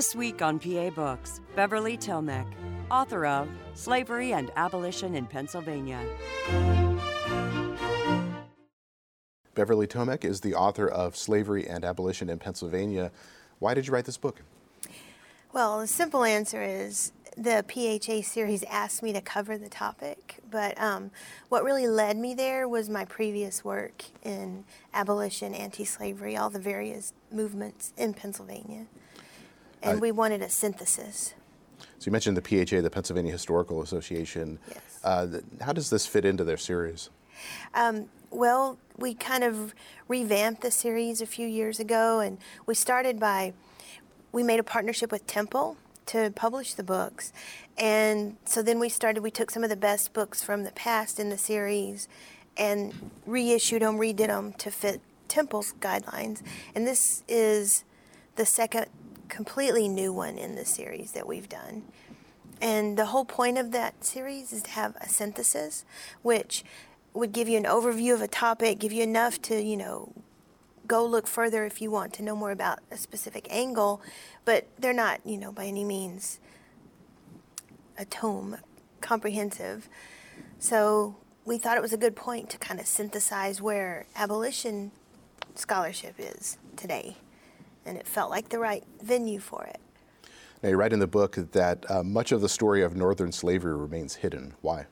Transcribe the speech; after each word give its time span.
This 0.00 0.16
week 0.16 0.40
on 0.40 0.58
PA 0.58 0.88
Books, 0.88 1.42
Beverly 1.54 1.98
Tomek, 1.98 2.46
author 2.90 3.26
of 3.26 3.50
Slavery 3.74 4.32
and 4.32 4.50
Abolition 4.56 5.14
in 5.14 5.26
Pennsylvania. 5.26 6.02
Beverly 9.54 9.86
Tomek 9.86 10.24
is 10.24 10.40
the 10.40 10.54
author 10.54 10.88
of 10.88 11.16
Slavery 11.16 11.68
and 11.68 11.84
Abolition 11.84 12.30
in 12.30 12.38
Pennsylvania. 12.38 13.12
Why 13.58 13.74
did 13.74 13.86
you 13.86 13.92
write 13.92 14.06
this 14.06 14.16
book? 14.16 14.40
Well, 15.52 15.80
the 15.80 15.86
simple 15.86 16.24
answer 16.24 16.62
is 16.62 17.12
the 17.36 17.62
PHA 17.68 18.22
series 18.22 18.62
asked 18.70 19.02
me 19.02 19.12
to 19.12 19.20
cover 19.20 19.58
the 19.58 19.68
topic, 19.68 20.38
but 20.50 20.80
um, 20.80 21.10
what 21.50 21.62
really 21.62 21.86
led 21.86 22.16
me 22.16 22.32
there 22.32 22.66
was 22.66 22.88
my 22.88 23.04
previous 23.04 23.62
work 23.66 24.04
in 24.22 24.64
abolition, 24.94 25.52
anti 25.54 25.84
slavery, 25.84 26.38
all 26.38 26.48
the 26.48 26.58
various 26.58 27.12
movements 27.30 27.92
in 27.98 28.14
Pennsylvania. 28.14 28.86
And 29.82 30.00
we 30.00 30.12
wanted 30.12 30.42
a 30.42 30.48
synthesis. 30.48 31.34
So 31.78 32.06
you 32.06 32.12
mentioned 32.12 32.36
the 32.36 32.66
PHA, 32.66 32.80
the 32.82 32.90
Pennsylvania 32.90 33.32
Historical 33.32 33.82
Association. 33.82 34.58
Yes. 34.68 34.78
Uh, 35.02 35.26
th- 35.26 35.44
how 35.60 35.72
does 35.72 35.90
this 35.90 36.06
fit 36.06 36.24
into 36.24 36.44
their 36.44 36.56
series? 36.56 37.10
Well, 38.30 38.78
we 38.96 39.14
kind 39.14 39.42
of 39.42 39.74
revamped 40.06 40.62
the 40.62 40.70
series 40.70 41.20
a 41.20 41.26
few 41.26 41.48
years 41.48 41.80
ago, 41.80 42.20
and 42.20 42.38
we 42.64 42.74
started 42.74 43.18
by 43.18 43.54
we 44.30 44.44
made 44.44 44.60
a 44.60 44.64
partnership 44.64 45.10
with 45.10 45.26
Temple 45.26 45.76
to 46.06 46.32
publish 46.36 46.74
the 46.74 46.84
books, 46.84 47.32
and 47.76 48.36
so 48.44 48.62
then 48.62 48.78
we 48.78 48.88
started. 48.88 49.22
We 49.22 49.32
took 49.32 49.50
some 49.50 49.64
of 49.64 49.70
the 49.70 49.76
best 49.76 50.12
books 50.12 50.44
from 50.44 50.62
the 50.62 50.70
past 50.70 51.18
in 51.18 51.28
the 51.28 51.38
series, 51.38 52.08
and 52.56 53.12
reissued 53.26 53.82
them, 53.82 53.98
redid 53.98 54.28
them 54.28 54.52
to 54.54 54.70
fit 54.70 55.00
Temple's 55.26 55.74
guidelines, 55.80 56.40
and 56.72 56.86
this 56.86 57.24
is 57.26 57.84
the 58.36 58.46
second 58.46 58.86
completely 59.30 59.88
new 59.88 60.12
one 60.12 60.36
in 60.36 60.56
the 60.56 60.64
series 60.66 61.12
that 61.12 61.26
we've 61.26 61.48
done. 61.48 61.84
And 62.60 62.98
the 62.98 63.06
whole 63.06 63.24
point 63.24 63.56
of 63.56 63.72
that 63.72 64.04
series 64.04 64.52
is 64.52 64.62
to 64.64 64.70
have 64.70 64.94
a 64.96 65.08
synthesis, 65.08 65.84
which 66.20 66.62
would 67.14 67.32
give 67.32 67.48
you 67.48 67.56
an 67.56 67.64
overview 67.64 68.12
of 68.12 68.20
a 68.20 68.28
topic, 68.28 68.78
give 68.78 68.92
you 68.92 69.02
enough 69.02 69.40
to, 69.42 69.60
you 69.60 69.76
know, 69.76 70.12
go 70.86 71.04
look 71.04 71.26
further 71.26 71.64
if 71.64 71.80
you 71.80 71.90
want 71.90 72.12
to 72.12 72.22
know 72.22 72.36
more 72.36 72.50
about 72.50 72.80
a 72.90 72.96
specific 72.96 73.46
angle, 73.48 74.02
but 74.44 74.66
they're 74.78 74.92
not, 74.92 75.20
you 75.24 75.38
know, 75.38 75.52
by 75.52 75.64
any 75.64 75.84
means 75.84 76.38
a 77.96 78.04
tome, 78.04 78.56
comprehensive. 79.00 79.88
So 80.58 81.16
we 81.44 81.58
thought 81.58 81.76
it 81.76 81.82
was 81.82 81.92
a 81.92 81.98
good 81.98 82.16
point 82.16 82.50
to 82.50 82.58
kind 82.58 82.80
of 82.80 82.86
synthesize 82.86 83.62
where 83.62 84.06
abolition 84.16 84.90
scholarship 85.54 86.16
is 86.18 86.58
today. 86.76 87.16
And 87.86 87.96
it 87.96 88.06
felt 88.06 88.30
like 88.30 88.48
the 88.48 88.58
right 88.58 88.84
venue 89.02 89.40
for 89.40 89.64
it. 89.64 89.80
Now, 90.62 90.68
you 90.68 90.76
write 90.76 90.92
in 90.92 90.98
the 90.98 91.06
book 91.06 91.36
that 91.52 91.90
uh, 91.90 92.02
much 92.02 92.32
of 92.32 92.42
the 92.42 92.48
story 92.48 92.82
of 92.82 92.94
Northern 92.94 93.32
slavery 93.32 93.74
remains 93.74 94.16
hidden. 94.16 94.54
Why? 94.60 94.86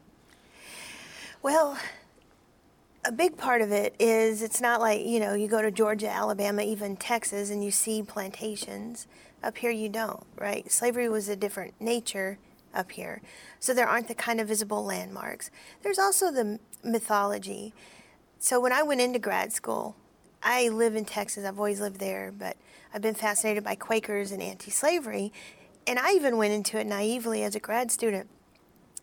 Well, 1.42 1.78
a 3.04 3.12
big 3.12 3.36
part 3.36 3.60
of 3.60 3.70
it 3.70 3.94
is 3.98 4.42
it's 4.42 4.60
not 4.60 4.80
like, 4.80 5.04
you 5.04 5.20
know, 5.20 5.34
you 5.34 5.46
go 5.46 5.62
to 5.62 5.70
Georgia, 5.70 6.08
Alabama, 6.08 6.62
even 6.62 6.96
Texas, 6.96 7.50
and 7.50 7.62
you 7.64 7.70
see 7.70 8.02
plantations. 8.02 9.06
Up 9.42 9.58
here, 9.58 9.70
you 9.70 9.88
don't, 9.88 10.24
right? 10.36 10.70
Slavery 10.70 11.08
was 11.08 11.28
a 11.28 11.36
different 11.36 11.74
nature 11.80 12.38
up 12.74 12.92
here. 12.92 13.22
So 13.60 13.72
there 13.72 13.88
aren't 13.88 14.08
the 14.08 14.14
kind 14.14 14.40
of 14.40 14.48
visible 14.48 14.84
landmarks. 14.84 15.50
There's 15.82 15.98
also 15.98 16.32
the 16.32 16.58
mythology. 16.82 17.72
So 18.38 18.60
when 18.60 18.72
I 18.72 18.82
went 18.82 19.00
into 19.00 19.18
grad 19.18 19.52
school, 19.52 19.96
I 20.42 20.68
live 20.68 20.96
in 20.96 21.04
Texas, 21.04 21.44
I've 21.44 21.58
always 21.58 21.80
lived 21.80 22.00
there, 22.00 22.32
but 22.36 22.56
I've 22.92 23.02
been 23.02 23.14
fascinated 23.14 23.64
by 23.64 23.74
Quakers 23.74 24.32
and 24.32 24.42
anti 24.42 24.70
slavery. 24.70 25.32
And 25.86 25.98
I 25.98 26.12
even 26.12 26.36
went 26.36 26.52
into 26.52 26.78
it 26.78 26.86
naively 26.86 27.42
as 27.42 27.54
a 27.54 27.60
grad 27.60 27.90
student 27.90 28.28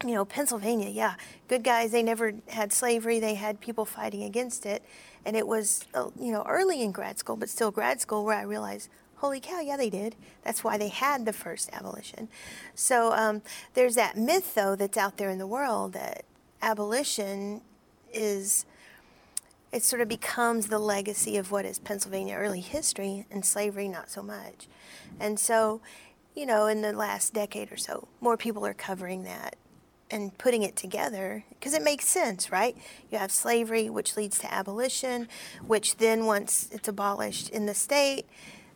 you 0.04 0.14
know, 0.14 0.26
Pennsylvania, 0.26 0.90
yeah, 0.90 1.16
good 1.48 1.64
guys. 1.64 1.92
They 1.92 2.04
never 2.04 2.34
had 2.50 2.74
slavery. 2.74 3.20
They 3.20 3.36
had 3.36 3.62
people 3.62 3.86
fighting 3.86 4.24
against 4.24 4.66
it, 4.66 4.84
and 5.26 5.36
it 5.36 5.48
was, 5.48 5.86
uh, 5.94 6.10
you 6.20 6.32
know, 6.32 6.44
early 6.48 6.82
in 6.82 6.92
grad 6.92 7.18
school, 7.18 7.38
but 7.38 7.50
still 7.50 7.72
grad 7.72 8.02
school, 8.02 8.26
where 8.26 8.38
I 8.38 8.42
realized, 8.42 8.90
holy 9.18 9.40
cow, 9.40 9.62
yeah, 9.62 9.78
they 9.78 9.90
did. 9.90 10.16
That's 10.44 10.64
why 10.64 10.78
they 10.78 10.90
had 10.90 11.26
the 11.26 11.34
first 11.34 11.70
abolition. 11.72 12.28
So 12.74 13.14
um, 13.14 13.42
there's 13.74 13.96
that 13.96 14.18
myth, 14.18 14.54
though, 14.54 14.76
that's 14.76 14.98
out 14.98 15.18
there 15.18 15.30
in 15.30 15.38
the 15.38 15.48
world 15.48 15.94
that 15.94 16.26
abolition 16.62 17.62
is. 18.14 18.66
It 19.72 19.84
sort 19.84 20.02
of 20.02 20.08
becomes 20.08 20.68
the 20.68 20.80
legacy 20.80 21.38
of 21.38 21.52
what 21.52 21.66
is 21.66 21.80
Pennsylvania 21.80 22.36
early 22.36 22.62
history, 22.62 23.26
and 23.30 23.46
slavery 23.46 23.88
not 23.88 24.10
so 24.10 24.22
much. 24.22 24.68
And 25.20 25.40
so, 25.40 25.82
you 26.36 26.46
know, 26.46 26.68
in 26.68 26.82
the 26.82 26.94
last 26.94 27.34
decade 27.34 27.72
or 27.72 27.78
so, 27.78 28.08
more 28.22 28.38
people 28.38 28.66
are 28.66 28.74
covering 28.74 29.24
that 29.24 29.56
and 30.12 30.38
putting 30.38 30.64
it 30.64 30.76
together 30.76 31.44
because 31.50 31.74
it 31.74 31.82
makes 31.82 32.06
sense, 32.06 32.52
right? 32.52 32.78
You 33.12 33.18
have 33.18 33.32
slavery, 33.32 33.90
which 33.90 34.16
leads 34.16 34.38
to 34.40 34.54
abolition, 34.54 35.28
which 35.66 35.98
then, 35.98 36.26
once 36.26 36.70
it's 36.72 36.88
abolished 36.88 37.50
in 37.50 37.66
the 37.66 37.74
state, 37.74 38.26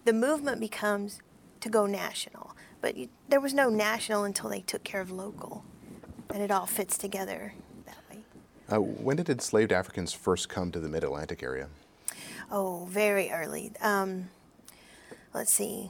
the 0.06 0.14
movement 0.14 0.60
becomes 0.60 1.22
to 1.62 1.70
go 1.70 1.86
national. 1.86 2.56
But 2.82 2.98
you, 2.98 3.10
there 3.28 3.42
was 3.42 3.54
no 3.54 3.70
national 3.70 4.24
until 4.24 4.50
they 4.50 4.62
took 4.62 4.84
care 4.84 5.02
of 5.02 5.12
local, 5.12 5.64
and 6.34 6.42
it 6.42 6.52
all 6.52 6.66
fits 6.66 6.98
together. 6.98 7.54
Uh, 8.72 8.78
when 8.78 9.18
did 9.18 9.30
enslaved 9.30 9.72
Africans 9.72 10.14
first 10.14 10.48
come 10.48 10.72
to 10.72 10.80
the 10.80 10.88
Mid 10.88 11.04
Atlantic 11.04 11.42
area? 11.42 11.70
Oh, 12.52 12.88
very 12.90 13.32
early. 13.32 13.72
Um, 13.82 14.30
let's 15.34 15.52
see. 15.52 15.90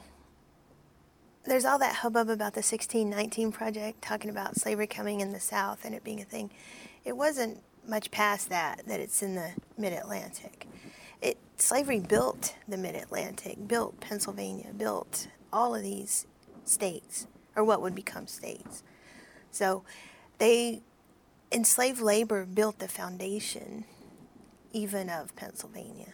There's 1.46 1.66
all 1.66 1.80
that 1.80 1.96
hubbub 1.96 2.30
about 2.30 2.54
the 2.54 2.60
1619 2.60 3.52
project, 3.52 4.02
talking 4.02 4.30
about 4.30 4.56
slavery 4.56 4.88
coming 4.88 5.20
in 5.20 5.34
the 5.34 5.40
South 5.40 5.84
and 5.84 5.94
it 5.94 6.04
being 6.04 6.22
a 6.22 6.26
thing. 6.26 6.52
It 7.04 7.18
wasn't 7.18 7.62
much 7.88 8.12
past 8.12 8.50
that 8.50 8.84
that 8.88 9.00
it's 9.00 9.22
in 9.22 9.36
the 9.36 9.52
Mid 9.78 9.92
Atlantic. 9.92 10.68
It 11.22 11.38
slavery 11.58 12.00
built 12.00 12.56
the 12.68 12.78
Mid 12.78 12.96
Atlantic, 12.96 13.68
built 13.68 14.00
Pennsylvania, 14.00 14.72
built 14.78 15.28
all 15.52 15.76
of 15.76 15.84
these 15.84 16.28
states, 16.64 17.28
or 17.58 17.64
what 17.64 17.82
would 17.82 17.96
become 17.96 18.28
states. 18.28 18.84
So, 19.52 19.84
they 20.38 20.84
enslaved 21.52 22.02
labor 22.02 22.46
built 22.46 22.80
the 22.80 22.88
foundation, 22.88 23.86
even 24.74 25.10
of 25.10 25.36
Pennsylvania. 25.36 26.14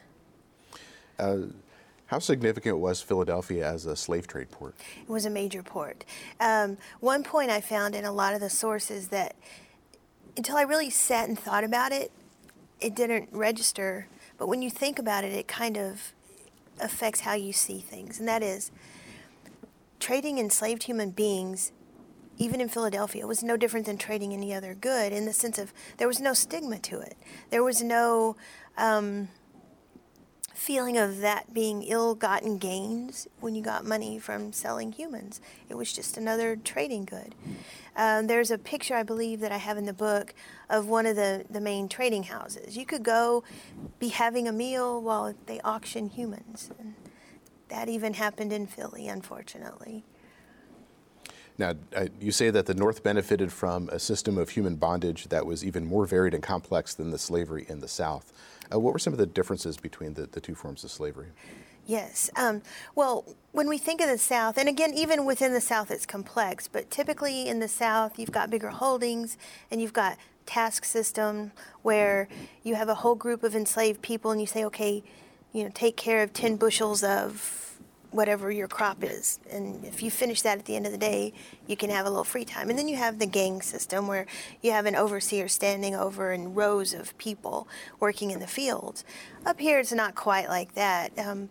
How 2.07 2.19
significant 2.19 2.77
was 2.77 3.01
Philadelphia 3.01 3.67
as 3.67 3.85
a 3.85 3.95
slave 3.95 4.27
trade 4.27 4.51
port? 4.51 4.75
It 5.01 5.09
was 5.09 5.25
a 5.25 5.29
major 5.29 5.63
port. 5.63 6.05
Um, 6.39 6.77
one 6.99 7.23
point 7.23 7.49
I 7.49 7.61
found 7.61 7.95
in 7.95 8.05
a 8.05 8.11
lot 8.11 8.35
of 8.35 8.41
the 8.41 8.49
sources 8.49 9.07
that 9.07 9.35
until 10.37 10.57
I 10.57 10.61
really 10.61 10.89
sat 10.91 11.27
and 11.27 11.37
thought 11.37 11.63
about 11.63 11.91
it, 11.91 12.11
it 12.79 12.95
didn't 12.95 13.29
register. 13.31 14.07
But 14.37 14.47
when 14.47 14.61
you 14.61 14.69
think 14.69 14.99
about 14.99 15.23
it, 15.23 15.33
it 15.33 15.47
kind 15.47 15.77
of 15.77 16.13
affects 16.79 17.21
how 17.21 17.33
you 17.33 17.53
see 17.53 17.79
things. 17.79 18.19
And 18.19 18.27
that 18.27 18.43
is 18.43 18.71
trading 19.99 20.37
enslaved 20.37 20.83
human 20.83 21.09
beings, 21.09 21.71
even 22.37 22.61
in 22.61 22.69
Philadelphia, 22.69 23.23
it 23.23 23.27
was 23.27 23.43
no 23.43 23.57
different 23.57 23.85
than 23.85 23.97
trading 23.97 24.33
any 24.33 24.53
other 24.53 24.73
good 24.73 25.13
in 25.13 25.25
the 25.25 25.33
sense 25.33 25.57
of 25.57 25.73
there 25.97 26.07
was 26.07 26.19
no 26.19 26.33
stigma 26.33 26.79
to 26.79 26.99
it. 26.99 27.15
There 27.49 27.63
was 27.63 27.81
no. 27.81 28.35
Um, 28.77 29.29
feeling 30.65 30.97
of 30.97 31.19
that 31.19 31.53
being 31.53 31.83
ill-gotten 31.83 32.57
gains 32.57 33.27
when 33.39 33.53
you 33.53 33.61
got 33.61 33.85
money 33.85 34.17
from 34.17 34.53
selling 34.53 34.91
humans. 34.91 35.41
It 35.69 35.75
was 35.75 35.93
just 35.93 36.17
another 36.17 36.55
trading 36.55 37.05
good. 37.05 37.35
Um, 37.95 38.27
there's 38.27 38.51
a 38.51 38.57
picture, 38.57 38.95
I 38.95 39.03
believe, 39.03 39.41
that 39.41 39.51
I 39.51 39.57
have 39.57 39.77
in 39.77 39.85
the 39.85 39.93
book 39.93 40.33
of 40.69 40.87
one 40.87 41.05
of 41.05 41.15
the, 41.15 41.45
the 41.49 41.61
main 41.61 41.87
trading 41.87 42.23
houses. 42.23 42.75
You 42.75 42.85
could 42.85 43.03
go 43.03 43.43
be 43.99 44.07
having 44.07 44.47
a 44.47 44.51
meal 44.51 45.01
while 45.01 45.35
they 45.45 45.59
auction 45.61 46.09
humans. 46.09 46.71
And 46.79 46.95
that 47.67 47.89
even 47.89 48.15
happened 48.15 48.51
in 48.51 48.65
Philly, 48.65 49.07
unfortunately. 49.07 50.03
Now, 51.57 51.73
you 52.19 52.31
say 52.31 52.49
that 52.49 52.65
the 52.65 52.73
North 52.73 53.01
benefited 53.01 53.51
from 53.53 53.87
a 53.89 53.99
system 53.99 54.37
of 54.37 54.49
human 54.49 54.75
bondage 54.75 55.29
that 55.29 55.45
was 55.45 55.63
even 55.63 55.85
more 55.85 56.05
varied 56.05 56.33
and 56.33 56.43
complex 56.43 56.93
than 56.93 57.11
the 57.11 57.17
slavery 57.17 57.65
in 57.69 57.79
the 57.79 57.87
South. 57.87 58.33
Uh, 58.73 58.79
what 58.79 58.93
were 58.93 58.99
some 58.99 59.13
of 59.13 59.19
the 59.19 59.25
differences 59.25 59.77
between 59.77 60.15
the, 60.15 60.25
the 60.25 60.41
two 60.41 60.55
forms 60.55 60.83
of 60.83 60.91
slavery? 60.91 61.27
Yes. 61.87 62.29
Um, 62.35 62.61
well, 62.95 63.35
when 63.51 63.69
we 63.69 63.77
think 63.77 64.01
of 64.01 64.09
the 64.09 64.17
South, 64.17 64.57
and 64.57 64.67
again, 64.67 64.93
even 64.93 65.23
within 65.23 65.53
the 65.53 65.61
South, 65.61 65.91
it's 65.91 66.05
complex, 66.05 66.67
but 66.67 66.89
typically 66.89 67.47
in 67.47 67.59
the 67.59 67.67
South, 67.67 68.17
you've 68.17 68.31
got 68.31 68.49
bigger 68.49 68.69
holdings 68.69 69.37
and 69.69 69.81
you've 69.81 69.93
got 69.93 70.17
task 70.45 70.83
system 70.83 71.51
where 71.83 72.27
you 72.63 72.75
have 72.75 72.89
a 72.89 72.95
whole 72.95 73.15
group 73.15 73.43
of 73.43 73.55
enslaved 73.55 74.01
people 74.01 74.31
and 74.31 74.41
you 74.41 74.47
say, 74.47 74.65
okay, 74.65 75.03
you 75.53 75.63
know, 75.63 75.71
take 75.73 75.95
care 75.95 76.21
of 76.21 76.33
10 76.33 76.57
bushels 76.57 77.03
of 77.03 77.74
whatever 78.15 78.51
your 78.51 78.67
crop 78.67 79.03
is. 79.03 79.39
And 79.51 79.83
if 79.85 80.01
you 80.01 80.09
finish 80.09 80.41
that 80.43 80.57
at 80.57 80.65
the 80.65 80.75
end 80.75 80.85
of 80.85 80.91
the 80.91 80.97
day, 80.97 81.33
you 81.67 81.75
can 81.75 81.89
have 81.89 82.05
a 82.05 82.09
little 82.09 82.23
free 82.23 82.45
time. 82.45 82.69
And 82.69 82.79
then 82.79 82.87
you 82.87 82.95
have 82.95 83.19
the 83.19 83.25
gang 83.25 83.61
system 83.61 84.07
where 84.07 84.25
you 84.61 84.71
have 84.71 84.85
an 84.85 84.95
overseer 84.95 85.47
standing 85.47 85.95
over 85.95 86.31
and 86.31 86.55
rows 86.55 86.93
of 86.93 87.17
people 87.17 87.67
working 87.99 88.31
in 88.31 88.39
the 88.39 88.47
fields. 88.47 89.03
Up 89.45 89.59
here, 89.59 89.79
it's 89.79 89.91
not 89.91 90.15
quite 90.15 90.47
like 90.47 90.73
that. 90.75 91.11
Um, 91.17 91.49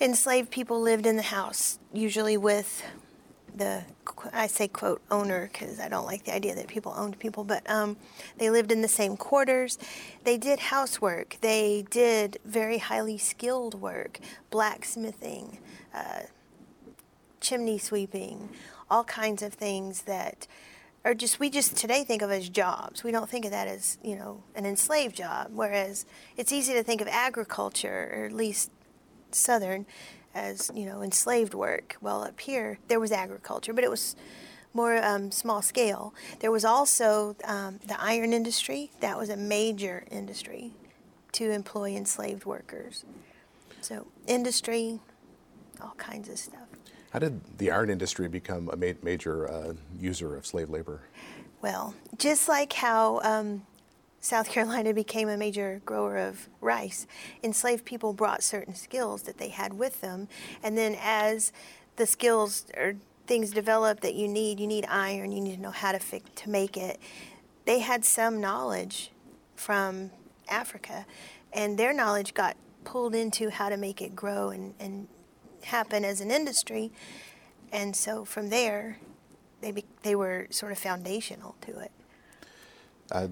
enslaved 0.00 0.50
people 0.50 0.80
lived 0.80 1.06
in 1.06 1.16
the 1.16 1.22
house, 1.22 1.78
usually 1.92 2.36
with 2.36 2.82
the 3.56 3.82
I 4.32 4.46
say 4.46 4.68
quote 4.68 5.02
owner 5.10 5.48
because 5.52 5.80
I 5.80 5.88
don't 5.88 6.04
like 6.04 6.24
the 6.24 6.34
idea 6.34 6.54
that 6.54 6.68
people 6.68 6.94
owned 6.96 7.18
people, 7.18 7.44
but 7.44 7.68
um, 7.68 7.96
they 8.38 8.50
lived 8.50 8.70
in 8.70 8.82
the 8.82 8.88
same 8.88 9.16
quarters. 9.16 9.78
They 10.24 10.36
did 10.36 10.58
housework. 10.58 11.36
They 11.40 11.84
did 11.90 12.38
very 12.44 12.78
highly 12.78 13.18
skilled 13.18 13.80
work, 13.80 14.20
blacksmithing, 14.50 15.58
uh, 15.94 16.22
chimney 17.40 17.78
sweeping, 17.78 18.50
all 18.90 19.04
kinds 19.04 19.42
of 19.42 19.54
things 19.54 20.02
that 20.02 20.46
are 21.04 21.14
just 21.14 21.38
we 21.38 21.48
just 21.48 21.76
today 21.76 22.04
think 22.04 22.22
of 22.22 22.30
as 22.30 22.48
jobs. 22.48 23.04
We 23.04 23.12
don't 23.12 23.30
think 23.30 23.44
of 23.44 23.52
that 23.52 23.68
as 23.68 23.98
you 24.02 24.16
know 24.16 24.42
an 24.54 24.66
enslaved 24.66 25.16
job. 25.16 25.50
Whereas 25.52 26.04
it's 26.36 26.52
easy 26.52 26.72
to 26.74 26.82
think 26.82 27.00
of 27.00 27.08
agriculture, 27.08 28.12
or 28.12 28.24
at 28.26 28.32
least 28.32 28.70
southern, 29.30 29.86
as 30.36 30.70
you 30.74 30.84
know 30.84 31.02
enslaved 31.02 31.54
work. 31.54 31.96
Well, 32.00 32.22
up 32.22 32.38
here 32.38 32.78
there 32.88 33.00
was 33.00 33.10
agriculture, 33.10 33.72
but 33.72 33.82
it 33.82 33.90
was 33.90 34.14
more 34.74 35.02
um, 35.02 35.30
small 35.30 35.62
scale. 35.62 36.14
There 36.40 36.50
was 36.50 36.64
also 36.64 37.34
um, 37.44 37.80
the 37.86 38.00
iron 38.00 38.32
industry. 38.32 38.90
That 39.00 39.18
was 39.18 39.30
a 39.30 39.36
major 39.36 40.04
industry 40.10 40.72
to 41.32 41.50
employ 41.50 41.96
enslaved 41.96 42.44
workers. 42.44 43.04
So 43.80 44.06
industry, 44.26 45.00
all 45.80 45.94
kinds 45.96 46.28
of 46.28 46.38
stuff. 46.38 46.68
How 47.10 47.18
did 47.20 47.58
the 47.58 47.70
iron 47.70 47.88
industry 47.88 48.28
become 48.28 48.68
a 48.68 48.76
ma- 48.76 48.98
major 49.02 49.50
uh, 49.50 49.72
user 49.98 50.36
of 50.36 50.44
slave 50.44 50.68
labor? 50.68 51.00
Well, 51.62 51.94
just 52.18 52.48
like 52.48 52.74
how 52.74 53.20
um, 53.22 53.62
South 54.26 54.50
Carolina 54.50 54.92
became 54.92 55.28
a 55.28 55.36
major 55.36 55.80
grower 55.86 56.16
of 56.16 56.48
rice. 56.60 57.06
Enslaved 57.44 57.84
people 57.84 58.12
brought 58.12 58.42
certain 58.42 58.74
skills 58.74 59.22
that 59.22 59.38
they 59.38 59.50
had 59.50 59.74
with 59.74 60.00
them, 60.00 60.26
and 60.64 60.76
then 60.76 60.96
as 61.00 61.52
the 61.94 62.06
skills 62.06 62.66
or 62.76 62.96
things 63.28 63.52
develop 63.52 64.00
that 64.00 64.14
you 64.14 64.26
need, 64.26 64.58
you 64.58 64.66
need 64.66 64.84
iron, 64.88 65.30
you 65.30 65.40
need 65.40 65.54
to 65.54 65.62
know 65.62 65.70
how 65.70 65.92
to 65.92 66.00
to 66.00 66.50
make 66.50 66.76
it. 66.76 66.98
They 67.66 67.78
had 67.78 68.04
some 68.04 68.40
knowledge 68.40 69.12
from 69.54 70.10
Africa, 70.48 71.06
and 71.52 71.78
their 71.78 71.92
knowledge 71.92 72.34
got 72.34 72.56
pulled 72.82 73.14
into 73.14 73.50
how 73.50 73.68
to 73.68 73.76
make 73.76 74.02
it 74.02 74.16
grow 74.16 74.48
and, 74.48 74.74
and 74.80 75.06
happen 75.62 76.04
as 76.04 76.20
an 76.20 76.32
industry. 76.32 76.90
And 77.70 77.94
so 77.94 78.24
from 78.24 78.48
there, 78.48 78.98
they, 79.60 79.70
be, 79.70 79.84
they 80.02 80.16
were 80.16 80.48
sort 80.50 80.72
of 80.72 80.78
foundational 80.78 81.54
to 81.60 81.78
it. 81.78 81.92
Uh, 83.12 83.28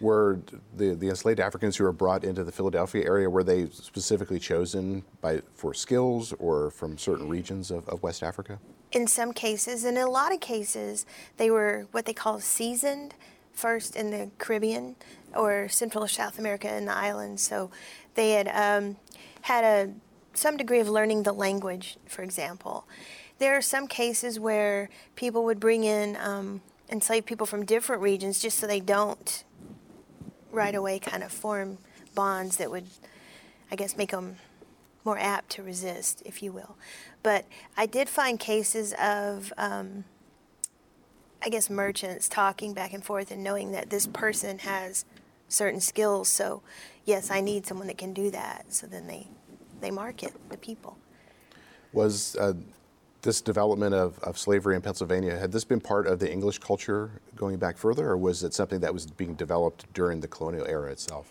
were 0.00 0.40
the, 0.76 0.94
the 0.94 1.08
enslaved 1.08 1.40
Africans 1.40 1.76
who 1.76 1.84
were 1.84 1.92
brought 1.92 2.24
into 2.24 2.44
the 2.44 2.52
Philadelphia 2.52 3.04
area, 3.04 3.28
were 3.28 3.44
they 3.44 3.66
specifically 3.66 4.38
chosen 4.38 5.04
by, 5.20 5.42
for 5.54 5.74
skills 5.74 6.32
or 6.38 6.70
from 6.70 6.98
certain 6.98 7.28
regions 7.28 7.70
of, 7.70 7.88
of 7.88 8.02
West 8.02 8.22
Africa? 8.22 8.58
In 8.92 9.06
some 9.06 9.32
cases, 9.32 9.84
and 9.84 9.96
in 9.96 10.04
a 10.04 10.10
lot 10.10 10.32
of 10.32 10.40
cases, 10.40 11.06
they 11.36 11.50
were 11.50 11.86
what 11.92 12.06
they 12.06 12.12
call 12.12 12.40
seasoned 12.40 13.14
first 13.52 13.94
in 13.94 14.10
the 14.10 14.30
Caribbean 14.38 14.96
or 15.34 15.68
Central 15.68 16.06
South 16.08 16.38
America 16.38 16.68
and 16.68 16.88
the 16.88 16.96
islands. 16.96 17.42
So 17.42 17.70
they 18.14 18.32
had 18.32 18.48
um, 18.48 18.96
had 19.42 19.64
a 19.64 19.92
some 20.32 20.56
degree 20.56 20.80
of 20.80 20.88
learning 20.88 21.24
the 21.24 21.32
language, 21.32 21.98
for 22.06 22.22
example. 22.22 22.86
There 23.38 23.56
are 23.56 23.62
some 23.62 23.86
cases 23.86 24.38
where 24.38 24.88
people 25.16 25.44
would 25.44 25.60
bring 25.60 25.84
in 25.84 26.16
um, 26.16 26.60
enslaved 26.90 27.26
people 27.26 27.46
from 27.46 27.64
different 27.64 28.02
regions 28.02 28.40
just 28.40 28.58
so 28.58 28.66
they 28.66 28.80
don't 28.80 29.44
right 30.50 30.74
away 30.74 30.98
kind 30.98 31.22
of 31.22 31.32
form 31.32 31.78
bonds 32.14 32.56
that 32.56 32.70
would, 32.70 32.86
I 33.70 33.76
guess, 33.76 33.96
make 33.96 34.10
them 34.10 34.36
more 35.04 35.18
apt 35.18 35.50
to 35.50 35.62
resist, 35.62 36.22
if 36.24 36.42
you 36.42 36.52
will. 36.52 36.76
But 37.22 37.46
I 37.76 37.86
did 37.86 38.08
find 38.08 38.38
cases 38.38 38.94
of, 39.00 39.52
um, 39.56 40.04
I 41.42 41.48
guess, 41.48 41.70
merchants 41.70 42.28
talking 42.28 42.74
back 42.74 42.92
and 42.92 43.04
forth 43.04 43.30
and 43.30 43.42
knowing 43.42 43.72
that 43.72 43.90
this 43.90 44.06
person 44.06 44.58
has 44.60 45.04
certain 45.48 45.80
skills. 45.80 46.28
So, 46.28 46.62
yes, 47.04 47.30
I 47.30 47.40
need 47.40 47.66
someone 47.66 47.86
that 47.86 47.98
can 47.98 48.12
do 48.12 48.30
that. 48.30 48.72
So 48.74 48.86
then 48.86 49.06
they, 49.06 49.28
they 49.80 49.90
market 49.90 50.32
the 50.50 50.58
people. 50.58 50.98
Was 51.92 52.36
uh, 52.36 52.52
this 53.22 53.40
development 53.40 53.94
of, 53.94 54.18
of 54.20 54.38
slavery 54.38 54.74
in 54.74 54.82
Pennsylvania, 54.82 55.38
had 55.38 55.52
this 55.52 55.64
been 55.64 55.80
part 55.80 56.06
of 56.06 56.18
the 56.18 56.30
English 56.30 56.58
culture 56.58 57.10
going 57.36 57.56
back 57.58 57.76
further, 57.76 58.08
or 58.08 58.16
was 58.16 58.42
it 58.42 58.54
something 58.54 58.80
that 58.80 58.92
was 58.92 59.06
being 59.06 59.34
developed 59.34 59.92
during 59.92 60.20
the 60.20 60.28
colonial 60.28 60.66
era 60.66 60.90
itself? 60.90 61.30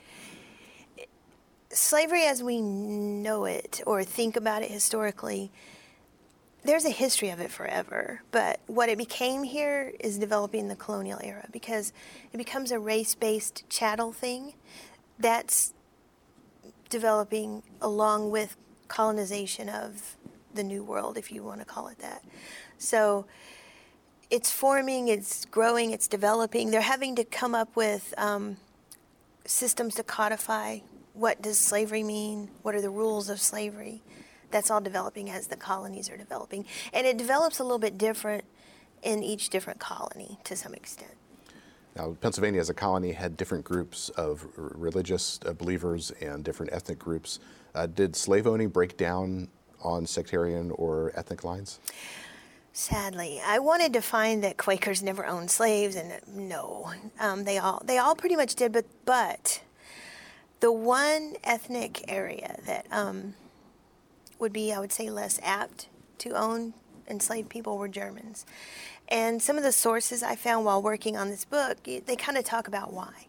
Slavery 1.71 2.23
as 2.23 2.41
we 2.41 2.61
know 2.61 3.45
it 3.45 3.81
or 3.85 4.03
think 4.03 4.35
about 4.35 4.63
it 4.63 4.71
historically, 4.71 5.51
there's 6.63 6.85
a 6.85 6.89
history 6.89 7.29
of 7.29 7.39
it 7.39 7.51
forever. 7.51 8.21
But 8.31 8.59
what 8.67 8.89
it 8.89 8.97
became 8.97 9.43
here 9.43 9.93
is 9.99 10.17
developing 10.17 10.67
the 10.67 10.75
colonial 10.75 11.19
era 11.23 11.47
because 11.51 11.93
it 12.33 12.37
becomes 12.37 12.71
a 12.71 12.79
race 12.79 13.15
based 13.15 13.69
chattel 13.69 14.11
thing 14.11 14.53
that's 15.17 15.73
developing 16.89 17.63
along 17.81 18.31
with 18.31 18.57
colonization 18.87 19.69
of 19.69 20.17
the 20.53 20.63
new 20.63 20.83
world, 20.83 21.17
if 21.17 21.31
you 21.31 21.43
want 21.43 21.59
to 21.59 21.65
call 21.65 21.87
it 21.87 21.99
that. 21.99 22.23
So 22.77 23.25
it's 24.29 24.51
forming, 24.51 25.07
it's 25.07 25.45
growing, 25.45 25.91
it's 25.91 26.07
developing. 26.07 26.71
They're 26.71 26.81
having 26.81 27.15
to 27.15 27.23
come 27.23 27.55
up 27.55 27.75
with 27.75 28.13
um, 28.17 28.57
systems 29.45 29.95
to 29.95 30.03
codify 30.03 30.79
what 31.13 31.41
does 31.41 31.57
slavery 31.57 32.03
mean, 32.03 32.49
what 32.61 32.75
are 32.75 32.81
the 32.81 32.89
rules 32.89 33.29
of 33.29 33.41
slavery. 33.41 34.01
That's 34.51 34.71
all 34.71 34.81
developing 34.81 35.29
as 35.29 35.47
the 35.47 35.57
colonies 35.57 36.09
are 36.09 36.17
developing, 36.17 36.65
and 36.93 37.05
it 37.05 37.17
develops 37.17 37.59
a 37.59 37.63
little 37.63 37.79
bit 37.79 37.97
different 37.97 38.45
in 39.03 39.23
each 39.23 39.49
different 39.49 39.79
colony 39.79 40.39
to 40.43 40.55
some 40.55 40.73
extent. 40.73 41.13
Now, 41.95 42.15
Pennsylvania 42.21 42.61
as 42.61 42.69
a 42.69 42.73
colony 42.73 43.11
had 43.11 43.35
different 43.35 43.65
groups 43.65 44.09
of 44.09 44.47
religious 44.55 45.39
uh, 45.45 45.53
believers 45.53 46.11
and 46.21 46.43
different 46.43 46.71
ethnic 46.71 46.99
groups. 46.99 47.39
Uh, 47.75 47.87
did 47.87 48.15
slave 48.15 48.47
owning 48.47 48.69
break 48.69 48.97
down 48.97 49.49
on 49.81 50.05
sectarian 50.05 50.71
or 50.71 51.11
ethnic 51.15 51.43
lines? 51.43 51.79
Sadly, 52.71 53.41
I 53.45 53.59
wanted 53.59 53.93
to 53.93 54.01
find 54.01 54.43
that 54.43 54.57
Quakers 54.57 55.01
never 55.01 55.25
owned 55.25 55.51
slaves, 55.51 55.95
and 55.95 56.13
no, 56.27 56.91
um, 57.19 57.43
they 57.43 57.57
all 57.57 57.81
they 57.83 57.97
all 57.97 58.15
pretty 58.15 58.35
much 58.35 58.55
did. 58.55 58.71
But 58.71 58.85
but 59.05 59.61
the 60.59 60.71
one 60.71 61.35
ethnic 61.43 62.05
area 62.07 62.57
that 62.65 62.85
um, 62.91 63.33
would 64.39 64.53
be, 64.53 64.71
I 64.71 64.79
would 64.79 64.91
say, 64.91 65.09
less 65.09 65.39
apt 65.43 65.87
to 66.19 66.31
own 66.31 66.73
enslaved 67.09 67.49
people 67.49 67.77
were 67.77 67.87
Germans. 67.87 68.45
And 69.07 69.41
some 69.41 69.57
of 69.57 69.63
the 69.63 69.71
sources 69.71 70.21
I 70.21 70.35
found 70.35 70.65
while 70.65 70.81
working 70.81 71.17
on 71.17 71.29
this 71.29 71.45
book, 71.45 71.83
they 71.83 72.15
kind 72.15 72.37
of 72.37 72.43
talk 72.43 72.67
about 72.67 72.93
why. 72.93 73.27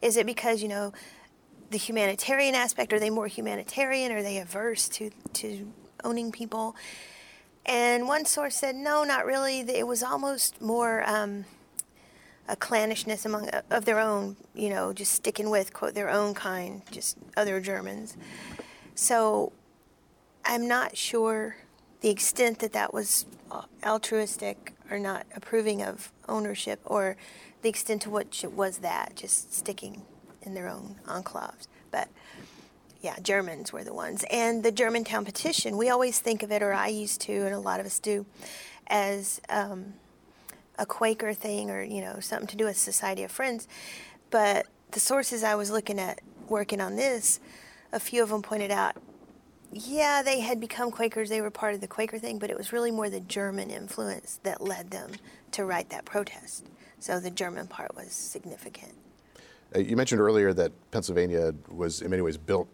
Is 0.00 0.16
it 0.16 0.26
because 0.26 0.62
you 0.62 0.68
know 0.68 0.92
the 1.70 1.78
humanitarian 1.78 2.54
aspect? 2.54 2.92
Are 2.92 3.00
they 3.00 3.10
more 3.10 3.28
humanitarian? 3.28 4.12
Are 4.12 4.22
they 4.22 4.38
averse 4.38 4.88
to 4.90 5.10
to 5.34 5.72
owning 6.04 6.32
people. 6.32 6.76
And 7.64 8.08
one 8.08 8.24
source 8.24 8.56
said, 8.56 8.74
no, 8.74 9.04
not 9.04 9.24
really. 9.24 9.60
It 9.60 9.86
was 9.86 10.02
almost 10.02 10.60
more 10.60 11.08
um, 11.08 11.44
a 12.48 12.56
clannishness 12.56 13.24
among 13.24 13.48
uh, 13.50 13.62
of 13.70 13.84
their 13.84 14.00
own, 14.00 14.36
you 14.54 14.68
know, 14.68 14.92
just 14.92 15.12
sticking 15.12 15.48
with 15.50 15.72
quote 15.72 15.94
their 15.94 16.10
own 16.10 16.34
kind, 16.34 16.82
just 16.90 17.16
other 17.36 17.60
Germans. 17.60 18.16
So 18.94 19.52
I'm 20.44 20.66
not 20.66 20.96
sure 20.96 21.56
the 22.00 22.10
extent 22.10 22.58
that 22.58 22.72
that 22.72 22.92
was 22.92 23.26
uh, 23.50 23.62
altruistic 23.84 24.74
or 24.90 24.98
not 24.98 25.24
approving 25.34 25.82
of 25.82 26.12
ownership, 26.28 26.80
or 26.84 27.16
the 27.62 27.68
extent 27.68 28.02
to 28.02 28.10
which 28.10 28.44
it 28.44 28.52
was 28.52 28.78
that 28.78 29.14
just 29.16 29.54
sticking 29.54 30.02
in 30.42 30.54
their 30.54 30.68
own 30.68 30.96
enclaves. 31.06 31.68
But 31.90 32.08
yeah, 33.02 33.16
Germans 33.20 33.72
were 33.72 33.84
the 33.84 33.92
ones. 33.92 34.24
And 34.30 34.62
the 34.62 34.72
Germantown 34.72 35.24
petition, 35.24 35.76
we 35.76 35.90
always 35.90 36.18
think 36.18 36.42
of 36.42 36.50
it, 36.50 36.62
or 36.62 36.72
I 36.72 36.88
used 36.88 37.20
to, 37.22 37.32
and 37.32 37.54
a 37.54 37.58
lot 37.58 37.80
of 37.80 37.86
us 37.86 37.98
do, 37.98 38.24
as 38.86 39.40
um, 39.48 39.94
a 40.78 40.86
Quaker 40.86 41.34
thing 41.34 41.70
or, 41.70 41.82
you 41.82 42.00
know, 42.00 42.20
something 42.20 42.46
to 42.48 42.56
do 42.56 42.64
with 42.64 42.76
Society 42.76 43.24
of 43.24 43.30
Friends. 43.30 43.68
But 44.30 44.66
the 44.92 45.00
sources 45.00 45.44
I 45.44 45.54
was 45.56 45.70
looking 45.70 45.98
at 45.98 46.20
working 46.48 46.80
on 46.80 46.96
this, 46.96 47.40
a 47.92 48.00
few 48.00 48.22
of 48.22 48.30
them 48.30 48.42
pointed 48.42 48.70
out 48.70 48.96
yeah, 49.72 50.22
they 50.22 50.40
had 50.40 50.60
become 50.60 50.90
Quakers. 50.90 51.30
They 51.30 51.40
were 51.40 51.50
part 51.50 51.74
of 51.74 51.80
the 51.80 51.86
Quaker 51.86 52.18
thing, 52.18 52.38
but 52.38 52.50
it 52.50 52.58
was 52.58 52.72
really 52.72 52.90
more 52.90 53.08
the 53.08 53.20
German 53.20 53.70
influence 53.70 54.38
that 54.42 54.60
led 54.60 54.90
them 54.90 55.12
to 55.52 55.64
write 55.64 55.88
that 55.90 56.04
protest. 56.04 56.66
So 56.98 57.18
the 57.18 57.30
German 57.30 57.66
part 57.66 57.94
was 57.96 58.12
significant. 58.12 58.92
Uh, 59.74 59.78
you 59.78 59.96
mentioned 59.96 60.20
earlier 60.20 60.52
that 60.52 60.72
Pennsylvania 60.90 61.54
was, 61.68 62.02
in 62.02 62.10
many 62.10 62.20
ways, 62.20 62.36
built 62.36 62.68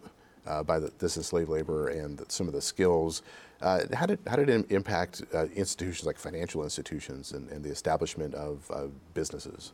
uh, 0.49 0.63
by 0.63 0.79
the, 0.79 0.91
this 0.99 1.17
enslaved 1.17 1.49
labor 1.49 1.89
and 1.89 2.23
some 2.29 2.49
of 2.49 2.55
the 2.55 2.61
skills. 2.61 3.23
Uh, 3.61 3.81
how 3.93 4.07
did 4.07 4.19
how 4.27 4.37
did 4.37 4.49
it 4.49 4.71
impact 4.71 5.23
uh, 5.35 5.47
institutions 5.55 6.07
like 6.07 6.17
financial 6.17 6.63
institutions 6.63 7.33
and, 7.33 7.49
and 7.51 7.65
the 7.65 7.71
establishment 7.71 8.35
of 8.35 8.71
uh, 8.73 8.87
businesses? 9.15 9.73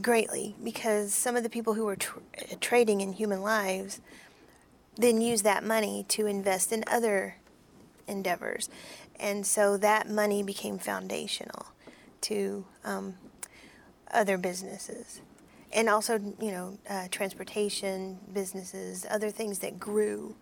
Greatly, 0.00 0.54
because 0.62 1.12
some 1.14 1.34
of 1.34 1.42
the 1.42 1.50
people 1.50 1.74
who 1.74 1.84
were 1.84 1.96
tr- 1.96 2.18
trading 2.60 3.00
in 3.00 3.12
human 3.12 3.42
lives 3.42 4.00
then 4.96 5.20
used 5.20 5.44
that 5.44 5.64
money 5.64 6.04
to 6.08 6.26
invest 6.26 6.72
in 6.72 6.84
other 6.90 7.36
endeavors, 8.06 8.68
and 9.18 9.46
so 9.46 9.76
that 9.76 10.08
money 10.08 10.42
became 10.42 10.78
foundational 10.78 11.66
to 12.20 12.64
um, 12.84 13.14
other 14.12 14.36
businesses 14.36 15.20
and 15.72 15.88
also 15.88 16.18
you 16.40 16.50
know 16.50 16.78
uh, 16.88 17.08
transportation 17.10 18.18
businesses 18.32 19.06
other 19.10 19.30
things 19.30 19.58
that 19.58 19.78
grew 19.78 20.34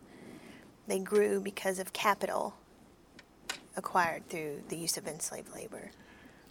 they 0.87 0.99
grew 0.99 1.40
because 1.40 1.78
of 1.78 1.92
capital 1.92 2.54
acquired 3.76 4.28
through 4.28 4.62
the 4.68 4.76
use 4.76 4.97
of 4.97 5.06
enslaved 5.06 5.54
labor 5.54 5.90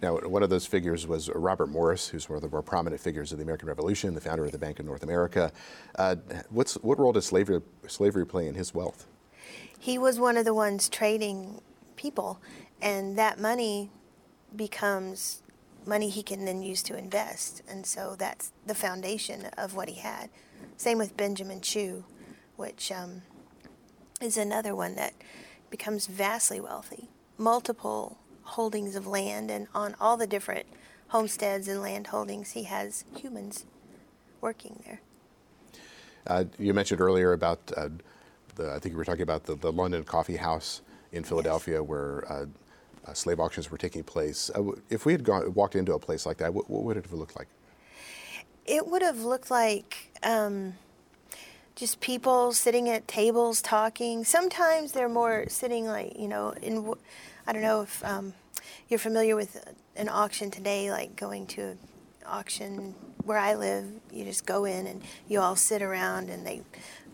now, 0.02 0.18
one 0.18 0.44
of 0.44 0.50
those 0.50 0.66
figures 0.66 1.08
was 1.08 1.30
Robert 1.30 1.68
Morris, 1.68 2.10
who's 2.10 2.28
one 2.28 2.36
of 2.36 2.42
the 2.42 2.50
more 2.50 2.62
prominent 2.62 3.02
figures 3.02 3.32
of 3.32 3.38
the 3.38 3.44
American 3.44 3.68
Revolution, 3.68 4.14
the 4.14 4.22
founder 4.22 4.46
of 4.46 4.52
the 4.52 4.58
Bank 4.58 4.80
of 4.80 4.86
North 4.86 5.04
America. 5.04 5.52
Uh, 5.98 6.18
what 6.50 7.00
role 7.00 7.14
does 7.14 7.26
slavery, 7.26 7.62
slavery 7.88 8.26
play 8.26 8.48
in 8.48 8.56
his 8.56 8.74
wealth? 8.74 9.08
He 9.80 9.98
was 9.98 10.20
one 10.20 10.38
of 10.38 10.46
the 10.46 10.54
ones 10.54 10.90
trading 10.90 11.62
people, 11.96 12.42
and 12.82 13.18
that 13.18 13.40
money 13.40 13.90
becomes 14.56 15.42
money 15.88 16.10
he 16.10 16.24
can 16.24 16.46
then 16.46 16.62
use 16.62 16.82
to 16.84 16.98
invest. 16.98 17.62
And 17.68 17.86
so 17.86 18.16
that's 18.18 18.52
the 18.66 18.76
foundation 18.76 19.48
of 19.58 19.76
what 19.76 19.90
he 19.90 20.00
had. 20.00 20.30
Same 20.78 20.98
with 20.98 21.18
Benjamin 21.18 21.62
Chew, 21.62 22.06
which 22.56 22.92
um, 22.92 23.22
is 24.22 24.38
another 24.38 24.76
one 24.76 24.96
that 24.96 25.14
becomes 25.70 26.08
vastly 26.08 26.60
wealthy. 26.60 27.10
Multiple 27.38 28.18
holdings 28.44 28.96
of 28.96 29.08
land, 29.08 29.52
and 29.52 29.68
on 29.74 29.96
all 30.00 30.18
the 30.18 30.28
different 30.28 30.66
homesteads 31.10 31.68
and 31.68 31.82
land 31.82 32.08
holdings, 32.08 32.52
he 32.52 32.64
has 32.64 33.04
humans 33.16 33.66
working 34.42 34.82
there. 34.86 35.02
Uh, 36.28 36.46
you 36.58 36.74
mentioned 36.74 37.02
earlier 37.02 37.34
about 37.34 37.60
uh, 37.76 37.90
the, 38.56 38.72
I 38.72 38.80
think 38.80 38.94
you 38.94 38.98
were 38.98 39.06
talking 39.06 39.22
about 39.22 39.44
the, 39.44 39.56
the 39.56 39.72
London 39.72 40.04
Coffee 40.04 40.38
House 40.38 40.82
in 41.12 41.24
Philadelphia, 41.24 41.80
yes. 41.80 41.88
where 41.88 42.24
uh, 42.32 42.46
uh, 43.06 43.14
slave 43.14 43.40
auctions 43.40 43.70
were 43.70 43.78
taking 43.78 44.04
place. 44.04 44.50
Uh, 44.54 44.72
if 44.90 45.06
we 45.06 45.12
had 45.12 45.24
gone, 45.24 45.54
walked 45.54 45.76
into 45.76 45.94
a 45.94 46.00
place 46.00 46.26
like 46.26 46.38
that, 46.38 46.54
what, 46.54 46.70
what, 46.70 46.84
would 46.84 46.98
it 46.98 47.06
have 47.06 47.14
looked 47.14 47.36
like? 47.36 47.48
It 48.66 48.88
would 48.88 49.02
have 49.02 49.22
looked 49.22 49.52
like 49.52 50.12
um, 50.24 50.74
just 51.76 52.00
people 52.00 52.52
sitting 52.52 52.90
at 52.90 53.08
tables 53.08 53.62
talking. 53.62 54.24
Sometimes 54.24 54.92
they're 54.92 55.10
more 55.10 55.46
sitting 55.48 55.86
like, 55.86 56.18
you 56.18 56.28
know, 56.28 56.52
in, 56.62 56.94
I 57.46 57.54
don't 57.54 57.62
know 57.62 57.82
if 57.82 58.04
um, 58.04 58.34
you're 58.90 59.00
familiar 59.00 59.36
with 59.36 59.64
an 59.96 60.10
auction 60.10 60.50
today, 60.50 60.92
like 60.92 61.16
going 61.16 61.46
to 61.48 61.62
an 61.62 61.78
auction 62.26 62.96
where 63.24 63.38
I 63.38 63.56
live, 63.56 63.86
you 64.12 64.24
just 64.24 64.46
go 64.46 64.66
in 64.66 64.88
and 64.88 65.02
you 65.28 65.42
all 65.42 65.56
sit 65.56 65.82
around 65.82 66.30
and 66.30 66.46
they 66.46 66.62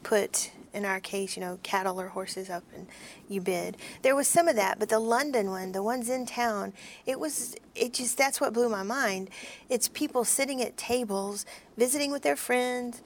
put 0.04 0.52
in 0.74 0.86
our 0.86 1.00
case, 1.00 1.36
you 1.36 1.42
know, 1.42 1.60
cattle 1.64 2.00
or 2.00 2.08
horses 2.08 2.50
up 2.50 2.64
and 2.76 2.88
you 3.28 3.42
bid. 3.42 3.78
There 4.02 4.16
was 4.16 4.28
some 4.28 4.48
of 4.48 4.56
that, 4.56 4.80
but 4.80 4.90
the 4.90 5.00
London 5.00 5.50
one, 5.50 5.72
the 5.72 5.84
ones 5.84 6.10
in 6.10 6.26
town, 6.26 6.74
it 7.06 7.20
was, 7.20 7.56
it 7.76 7.94
just, 7.94 8.18
that's 8.18 8.40
what 8.40 8.54
blew 8.54 8.70
my 8.70 8.84
mind. 8.84 9.30
It's 9.70 9.88
people 9.90 10.24
sitting 10.24 10.62
at 10.62 10.78
tables, 10.78 11.46
visiting 11.78 12.12
with 12.12 12.22
their 12.22 12.36
friends, 12.36 13.02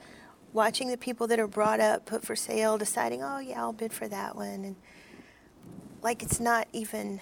watching 0.52 0.88
the 0.88 0.96
people 0.96 1.26
that 1.26 1.38
are 1.38 1.48
brought 1.48 1.80
up, 1.80 2.06
put 2.06 2.24
for 2.24 2.36
sale, 2.36 2.78
deciding, 2.78 3.22
oh, 3.22 3.38
yeah, 3.38 3.60
I'll 3.60 3.72
bid 3.72 3.92
for 3.92 4.08
that 4.08 4.36
one. 4.36 4.64
And 4.64 4.76
like 6.02 6.22
it's 6.22 6.40
not 6.40 6.68
even 6.72 7.20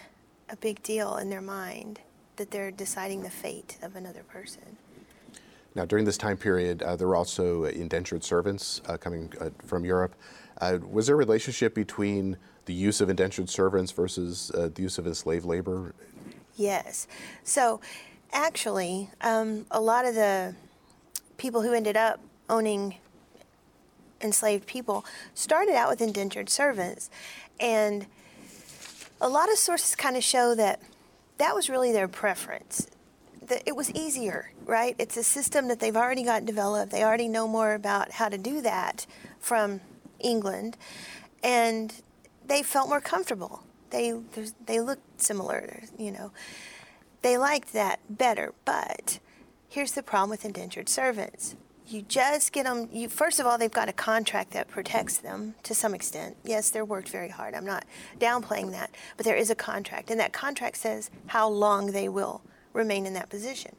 a 0.51 0.57
big 0.57 0.83
deal 0.83 1.17
in 1.17 1.31
their 1.31 1.41
mind 1.41 2.01
that 2.37 2.51
they're 2.51 2.71
deciding 2.71 3.23
the 3.23 3.31
fate 3.31 3.79
of 3.83 3.97
another 3.97 4.23
person. 4.23 4.77
Now, 5.75 5.85
during 5.85 6.05
this 6.05 6.17
time 6.17 6.37
period, 6.37 6.83
uh, 6.83 6.95
there 6.97 7.09
were 7.09 7.17
also 7.17 7.65
indentured 7.65 8.23
servants 8.23 8.81
uh, 8.87 8.97
coming 8.97 9.33
uh, 9.41 9.51
from 9.65 9.85
Europe. 9.85 10.15
Uh, 10.61 10.79
was 10.89 11.07
there 11.07 11.17
a 11.17 11.19
relationship 11.19 11.75
between 11.75 12.37
the 12.67 12.75
use 12.75 13.01
of 13.01 13.11
indentured 13.11 13.51
servants 13.51 13.91
versus 13.91 14.53
uh, 14.53 14.71
the 14.73 14.83
use 14.83 14.99
of 14.99 15.07
enslaved 15.07 15.45
labor? 15.45 15.93
Yes. 16.57 17.09
So, 17.43 17.81
actually, 18.33 19.11
um, 19.21 19.67
a 19.71 19.81
lot 19.81 20.05
of 20.05 20.15
the 20.15 20.55
people 21.39 21.63
who 21.63 21.73
ended 21.73 21.97
up 21.97 22.21
owning 22.49 22.97
enslaved 24.21 24.67
people 24.67 25.05
started 25.35 25.75
out 25.75 25.91
with 25.91 26.01
indentured 26.01 26.49
servants. 26.49 27.11
And 27.59 28.07
a 29.21 29.29
lot 29.29 29.51
of 29.51 29.59
sources 29.59 29.97
kind 29.97 30.17
of 30.17 30.23
show 30.23 30.55
that 30.55 30.81
that 31.39 31.55
was 31.55 31.69
really 31.69 31.91
their 31.91 32.09
preference 32.09 32.89
it 33.51 33.77
was 33.77 33.91
easier, 33.93 34.53
right? 34.65 34.95
It's 34.99 35.17
a 35.17 35.23
system 35.23 35.69
that 35.69 35.81
they've 35.81 35.97
already 35.97 36.25
got 36.25 36.45
developed. 36.45 36.93
They 36.93 37.03
already 37.03 37.29
know 37.29 37.47
more 37.47 37.75
about 37.75 38.13
how 38.13 38.29
to 38.29 38.39
do 38.39 38.61
that 38.63 39.07
from 39.39 39.81
England, 40.21 40.77
and 41.43 41.95
they 42.47 42.63
felt 42.63 42.89
more 42.89 43.01
comfortable. 43.01 43.65
They 43.91 44.15
they 44.67 44.81
looked 44.81 45.21
similar, 45.21 45.83
you 45.99 46.11
know. 46.11 46.33
They 47.23 47.39
liked 47.39 47.73
that 47.73 48.01
better, 48.11 48.53
but 48.65 49.19
here's 49.69 49.93
the 49.93 50.03
problem 50.03 50.31
with 50.31 50.45
indentured 50.45 50.89
servants. 50.89 51.57
You 51.87 52.03
just 52.03 52.53
get 52.53 52.65
them. 52.65 52.89
You 52.93 53.09
first 53.09 53.41
of 53.41 53.47
all, 53.47 53.59
they've 53.59 53.71
got 53.71 53.89
a 53.89 53.93
contract 53.93 54.53
that 54.53 54.69
protects 54.69 55.19
them 55.19 55.55
to 55.65 55.75
some 55.75 55.95
extent. 55.95 56.37
Yes, 56.45 56.71
they're 56.71 56.85
worked 56.85 57.11
very 57.11 57.29
hard. 57.29 57.55
I'm 57.55 57.67
not 57.67 57.85
downplaying 58.19 58.73
that, 58.73 58.95
but 59.17 59.25
there 59.25 59.37
is 59.37 59.51
a 59.51 59.55
contract, 59.55 60.11
and 60.11 60.19
that 60.19 60.33
contract 60.33 60.79
says 60.79 61.11
how 61.27 61.49
long 61.49 61.93
they 61.93 62.09
will 62.09 62.43
remain 62.75 63.07
in 63.07 63.15
that 63.15 63.31
position. 63.31 63.75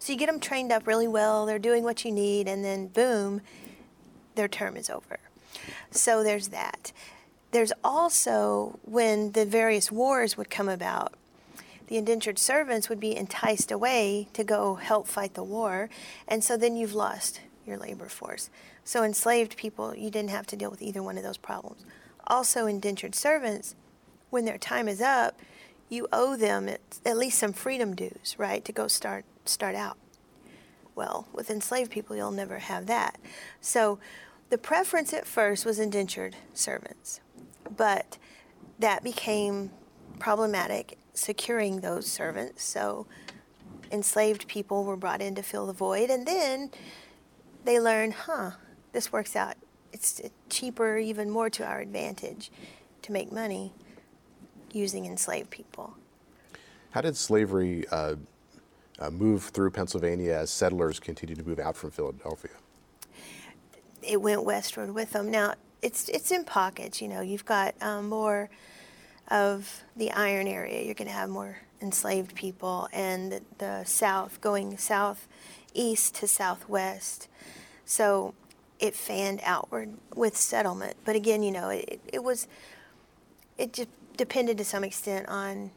So 0.00 0.12
you 0.12 0.18
get 0.18 0.26
them 0.26 0.40
trained 0.40 0.72
up 0.72 0.86
really 0.86 1.06
well, 1.06 1.46
they're 1.46 1.58
doing 1.58 1.84
what 1.84 2.04
you 2.04 2.10
need, 2.10 2.48
and 2.48 2.64
then 2.64 2.88
boom, 2.88 3.42
their 4.34 4.48
term 4.48 4.76
is 4.76 4.90
over. 4.90 5.20
So 5.90 6.24
there's 6.24 6.48
that. 6.48 6.92
There's 7.52 7.72
also 7.84 8.78
when 8.82 9.32
the 9.32 9.44
various 9.44 9.92
wars 9.92 10.36
would 10.36 10.50
come 10.50 10.68
about, 10.68 11.14
the 11.88 11.96
indentured 11.96 12.38
servants 12.38 12.88
would 12.88 13.00
be 13.00 13.16
enticed 13.16 13.70
away 13.72 14.28
to 14.32 14.44
go 14.44 14.76
help 14.76 15.06
fight 15.06 15.34
the 15.34 15.42
war, 15.42 15.90
and 16.26 16.42
so 16.42 16.56
then 16.56 16.76
you've 16.76 16.94
lost 16.94 17.40
your 17.66 17.76
labor 17.76 18.08
force. 18.08 18.48
So 18.84 19.02
enslaved 19.02 19.56
people, 19.56 19.94
you 19.94 20.10
didn't 20.10 20.30
have 20.30 20.46
to 20.48 20.56
deal 20.56 20.70
with 20.70 20.82
either 20.82 21.02
one 21.02 21.18
of 21.18 21.24
those 21.24 21.36
problems. 21.36 21.84
Also, 22.26 22.66
indentured 22.66 23.14
servants, 23.14 23.74
when 24.30 24.44
their 24.44 24.58
time 24.58 24.88
is 24.88 25.00
up, 25.00 25.38
you 25.90 26.06
owe 26.12 26.36
them 26.36 26.68
at, 26.68 27.18
least 27.18 27.38
some 27.38 27.52
freedom 27.52 27.94
dues, 27.94 28.36
right, 28.38 28.64
to 28.64 28.72
go 28.72 28.86
start 28.86 29.24
start 29.44 29.74
out. 29.74 29.98
Well, 30.94 31.26
with 31.32 31.50
enslaved 31.50 31.90
people, 31.90 32.16
you'll 32.16 32.30
never 32.30 32.58
have 32.58 32.86
that. 32.86 33.18
So, 33.60 33.98
the 34.48 34.58
preference 34.58 35.12
at 35.12 35.26
first 35.26 35.66
was 35.66 35.78
indentured 35.78 36.36
servants, 36.54 37.20
but 37.76 38.18
that 38.78 39.02
became 39.02 39.70
problematic 40.18 40.98
securing 41.12 41.80
those 41.80 42.06
servants. 42.06 42.64
So, 42.64 43.06
enslaved 43.90 44.46
people 44.46 44.84
were 44.84 44.96
brought 44.96 45.20
in 45.20 45.34
to 45.34 45.42
fill 45.42 45.66
the 45.66 45.72
void, 45.72 46.10
and 46.10 46.26
then 46.26 46.70
they 47.64 47.80
learned, 47.80 48.14
huh, 48.14 48.52
this 48.92 49.12
works 49.12 49.34
out. 49.34 49.56
It's 49.92 50.20
cheaper, 50.48 50.98
even 50.98 51.30
more 51.30 51.50
to 51.50 51.64
our 51.64 51.80
advantage 51.80 52.50
to 53.02 53.12
make 53.12 53.32
money 53.32 53.72
using 54.74 55.06
enslaved 55.06 55.50
people. 55.50 55.94
How 56.90 57.00
did 57.00 57.16
slavery 57.16 57.86
uh, 57.90 58.16
uh, 58.98 59.10
move 59.10 59.44
through 59.44 59.70
Pennsylvania 59.70 60.34
as 60.34 60.50
settlers 60.50 60.98
continued 60.98 61.38
to 61.38 61.44
move 61.44 61.58
out 61.58 61.76
from 61.76 61.90
Philadelphia? 61.90 62.50
It 64.02 64.20
went 64.20 64.44
westward 64.44 64.94
with 64.94 65.12
them. 65.12 65.30
Now, 65.30 65.54
it's, 65.82 66.08
it's 66.08 66.30
in 66.30 66.44
pockets, 66.44 67.00
you 67.00 67.08
know. 67.08 67.20
You've 67.20 67.44
got 67.44 67.74
um, 67.80 68.08
more 68.08 68.50
of 69.28 69.84
the 69.96 70.10
iron 70.10 70.48
area, 70.48 70.82
you're 70.82 70.94
going 70.94 71.06
to 71.06 71.14
have 71.14 71.30
more 71.30 71.58
enslaved 71.80 72.34
people, 72.34 72.88
and 72.92 73.32
the, 73.32 73.42
the 73.58 73.84
south 73.84 74.40
going 74.40 74.76
southeast 74.76 76.16
to 76.16 76.26
southwest. 76.26 77.28
So 77.84 78.34
it 78.80 78.94
fanned 78.94 79.40
outward 79.44 79.90
with 80.14 80.36
settlement. 80.36 80.96
But 81.04 81.14
again, 81.14 81.42
you 81.42 81.52
know, 81.52 81.68
it, 81.68 82.00
it 82.12 82.24
was, 82.24 82.48
it 83.56 83.72
just 83.72 83.88
depended 84.20 84.58
to 84.58 84.64
some 84.66 84.84
extent 84.84 85.26
on 85.30 85.70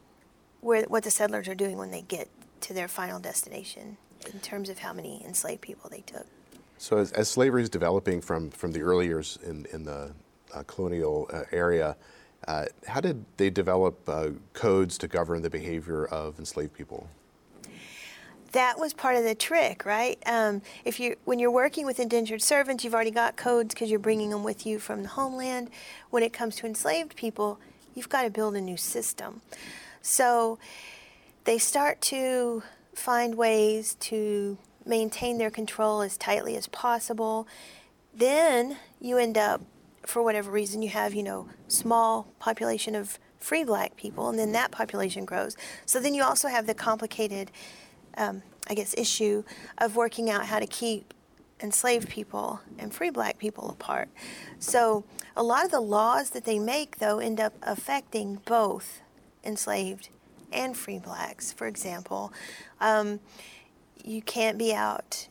where 0.60 0.84
what 0.90 1.02
the 1.02 1.10
settlers 1.10 1.48
are 1.48 1.56
doing 1.56 1.78
when 1.78 1.92
they 1.92 2.02
get 2.02 2.28
to 2.60 2.74
their 2.74 2.90
final 2.90 3.18
destination 3.18 3.96
in 4.34 4.40
terms 4.42 4.68
of 4.68 4.80
how 4.80 4.92
many 4.92 5.24
enslaved 5.26 5.62
people 5.62 5.90
they 5.90 6.02
took. 6.02 6.28
So 6.78 6.98
as, 6.98 7.14
as 7.14 7.30
slavery 7.30 7.64
is 7.64 7.70
developing 7.70 8.20
from, 8.20 8.52
from 8.52 8.74
the 8.74 8.82
early 8.82 9.06
years 9.06 9.40
in, 9.46 9.66
in 9.72 9.86
the 9.86 10.12
uh, 10.54 10.64
colonial 10.68 11.30
uh, 11.32 11.44
area. 11.54 11.96
Uh, 12.46 12.66
how 12.86 13.00
did 13.00 13.24
they 13.38 13.50
develop 13.50 13.98
uh, 14.10 14.32
codes 14.52 14.98
to 14.98 15.08
govern 15.08 15.42
the 15.42 15.50
behavior 15.50 16.06
of 16.08 16.38
enslaved 16.38 16.74
people? 16.74 17.08
that 18.52 18.78
was 18.78 18.94
part 18.94 19.16
of 19.16 19.24
the 19.24 19.34
trick, 19.34 19.84
right? 19.84 20.22
Um, 20.28 20.62
if 20.86 21.00
you 21.00 21.16
when 21.26 21.40
you're 21.40 21.50
working 21.50 21.88
with 21.88 22.00
indentured 22.00 22.40
servants, 22.40 22.84
you've 22.84 22.94
already 22.94 23.10
got 23.10 23.36
codes 23.36 23.74
because 23.74 23.90
you're 23.90 24.00
bringing 24.00 24.30
them 24.30 24.44
with 24.44 24.64
you 24.64 24.78
from 24.78 25.02
the 25.02 25.10
homeland. 25.10 25.72
When 26.12 26.22
it 26.22 26.34
comes 26.34 26.56
to 26.58 26.68
enslaved 26.68 27.16
people, 27.16 27.60
you've 27.94 28.10
got 28.10 28.24
to 28.24 28.30
build 28.30 28.56
a 28.56 28.62
new 28.62 28.78
system. 28.78 29.42
So 30.02 30.60
they 31.46 31.58
start 31.58 32.02
to 32.02 32.64
find 32.94 33.36
ways 33.36 33.96
to 33.96 34.58
maintain 34.86 35.38
their 35.38 35.52
control 35.52 36.02
as 36.02 36.18
tightly 36.18 36.56
as 36.56 36.68
possible. 36.68 37.48
Then 38.14 38.78
you 39.00 39.18
end 39.18 39.38
up, 39.38 39.62
for 40.06 40.22
whatever 40.22 40.52
reason, 40.52 40.82
you 40.82 40.90
have 40.90 41.14
you 41.14 41.24
know 41.24 41.50
small 41.68 42.28
population 42.40 42.96
of 42.96 43.18
free 43.40 43.64
black 43.64 43.96
people, 43.96 44.30
and 44.30 44.40
then 44.40 44.52
that 44.54 44.72
population 44.72 45.26
grows. 45.26 45.58
So 45.86 46.00
then 46.00 46.14
you 46.14 46.24
also 46.24 46.48
have 46.48 46.68
the 46.68 46.74
complicated 46.74 47.52
um, 48.18 48.44
I 48.68 48.74
guess, 48.76 48.94
issue 48.98 49.44
of 49.78 49.96
working 49.96 50.30
out 50.30 50.46
how 50.46 50.60
to 50.60 50.68
keep 50.68 51.14
enslaved 51.62 52.10
people 52.10 52.60
and 52.78 52.94
free 52.94 53.10
black 53.10 53.38
people 53.38 53.70
apart. 53.70 54.10
So 54.60 55.06
a 55.36 55.44
lot 55.44 55.66
of 55.66 55.72
the 55.72 55.80
laws 55.80 56.32
that 56.32 56.44
they 56.46 56.60
make, 56.60 56.98
though, 56.98 57.20
end 57.20 57.40
up 57.40 57.54
affecting 57.62 58.42
both 58.46 59.02
enslaved 59.44 60.10
and 60.52 60.76
free 60.76 61.00
blacks. 61.00 61.52
For 61.52 61.68
example, 61.68 62.34
um, 62.80 63.20
you 64.04 64.22
can't 64.22 64.58
be 64.58 64.74
out 64.74 65.28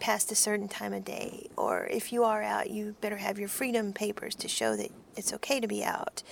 past 0.00 0.30
a 0.30 0.34
certain 0.34 0.68
time 0.68 0.92
of 0.92 1.04
day, 1.04 1.48
or 1.56 1.86
if 1.90 2.12
you 2.12 2.24
are 2.24 2.42
out, 2.42 2.70
you 2.70 2.94
better 3.00 3.16
have 3.16 3.38
your 3.38 3.48
freedom 3.48 3.92
papers 3.92 4.34
to 4.36 4.48
show 4.48 4.76
that 4.76 4.90
it's 5.16 5.32
okay 5.32 5.60
to 5.60 5.66
be 5.66 5.84
out. 5.84 6.22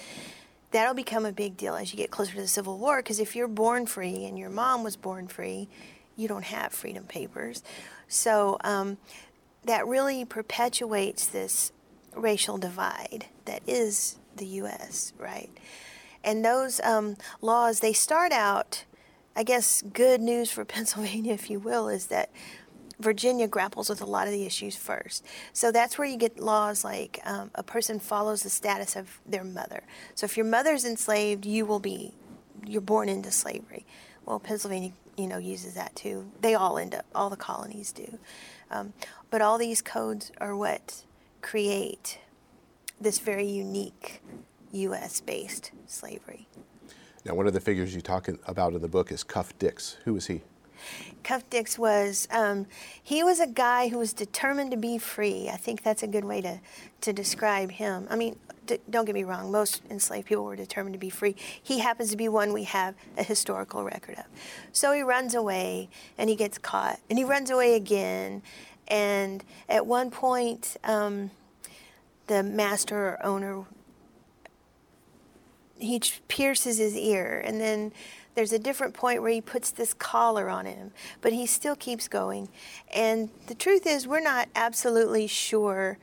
That'll 0.70 0.94
become 0.94 1.26
a 1.26 1.32
big 1.32 1.56
deal 1.56 1.74
as 1.74 1.92
you 1.92 1.96
get 1.96 2.10
closer 2.10 2.34
to 2.34 2.40
the 2.40 2.48
Civil 2.48 2.78
War, 2.78 2.98
because 2.98 3.18
if 3.18 3.34
you're 3.34 3.48
born 3.48 3.86
free 3.86 4.24
and 4.24 4.38
your 4.38 4.50
mom 4.50 4.84
was 4.84 4.96
born 4.96 5.26
free, 5.26 5.68
you 6.16 6.28
don't 6.28 6.44
have 6.44 6.72
freedom 6.72 7.04
papers. 7.04 7.62
So 8.08 8.58
um, 8.62 8.98
that 9.64 9.86
really 9.86 10.24
perpetuates 10.24 11.26
this 11.26 11.72
racial 12.14 12.58
divide 12.58 13.26
that 13.44 13.62
is 13.66 14.18
the 14.36 14.46
U.S., 14.46 15.12
right? 15.18 15.50
And 16.24 16.44
those 16.44 16.80
um, 16.80 17.16
laws, 17.40 17.80
they 17.80 17.92
start 17.92 18.32
out, 18.32 18.84
I 19.34 19.42
guess, 19.42 19.82
good 19.82 20.20
news 20.20 20.50
for 20.50 20.64
Pennsylvania, 20.64 21.32
if 21.32 21.50
you 21.50 21.58
will, 21.58 21.88
is 21.88 22.06
that 22.06 22.30
Virginia 22.98 23.46
grapples 23.46 23.90
with 23.90 24.00
a 24.00 24.06
lot 24.06 24.26
of 24.26 24.32
the 24.32 24.46
issues 24.46 24.74
first. 24.74 25.24
So 25.52 25.70
that's 25.70 25.98
where 25.98 26.06
you 26.06 26.16
get 26.16 26.40
laws 26.40 26.82
like 26.82 27.20
um, 27.24 27.50
a 27.54 27.62
person 27.62 28.00
follows 28.00 28.42
the 28.42 28.50
status 28.50 28.96
of 28.96 29.20
their 29.26 29.44
mother. 29.44 29.82
So 30.14 30.24
if 30.24 30.36
your 30.36 30.46
mother's 30.46 30.84
enslaved, 30.84 31.44
you 31.44 31.66
will 31.66 31.80
be, 31.80 32.14
you're 32.66 32.80
born 32.80 33.08
into 33.08 33.30
slavery. 33.30 33.84
Well, 34.24 34.40
Pennsylvania 34.40 34.92
you 35.16 35.26
know, 35.26 35.38
uses 35.38 35.74
that 35.74 35.94
too. 35.96 36.30
They 36.40 36.54
all 36.54 36.78
end 36.78 36.94
up, 36.94 37.06
all 37.14 37.30
the 37.30 37.36
colonies 37.36 37.92
do. 37.92 38.18
Um, 38.70 38.92
but 39.30 39.40
all 39.40 39.58
these 39.58 39.82
codes 39.82 40.32
are 40.40 40.56
what 40.56 41.04
create 41.42 42.18
this 43.00 43.18
very 43.18 43.46
unique 43.46 44.22
U.S. 44.72 45.20
based 45.20 45.70
slavery. 45.86 46.48
Now, 47.24 47.34
one 47.34 47.46
of 47.46 47.52
the 47.52 47.60
figures 47.60 47.94
you 47.94 48.00
talk 48.00 48.28
about 48.46 48.74
in 48.74 48.82
the 48.82 48.88
book 48.88 49.10
is 49.10 49.24
Cuff 49.24 49.56
Dix. 49.58 49.96
Who 50.04 50.14
was 50.14 50.26
he? 50.26 50.42
Cuff 51.24 51.48
Dix 51.50 51.78
was 51.78 52.28
um, 52.30 52.66
he 53.02 53.24
was 53.24 53.40
a 53.40 53.46
guy 53.46 53.88
who 53.88 53.98
was 53.98 54.12
determined 54.12 54.70
to 54.70 54.76
be 54.76 54.98
free. 54.98 55.48
I 55.52 55.56
think 55.56 55.82
that's 55.82 56.02
a 56.02 56.06
good 56.06 56.24
way 56.24 56.40
to 56.42 56.60
to 57.00 57.12
describe 57.12 57.72
him. 57.72 58.06
I 58.10 58.16
mean, 58.16 58.38
don't 58.90 59.04
get 59.04 59.14
me 59.14 59.24
wrong. 59.24 59.50
Most 59.50 59.82
enslaved 59.90 60.26
people 60.26 60.44
were 60.44 60.56
determined 60.56 60.94
to 60.94 60.98
be 60.98 61.10
free. 61.10 61.34
He 61.62 61.78
happens 61.80 62.10
to 62.10 62.16
be 62.16 62.28
one 62.28 62.52
we 62.52 62.64
have 62.64 62.94
a 63.16 63.22
historical 63.22 63.84
record 63.84 64.16
of. 64.18 64.24
So 64.72 64.92
he 64.92 65.02
runs 65.02 65.34
away 65.34 65.88
and 66.18 66.28
he 66.28 66.36
gets 66.36 66.58
caught, 66.58 67.00
and 67.08 67.18
he 67.18 67.24
runs 67.24 67.50
away 67.50 67.74
again. 67.74 68.42
And 68.88 69.44
at 69.68 69.86
one 69.86 70.10
point, 70.10 70.76
um, 70.84 71.30
the 72.26 72.42
master 72.42 72.96
or 72.96 73.26
owner 73.26 73.64
he 75.78 76.00
pierces 76.28 76.78
his 76.78 76.96
ear, 76.96 77.42
and 77.44 77.60
then 77.60 77.92
there's 78.34 78.52
a 78.52 78.58
different 78.58 78.94
point 78.94 79.22
where 79.22 79.30
he 79.30 79.40
puts 79.40 79.70
this 79.70 79.94
collar 79.94 80.48
on 80.48 80.66
him, 80.66 80.92
but 81.20 81.32
he 81.32 81.46
still 81.46 81.76
keeps 81.76 82.08
going. 82.08 82.48
And 82.94 83.30
the 83.46 83.54
truth 83.54 83.86
is, 83.86 84.06
we're 84.06 84.20
not 84.20 84.48
absolutely 84.54 85.26
sure 85.26 85.98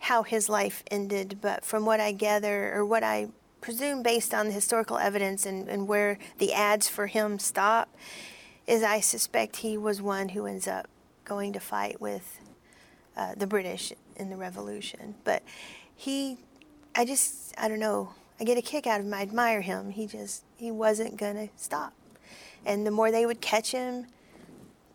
how 0.00 0.22
his 0.22 0.48
life 0.48 0.82
ended, 0.90 1.38
but 1.40 1.64
from 1.64 1.84
what 1.84 2.00
I 2.00 2.12
gather, 2.12 2.72
or 2.74 2.84
what 2.84 3.02
I 3.02 3.28
presume 3.60 4.02
based 4.02 4.32
on 4.32 4.46
the 4.46 4.52
historical 4.52 4.98
evidence 4.98 5.44
and, 5.44 5.68
and 5.68 5.88
where 5.88 6.18
the 6.38 6.52
ads 6.52 6.88
for 6.88 7.06
him 7.06 7.38
stop, 7.38 7.94
is 8.66 8.82
I 8.82 9.00
suspect 9.00 9.56
he 9.56 9.76
was 9.76 10.00
one 10.00 10.30
who 10.30 10.46
ends 10.46 10.68
up 10.68 10.88
going 11.24 11.52
to 11.54 11.60
fight 11.60 12.00
with 12.00 12.38
uh, 13.16 13.34
the 13.36 13.46
British 13.46 13.92
in 14.16 14.30
the 14.30 14.36
Revolution. 14.36 15.14
But 15.24 15.42
he, 15.94 16.38
I 16.94 17.04
just, 17.04 17.54
I 17.58 17.68
don't 17.68 17.80
know, 17.80 18.10
I 18.40 18.44
get 18.44 18.56
a 18.56 18.62
kick 18.62 18.86
out 18.86 19.00
of 19.00 19.06
him. 19.06 19.14
I 19.14 19.22
admire 19.22 19.60
him. 19.62 19.90
He 19.90 20.06
just 20.06 20.44
he 20.56 20.70
wasn't 20.70 21.16
gonna 21.16 21.48
stop, 21.56 21.92
and 22.64 22.86
the 22.86 22.90
more 22.90 23.10
they 23.10 23.26
would 23.26 23.40
catch 23.40 23.72
him, 23.72 24.06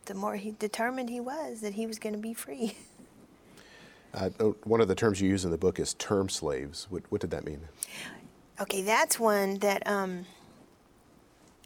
the 0.05 0.13
more 0.13 0.35
he 0.35 0.51
determined 0.51 1.09
he 1.09 1.19
was 1.19 1.61
that 1.61 1.73
he 1.73 1.85
was 1.85 1.99
going 1.99 2.13
to 2.13 2.19
be 2.19 2.33
free. 2.33 2.77
Uh, 4.13 4.29
oh, 4.39 4.55
one 4.63 4.81
of 4.81 4.87
the 4.87 4.95
terms 4.95 5.19
you 5.19 5.29
use 5.29 5.43
in 5.43 5.51
the 5.51 5.57
book 5.57 5.79
is 5.79 5.93
term 5.95 6.29
slaves. 6.29 6.87
What, 6.89 7.03
what 7.09 7.21
did 7.21 7.31
that 7.31 7.45
mean? 7.45 7.61
Okay, 8.61 8.81
that's 8.81 9.19
one 9.19 9.57
that 9.59 9.85
um, 9.87 10.25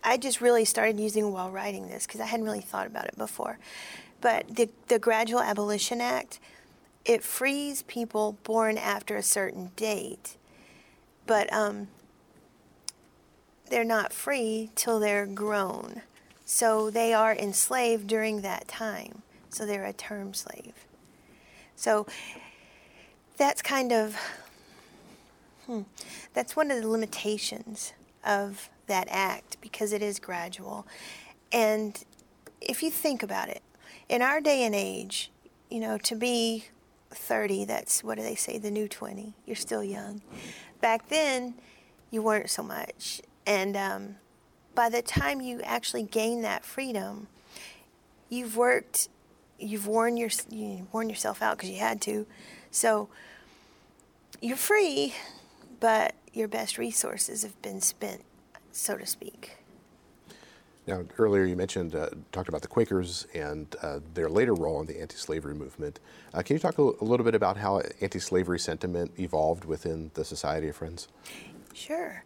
I 0.04 0.18
just 0.18 0.40
really 0.40 0.64
started 0.64 1.00
using 1.00 1.32
while 1.32 1.52
writing 1.52 1.90
this 1.90 2.08
because 2.08 2.22
I 2.22 2.26
hadn't 2.26 2.46
really 2.46 2.62
thought 2.62 2.88
about 2.88 3.06
it 3.06 3.18
before. 3.18 3.60
But 4.22 4.56
the, 4.56 4.70
the 4.88 4.98
Gradual 4.98 5.42
Abolition 5.42 6.00
Act, 6.00 6.40
it 7.04 7.24
frees 7.24 7.84
people 7.84 8.38
born 8.44 8.78
after 8.78 9.18
a 9.18 9.24
certain 9.24 9.72
date 9.76 10.38
but 11.28 11.52
um, 11.54 11.90
they're 13.70 13.84
not 13.84 14.12
free 14.12 14.72
till 14.74 15.00
they're 15.00 15.28
grown. 15.28 16.02
So 16.46 16.90
they 16.90 17.14
are 17.14 17.36
enslaved 17.36 18.08
during 18.08 18.42
that 18.42 18.68
time. 18.68 19.22
So 19.50 19.66
they're 19.66 19.86
a 19.86 19.94
term 19.94 20.34
slave. 20.34 20.74
So 21.78 22.06
that's 23.38 23.62
kind 23.62 23.94
of 23.94 24.18
hmm, 25.66 25.84
that's 26.34 26.56
one 26.56 26.70
of 26.72 26.82
the 26.82 26.88
limitations 26.90 27.94
of 28.26 28.70
that 28.88 29.08
act 29.10 29.56
because 29.62 29.94
it 29.94 30.02
is 30.02 30.20
gradual. 30.20 30.86
And 31.54 32.04
if 32.60 32.84
you 32.84 32.92
think 32.92 33.24
about 33.24 33.48
it, 33.48 33.62
in 34.10 34.22
our 34.22 34.42
day 34.42 34.64
and 34.64 34.76
age, 34.76 35.32
you 35.70 35.80
know, 35.80 35.98
to 36.00 36.16
be 36.16 36.66
30, 37.12 37.64
that's 37.66 38.04
what 38.04 38.18
do 38.18 38.24
they 38.24 38.36
say, 38.36 38.58
the 38.58 38.72
new 38.72 38.88
20. 38.90 39.34
You're 39.46 39.56
still 39.56 39.84
young 39.84 40.22
back 40.82 41.10
then, 41.10 41.56
you 42.12 42.22
weren't 42.22 42.50
so 42.50 42.64
much. 42.64 43.22
And 43.46 43.76
um, 43.76 44.16
by 44.76 44.90
the 44.90 45.02
time 45.02 45.42
you 45.42 45.62
actually 45.62 46.04
gain 46.04 46.42
that 46.42 46.66
freedom, 46.66 47.28
you've 48.30 48.58
worked, 48.58 49.10
you've 49.60 49.88
worn 49.88 50.18
your 50.18 50.30
you 50.50 50.88
worn 50.92 51.10
yourself 51.10 51.42
out 51.42 51.58
because 51.58 51.70
you 51.70 51.80
had 51.80 52.02
to. 52.02 52.26
So 52.72 53.10
you're 54.42 54.58
free, 54.58 55.16
but 55.80 56.16
your 56.34 56.48
best 56.48 56.78
resources 56.78 57.44
have 57.44 57.60
been 57.62 57.82
spent, 57.82 58.24
so 58.72 58.98
to 58.98 59.06
speak. 59.06 59.58
Now, 60.86 61.04
earlier 61.18 61.44
you 61.44 61.58
mentioned, 61.58 61.96
uh, 61.96 62.10
talked 62.32 62.48
about 62.48 62.62
the 62.62 62.70
Quakers 62.70 63.28
and 63.34 63.68
uh, 63.82 64.00
their 64.14 64.30
later 64.30 64.54
role 64.54 64.80
in 64.80 64.88
the 64.88 65.02
anti 65.02 65.18
slavery 65.18 65.54
movement. 65.54 66.00
Uh, 66.34 66.42
can 66.42 66.56
you 66.56 66.60
talk 66.60 66.78
a, 66.78 66.82
a, 66.82 67.04
little 67.04 67.26
bit 67.26 67.36
about 67.36 67.58
how 67.58 67.82
anti 68.00 68.20
slavery 68.20 68.60
sentiment 68.60 69.12
evolved 69.20 69.66
within 69.66 70.12
the 70.14 70.24
Society 70.24 70.70
of 70.70 70.78
Friends? 70.78 71.10
Sure. 71.74 72.24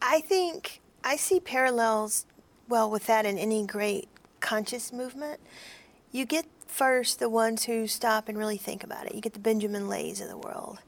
I 0.00 0.20
think 0.22 0.80
I 1.04 1.16
see 1.16 1.40
parallels, 1.40 2.24
well, 2.68 2.90
with 2.90 3.06
that 3.06 3.26
in 3.26 3.36
any 3.36 3.66
great 3.66 4.08
conscious 4.40 4.94
movement. 4.94 5.38
You 6.10 6.24
get 6.24 6.46
first 6.70 7.18
the 7.18 7.28
ones 7.28 7.64
who 7.64 7.86
stop 7.86 8.28
and 8.28 8.38
really 8.38 8.56
think 8.56 8.82
about 8.84 9.06
it. 9.06 9.14
You 9.14 9.20
get 9.20 9.34
the 9.34 9.40
Benjamin 9.40 9.88
Lays 9.88 10.20
of 10.20 10.28
the 10.28 10.38
world, 10.38 10.78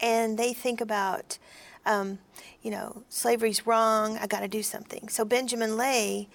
and 0.00 0.38
they 0.38 0.52
think 0.52 0.80
about 0.80 1.38
um, 1.86 2.18
you 2.62 2.70
know, 2.70 3.02
slavery's 3.08 3.66
wrong, 3.66 4.18
I 4.18 4.26
got 4.26 4.40
to 4.40 4.48
do 4.48 4.62
something. 4.62 5.08
So 5.08 5.24
Benjamin 5.24 5.76
Lay, 5.76 6.28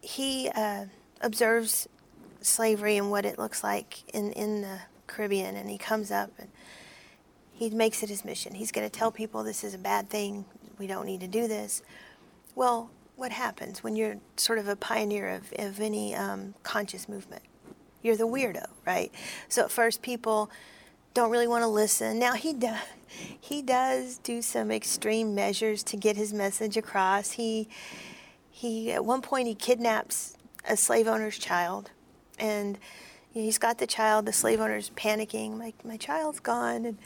he 0.00 0.48
uh, 0.54 0.86
observes 1.20 1.88
slavery 2.40 2.96
and 2.96 3.10
what 3.10 3.24
it 3.24 3.38
looks 3.38 3.62
like 3.62 4.08
in, 4.14 4.32
in 4.32 4.62
the 4.62 4.78
Caribbean, 5.06 5.56
and 5.56 5.68
he 5.68 5.78
comes 5.78 6.10
up 6.10 6.30
and 6.38 6.48
he 7.52 7.70
makes 7.70 8.02
it 8.02 8.08
his 8.08 8.24
mission. 8.24 8.54
He's 8.54 8.72
going 8.72 8.88
to 8.88 8.98
tell 8.98 9.10
people 9.10 9.42
this 9.42 9.64
is 9.64 9.74
a 9.74 9.78
bad 9.78 10.08
thing, 10.08 10.44
we 10.78 10.86
don't 10.86 11.06
need 11.06 11.20
to 11.20 11.28
do 11.28 11.46
this. 11.46 11.82
Well, 12.54 12.90
what 13.16 13.32
happens 13.32 13.82
when 13.82 13.96
you're 13.96 14.16
sort 14.36 14.58
of 14.58 14.66
a 14.66 14.76
pioneer 14.76 15.28
of, 15.28 15.52
of 15.58 15.80
any 15.80 16.14
um, 16.14 16.54
conscious 16.62 17.08
movement? 17.08 17.42
You're 18.02 18.16
the 18.16 18.26
weirdo, 18.26 18.66
right? 18.86 19.12
So 19.48 19.64
at 19.64 19.70
first, 19.70 20.02
people 20.02 20.50
don't 21.14 21.30
really 21.30 21.48
want 21.48 21.62
to 21.62 21.68
listen. 21.68 22.18
Now 22.18 22.34
he 22.34 22.52
does 22.52 22.78
he 23.40 23.60
does 23.60 24.18
do 24.18 24.40
some 24.40 24.70
extreme 24.70 25.34
measures 25.34 25.82
to 25.82 25.96
get 25.96 26.16
his 26.16 26.32
message 26.32 26.76
across. 26.76 27.32
He 27.32 27.68
he 28.50 28.92
at 28.92 29.04
one 29.04 29.22
point 29.22 29.48
he 29.48 29.54
kidnaps 29.54 30.36
a 30.68 30.76
slave 30.76 31.08
owner's 31.08 31.38
child 31.38 31.90
and 32.38 32.78
he's 33.32 33.58
got 33.58 33.78
the 33.78 33.86
child 33.86 34.26
the 34.26 34.32
slave 34.32 34.60
owner's 34.60 34.90
panicking 34.90 35.56
my, 35.56 35.72
my 35.84 35.96
child's 35.96 36.40
gone 36.40 36.84
and, 36.84 36.98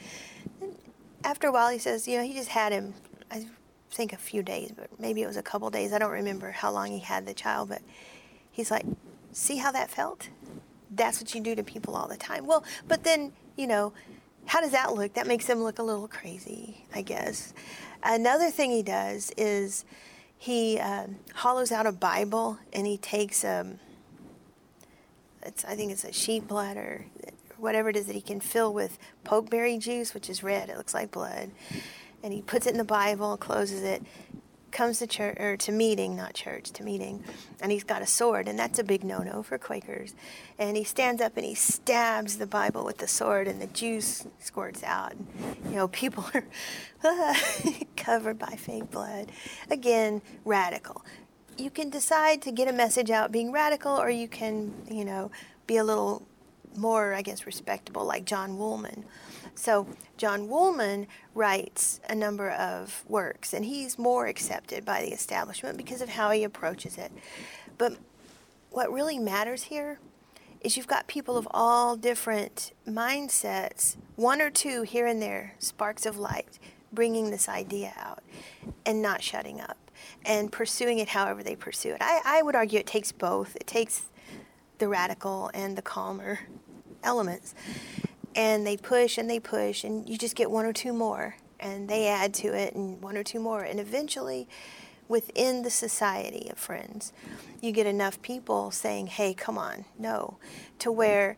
and 0.61 0.75
after 1.23 1.47
a 1.47 1.53
while 1.53 1.71
he 1.71 1.79
says 1.79 2.09
you 2.09 2.19
know 2.19 2.25
he 2.25 2.33
just 2.33 2.49
had 2.49 2.73
him 2.73 2.95
i 3.31 3.47
think 3.91 4.13
a 4.13 4.17
few 4.17 4.43
days 4.43 4.73
but 4.77 4.89
maybe 4.99 5.23
it 5.23 5.27
was 5.27 5.37
a 5.37 5.43
couple 5.43 5.71
days 5.71 5.93
i 5.93 5.99
don't 5.99 6.11
remember 6.11 6.51
how 6.51 6.73
long 6.73 6.91
he 6.91 6.99
had 6.99 7.27
the 7.27 7.35
child 7.35 7.69
but 7.69 7.83
he's 8.51 8.71
like 8.71 8.85
see 9.33 9.59
how 9.59 9.71
that 9.71 9.91
felt 9.91 10.29
that's 10.91 11.21
what 11.21 11.35
you 11.35 11.41
do 11.41 11.55
to 11.55 11.63
people 11.63 11.97
all 11.97 12.09
the 12.09 12.17
time 12.17 12.47
well 12.47 12.65
but 12.89 13.05
then 13.05 13.33
you 13.57 13.67
know 13.67 13.93
how 14.47 14.61
does 14.61 14.73
that 14.73 14.95
look 14.95 15.15
that 15.15 15.27
makes 15.27 15.47
him 15.47 15.63
look 15.63 15.79
a 15.79 15.83
little 15.83 16.09
crazy 16.09 16.85
i 16.95 17.03
guess 17.03 17.53
another 18.03 18.51
thing 18.51 18.71
he 18.71 18.83
does 18.83 19.33
is 19.37 19.85
he 20.37 20.79
um, 20.79 21.17
hollows 21.33 21.73
out 21.73 21.87
a 21.87 21.93
Bible 21.93 22.59
and 22.75 22.87
he 22.87 22.99
takes 22.99 23.45
um, 23.47 23.79
it's 25.43 25.65
I 25.65 25.75
think 25.75 25.93
it's 25.93 26.05
a 26.05 26.13
sheep 26.13 26.49
bladder, 26.49 27.07
whatever 27.57 27.89
it 27.89 27.97
is 27.97 28.07
that 28.07 28.15
he 28.15 28.21
can 28.21 28.41
fill 28.41 28.73
with 28.73 28.99
pokeberry 29.25 29.79
juice, 29.79 30.13
which 30.13 30.29
is 30.29 30.43
red. 30.43 30.69
It 30.69 30.77
looks 30.77 30.93
like 30.93 31.11
blood, 31.11 31.51
and 32.23 32.33
he 32.33 32.43
puts 32.43 32.67
it 32.67 32.73
in 32.73 32.77
the 32.77 32.85
Bible, 32.85 33.37
closes 33.37 33.83
it, 33.83 34.03
comes 34.75 34.99
to 34.99 35.07
church 35.07 35.37
or 35.41 35.57
to 35.57 35.73
meeting, 35.73 36.15
not 36.17 36.35
church, 36.35 36.71
to 36.73 36.83
meeting, 36.83 37.25
and 37.61 37.73
he's 37.73 37.85
got 37.85 38.03
a 38.03 38.07
sword, 38.07 38.49
and 38.49 38.59
that's 38.59 38.79
a 38.79 38.85
big 38.85 39.05
no-no 39.05 39.43
for 39.43 39.57
Quakers. 39.57 40.15
And 40.59 40.77
he 40.77 40.85
stands 40.85 41.23
up 41.23 41.37
and 41.37 41.47
he 41.47 41.55
stabs 41.55 42.37
the 42.37 42.47
Bible 42.47 42.85
with 42.85 42.99
the 42.99 43.09
sword, 43.09 43.49
and 43.49 43.63
the 43.63 43.69
juice 43.69 44.27
squirts 44.41 44.83
out. 44.83 45.13
And, 45.13 45.27
you 45.71 45.77
know, 45.77 45.89
people 45.89 46.27
are 46.35 46.45
covered 47.97 48.39
by 48.39 48.57
fake 48.57 48.91
blood. 48.91 49.31
Again, 49.71 50.21
radical. 50.45 51.05
You 51.57 51.71
can 51.71 51.89
decide 51.89 52.43
to 52.43 52.53
get 52.53 52.69
a 52.69 52.73
message 52.73 53.11
out 53.11 53.33
being 53.33 53.53
radical, 53.53 53.93
or 53.93 54.11
you 54.11 54.29
can, 54.29 54.75
you 54.91 55.05
know, 55.05 55.31
be 55.67 55.77
a 55.77 55.85
little 55.85 56.27
more, 56.77 57.15
I 57.15 57.23
guess, 57.23 57.47
respectable, 57.47 58.05
like 58.05 58.25
John 58.25 58.59
Woolman. 58.59 59.05
So 59.55 59.87
John 60.17 60.49
Woolman 60.49 61.07
writes 61.35 62.01
a 62.09 62.15
number 62.15 62.51
of 62.51 63.05
works, 63.09 63.53
and 63.53 63.65
he's 63.65 63.99
more 63.99 64.27
accepted 64.27 64.85
by 64.85 65.03
the 65.03 65.13
establishment 65.13 65.77
because 65.77 66.01
of 66.01 66.11
how 66.11 66.31
he 66.31 66.45
approaches 66.45 66.99
it. 66.99 67.13
But 67.79 67.97
what 68.71 68.93
really 68.93 69.19
matters 69.19 69.65
here 69.65 69.99
is 70.61 70.77
you've 70.77 70.87
got 70.87 71.07
people 71.07 71.37
of 71.37 71.47
all 71.51 71.97
different 71.97 72.73
mindsets, 72.89 73.97
one 74.17 74.41
or 74.41 74.51
two 74.51 74.83
here 74.83 75.07
and 75.07 75.21
there, 75.21 75.55
sparks 75.59 76.07
of 76.07 76.19
light, 76.19 76.59
bringing 76.93 77.31
this 77.31 77.49
idea 77.49 77.93
out 77.97 78.23
and 78.87 79.03
not 79.03 79.23
shutting 79.23 79.61
up 79.61 79.77
and 80.25 80.51
pursuing 80.51 80.99
it 80.99 81.11
however 81.11 81.43
they 81.43 81.55
pursue 81.55 81.91
it. 81.91 81.99
I, 82.01 82.21
I 82.25 82.43
would 82.43 82.55
argue 82.55 82.79
it 82.79 82.87
takes 82.87 83.13
both. 83.13 83.57
It 83.57 83.67
takes 83.67 84.07
the 84.79 84.89
radical 84.89 85.51
and 85.55 85.77
the 85.77 85.83
calmer 85.83 86.41
elements 87.03 87.55
and 88.35 88.67
they 88.67 88.77
push 88.77 89.19
and 89.19 89.29
they 89.29 89.41
push 89.41 89.85
and 89.85 90.09
you 90.09 90.19
just 90.19 90.37
get 90.37 90.51
one 90.51 90.65
or 90.65 90.73
two 90.73 90.93
more 90.93 91.37
and 91.61 91.89
they 91.89 92.07
add 92.07 92.35
to 92.35 92.49
it 92.49 92.75
and 92.75 93.01
one 93.03 93.17
or 93.17 93.23
two 93.23 93.41
more 93.41 93.63
and 93.63 93.79
eventually 93.81 94.49
within 95.09 95.63
the 95.63 95.71
society 95.71 96.49
of 96.51 96.59
friends 96.59 97.13
you 97.61 97.73
get 97.73 97.87
enough 97.87 98.21
people 98.23 98.71
saying 98.71 99.07
hey 99.07 99.35
come 99.35 99.59
on 99.59 99.85
no 99.99 100.37
to 100.79 100.91
where 100.91 101.37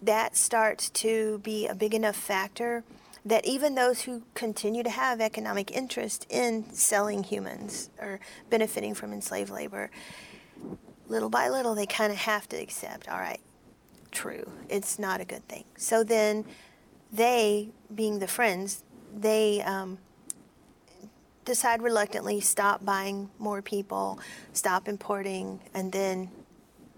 that 0.00 0.36
starts 0.36 0.90
to 0.90 1.38
be 1.38 1.66
a 1.66 1.74
big 1.74 1.94
enough 1.94 2.16
factor 2.16 2.82
that 3.24 3.44
even 3.46 3.76
those 3.76 4.02
who 4.02 4.22
continue 4.34 4.82
to 4.82 4.90
have 4.90 5.20
economic 5.20 5.70
interest 5.70 6.26
in 6.28 6.68
selling 6.72 7.22
humans 7.22 7.88
or 8.00 8.18
benefiting 8.50 8.94
from 8.94 9.12
enslaved 9.12 9.50
labor 9.50 9.90
little 11.08 11.30
by 11.30 11.48
little 11.48 11.74
they 11.74 11.86
kind 11.86 12.12
of 12.12 12.18
have 12.18 12.48
to 12.48 12.56
accept 12.56 13.08
all 13.08 13.18
right 13.18 13.40
true. 14.12 14.50
It's 14.68 14.98
not 14.98 15.20
a 15.20 15.24
good 15.24 15.46
thing. 15.48 15.64
So 15.76 16.04
then 16.04 16.44
they, 17.12 17.70
being 17.94 18.20
the 18.20 18.28
friends, 18.28 18.84
they 19.14 19.60
um, 19.62 19.98
decide 21.44 21.82
reluctantly 21.82 22.40
stop 22.40 22.84
buying 22.84 23.30
more 23.38 23.62
people, 23.62 24.20
stop 24.52 24.86
importing, 24.86 25.60
and 25.74 25.92
then, 25.92 26.30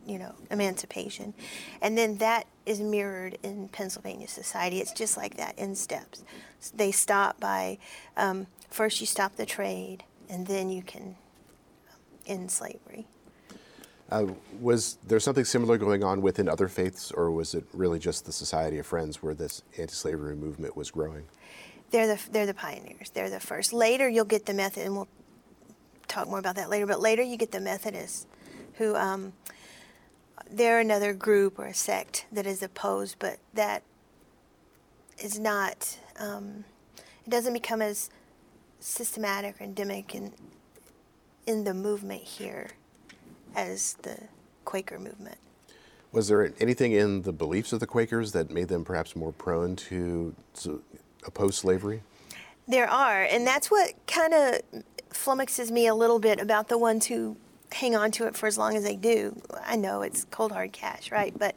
you 0.07 0.19
know, 0.19 0.35
emancipation. 0.51 1.35
And 1.81 1.97
then 1.97 2.19
that 2.19 2.47
is 2.67 2.81
mirrored 2.81 3.39
in 3.43 3.69
Pennsylvania 3.69 4.29
society. 4.29 4.81
It's 4.81 4.93
just 4.93 5.17
like 5.17 5.37
that 5.37 5.59
in 5.59 5.75
steps. 5.75 6.25
They 6.75 6.93
stop 6.93 7.41
by, 7.41 7.79
um, 8.17 8.47
first 8.71 9.01
you 9.01 9.07
stop 9.07 9.37
the 9.37 9.47
trade, 9.47 10.05
and 10.29 10.47
then 10.47 10.71
you 10.71 10.83
can 10.83 11.17
end 12.27 12.51
slavery. 12.51 13.07
Uh, 14.11 14.27
was 14.61 14.99
there 15.07 15.19
something 15.19 15.45
similar 15.45 15.79
going 15.79 16.05
on 16.05 16.21
within 16.21 16.49
other 16.49 16.69
faiths, 16.69 17.11
or 17.11 17.31
was 17.31 17.55
it 17.55 17.65
really 17.73 17.99
just 17.99 18.27
the 18.27 18.33
Society 18.33 18.79
of 18.79 18.87
Friends 18.87 19.23
where 19.23 19.35
this 19.35 19.63
anti-slavery 19.79 20.37
movement 20.37 20.77
was 20.77 20.91
growing? 20.91 21.25
They're 21.91 22.07
the 22.07 22.21
they're 22.31 22.47
the 22.47 22.55
pioneers. 22.55 23.11
They're 23.11 23.31
the 23.31 23.41
first. 23.41 23.73
Later, 23.73 24.09
you'll 24.09 24.25
get 24.25 24.47
the 24.47 24.55
Methodist, 24.55 24.87
and 24.87 24.97
we'll 24.97 25.09
talk 26.07 26.29
more 26.29 26.39
about 26.39 26.57
that 26.57 26.69
later. 26.69 26.87
But 26.87 27.01
later, 27.01 27.23
you 27.23 27.37
get 27.37 27.51
the 27.51 27.61
Methodists, 27.61 28.27
who 28.75 28.95
um, 28.95 29.33
they're 30.51 30.81
another 30.81 31.15
group 31.15 31.59
or 31.59 31.67
a 31.67 31.75
sect 31.75 32.27
that 32.31 32.47
is 32.47 32.63
opposed, 32.63 33.19
but 33.19 33.39
that 33.55 33.83
is 35.19 35.39
not. 35.39 35.99
Um, 36.19 36.65
it 37.27 37.31
doesn't 37.31 37.55
become 37.55 37.81
as 37.81 38.11
systematic 38.81 39.61
or 39.61 39.65
endemic 39.65 40.15
in 40.15 40.33
in 41.47 41.65
the 41.65 41.73
movement 41.73 42.23
here 42.23 42.71
as 43.55 43.95
the 44.03 44.19
Quaker 44.65 44.99
movement. 44.99 45.39
Was 46.13 46.29
there 46.29 46.53
anything 46.61 46.93
in 46.93 47.23
the 47.23 47.33
beliefs 47.33 47.73
of 47.73 47.81
the 47.81 47.87
Quakers 47.87 48.33
that 48.33 48.51
made 48.51 48.69
them 48.69 48.85
perhaps 48.85 49.17
more 49.17 49.33
prone 49.33 49.75
to, 49.77 50.35
to 50.61 50.83
oppose 51.27 51.57
slavery? 51.57 52.03
There 52.69 52.89
are, 52.89 53.23
and 53.25 53.47
that's 53.47 53.71
what 53.71 53.95
kind 54.07 54.33
of 54.33 54.61
flummoxes 55.11 55.71
me 55.71 55.87
a 55.87 55.95
little 55.95 56.19
bit 56.19 56.41
about 56.41 56.69
the 56.69 56.79
ones 56.79 57.07
who 57.07 57.37
hang 57.73 57.97
on 57.97 58.11
to 58.13 58.27
it 58.27 58.37
for 58.37 58.47
as 58.47 58.57
long 58.57 58.77
as 58.77 58.85
they 58.85 58.97
do. 58.97 59.41
I 59.65 59.77
know 59.77 60.03
it's 60.03 60.25
cold 60.31 60.53
hard 60.53 60.73
cash, 60.73 61.11
right? 61.11 61.37
But 61.37 61.57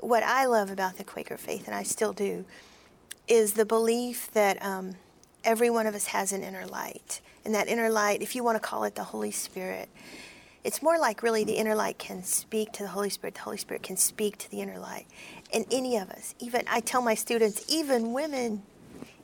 what 0.00 0.22
I 0.22 0.46
love 0.46 0.70
about 0.70 0.98
the 0.98 1.04
Quaker 1.04 1.36
faith, 1.36 1.66
and 1.66 1.74
I 1.74 1.84
still 1.84 2.12
do, 2.12 2.44
is 3.28 3.52
the 3.52 3.64
belief 3.64 4.30
that 4.32 4.62
um, 4.64 4.94
every 5.44 5.70
one 5.70 5.86
of 5.86 5.94
us 5.94 6.06
has 6.06 6.32
an 6.32 6.42
inner 6.42 6.66
light. 6.66 7.20
And 7.44 7.54
that 7.54 7.68
inner 7.68 7.90
light, 7.90 8.20
if 8.20 8.34
you 8.34 8.42
want 8.42 8.56
to 8.56 8.60
call 8.60 8.84
it 8.84 8.94
the 8.94 9.04
Holy 9.04 9.30
Spirit, 9.30 9.88
it's 10.64 10.82
more 10.82 10.98
like 10.98 11.22
really 11.22 11.44
the 11.44 11.54
inner 11.54 11.74
light 11.74 11.98
can 11.98 12.22
speak 12.24 12.72
to 12.72 12.82
the 12.82 12.88
Holy 12.90 13.10
Spirit, 13.10 13.34
the 13.34 13.40
Holy 13.40 13.56
Spirit 13.56 13.82
can 13.82 13.96
speak 13.96 14.38
to 14.38 14.50
the 14.50 14.60
inner 14.60 14.78
light. 14.78 15.06
And 15.52 15.64
any 15.70 15.96
of 15.96 16.10
us, 16.10 16.34
even 16.38 16.62
I 16.68 16.80
tell 16.80 17.02
my 17.02 17.14
students, 17.14 17.64
even 17.68 18.12
women, 18.12 18.62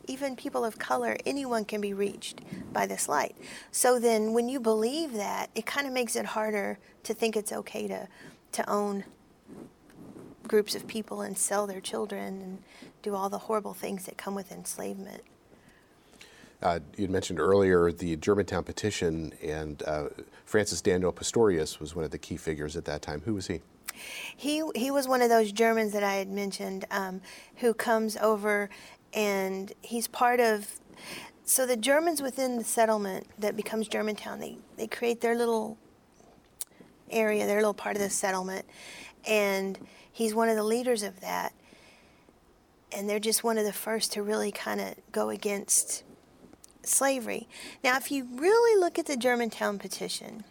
even 0.07 0.37
people 0.37 0.65
of 0.65 0.79
color, 0.79 1.17
anyone 1.27 1.65
can 1.65 1.81
be 1.81 1.93
reached 1.93 2.41
by 2.73 2.87
this 2.87 3.09
light. 3.09 3.37
So 3.73 3.99
then 3.99 4.33
when 4.33 4.49
you 4.49 4.61
believe 4.61 5.15
that, 5.15 5.51
it 5.55 5.67
kind 5.67 5.87
of 5.87 5.93
makes 5.93 6.17
it 6.17 6.27
harder 6.27 6.79
to 7.05 7.15
think 7.15 7.37
it's 7.37 7.53
okay 7.53 7.89
to, 7.89 8.09
to 8.53 8.71
own 8.71 9.05
groups 10.47 10.75
of 10.75 10.87
people 10.87 11.23
and 11.23 11.37
sell 11.37 11.67
their 11.67 11.81
children 11.81 12.41
and 12.41 12.63
do 13.03 13.15
all 13.15 13.29
the 13.29 13.39
horrible 13.39 13.75
things 13.75 14.05
that 14.07 14.17
come 14.17 14.35
with 14.35 14.53
enslavement. 14.53 15.23
Uh, 16.65 16.81
you 16.97 17.09
mentioned 17.09 17.39
earlier 17.39 17.93
the 17.93 18.17
Germantown 18.17 18.65
petition, 18.65 19.35
and 19.43 19.83
uh, 19.87 20.09
Francis 20.47 20.81
Daniel 20.81 21.13
Pastorius 21.13 21.79
was 21.79 21.95
one 21.95 22.07
of 22.07 22.11
the 22.11 22.19
key 22.19 22.39
figures 22.39 22.75
at 22.75 22.87
that 22.87 23.03
time. 23.03 23.21
Who 23.27 23.35
was 23.35 23.47
he? 23.47 23.61
He 24.35 24.63
he 24.75 24.91
was 24.91 25.07
one 25.07 25.21
of 25.21 25.29
those 25.29 25.53
Germans 25.53 25.93
that 25.93 26.03
I 26.03 26.15
had 26.15 26.29
mentioned, 26.29 26.87
um, 26.91 27.21
who 27.57 27.75
comes 27.75 28.17
over, 28.17 28.71
and 29.13 29.73
he's 29.83 30.09
part 30.09 30.41
of. 30.41 30.67
So 31.45 31.67
the 31.67 31.77
Germans 31.77 32.23
within 32.23 32.57
the 32.57 32.65
settlement 32.65 33.27
that 33.39 33.57
becomes 33.57 33.87
Germantown, 33.87 34.41
they 34.41 34.57
they 34.79 34.87
create 34.87 35.21
their 35.21 35.37
little 35.37 35.77
area, 37.11 37.47
their 37.47 37.59
little 37.59 37.75
part 37.75 37.95
of 37.95 38.01
the 38.01 38.09
settlement, 38.09 38.65
and 39.29 39.79
he's 40.11 40.35
one 40.35 40.49
of 40.49 40.57
the 40.57 40.65
leaders 40.65 41.03
of 41.03 41.21
that. 41.21 41.53
And 42.91 43.11
they're 43.11 43.21
just 43.21 43.45
one 43.45 43.59
of 43.59 43.65
the 43.65 43.73
first 43.73 44.13
to 44.13 44.23
really 44.23 44.51
kind 44.51 44.81
of 44.81 44.95
go 45.13 45.29
against 45.29 46.05
slavery. 46.89 47.49
Now, 47.83 47.97
if 47.97 48.11
you 48.11 48.29
really 48.33 48.81
look 48.81 48.99
at 48.99 49.07
the 49.07 49.17
Germantown 49.17 49.79
petition, 49.79 50.45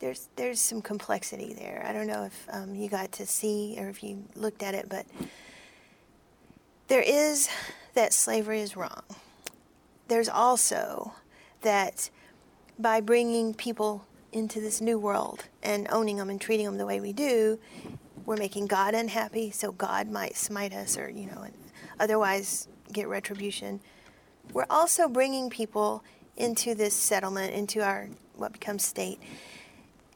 there's 0.00 0.28
there's 0.36 0.60
some 0.60 0.82
complexity 0.82 1.54
there. 1.54 1.84
I 1.86 1.92
don't 1.92 2.06
know 2.06 2.24
if 2.24 2.46
um, 2.50 2.74
you 2.74 2.88
got 2.88 3.12
to 3.12 3.26
see 3.26 3.76
or 3.78 3.88
if 3.88 4.02
you 4.02 4.24
looked 4.34 4.62
at 4.62 4.74
it, 4.74 4.88
but 4.88 5.06
there 6.88 7.02
is 7.02 7.48
that 7.94 8.12
slavery 8.12 8.60
is 8.60 8.76
wrong. 8.76 9.02
There's 10.08 10.28
also 10.28 11.14
that 11.62 12.10
by 12.78 13.00
bringing 13.00 13.54
people 13.54 14.04
into 14.32 14.60
this 14.60 14.80
new 14.80 14.98
world 14.98 15.44
and 15.62 15.86
owning 15.90 16.16
them 16.16 16.28
and 16.28 16.40
treating 16.40 16.66
them 16.66 16.76
the 16.76 16.86
way 16.86 17.00
we 17.00 17.12
do, 17.12 17.58
we're 18.26 18.36
making 18.36 18.66
God 18.66 18.94
unhappy, 18.94 19.50
so 19.50 19.72
God 19.72 20.08
might 20.08 20.36
smite 20.36 20.74
us 20.74 20.98
or, 20.98 21.08
you 21.08 21.26
know, 21.26 21.46
otherwise 22.00 22.68
get 22.92 23.08
retribution. 23.08 23.80
We're 24.52 24.66
also 24.70 25.08
bringing 25.08 25.50
people 25.50 26.04
into 26.36 26.74
this 26.74 26.94
settlement, 26.94 27.54
into 27.54 27.82
our 27.82 28.08
what 28.36 28.52
becomes 28.52 28.84
state, 28.84 29.20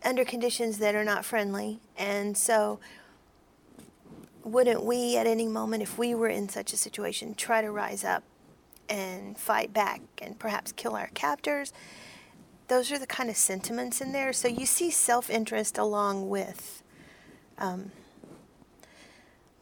under 0.05 0.25
conditions 0.25 0.79
that 0.79 0.95
are 0.95 1.05
not 1.05 1.25
friendly. 1.25 1.81
And 1.97 2.37
so, 2.37 2.81
wouldn't 4.45 4.85
we, 4.85 5.17
at 5.17 5.27
any 5.27 5.47
moment, 5.47 5.83
if 5.83 5.99
we 5.99 6.15
were 6.15 6.29
in 6.29 6.49
such 6.49 6.73
a 6.73 6.77
situation, 6.77 7.35
try 7.35 7.61
to 7.61 7.71
rise 7.71 8.05
up 8.05 8.23
and 8.89 9.37
fight 9.37 9.73
back 9.73 10.01
and 10.21 10.39
perhaps 10.39 10.73
kill 10.73 10.97
our 10.97 11.09
captors? 11.09 11.73
Those 12.69 12.93
are 12.93 12.99
the 12.99 13.07
kind 13.07 13.31
of 13.31 13.37
sentiments 13.37 14.01
in 14.01 14.13
there. 14.13 14.33
So 14.33 14.49
you 14.49 14.67
see 14.67 14.91
self 14.91 15.31
interest 15.31 15.79
along 15.79 16.29
with 16.29 16.83
um, 17.57 17.93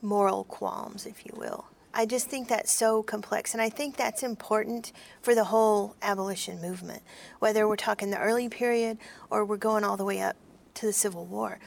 moral 0.03 0.45
qualms, 0.45 1.07
if 1.07 1.25
you 1.25 1.33
will. 1.37 1.67
I 1.99 2.05
just 2.05 2.29
think 2.29 2.49
that's 2.49 2.71
so 2.71 3.03
complex, 3.03 3.55
and 3.55 3.63
I 3.63 3.71
think 3.71 3.97
that's 3.97 4.23
important 4.23 4.93
for 5.23 5.35
the 5.35 5.45
whole 5.45 5.97
abolition 6.03 6.61
movement, 6.61 7.03
whether 7.39 7.67
we're 7.67 7.77
talking 7.77 8.11
the 8.11 8.21
early 8.21 8.51
period 8.51 8.99
or 9.31 9.47
we're 9.47 9.57
going 9.57 9.83
all 9.83 9.97
the 9.97 10.05
way 10.05 10.21
up 10.21 10.37
to 10.75 10.85
the 10.85 10.93
Civil 10.93 11.25
War. 11.25 11.59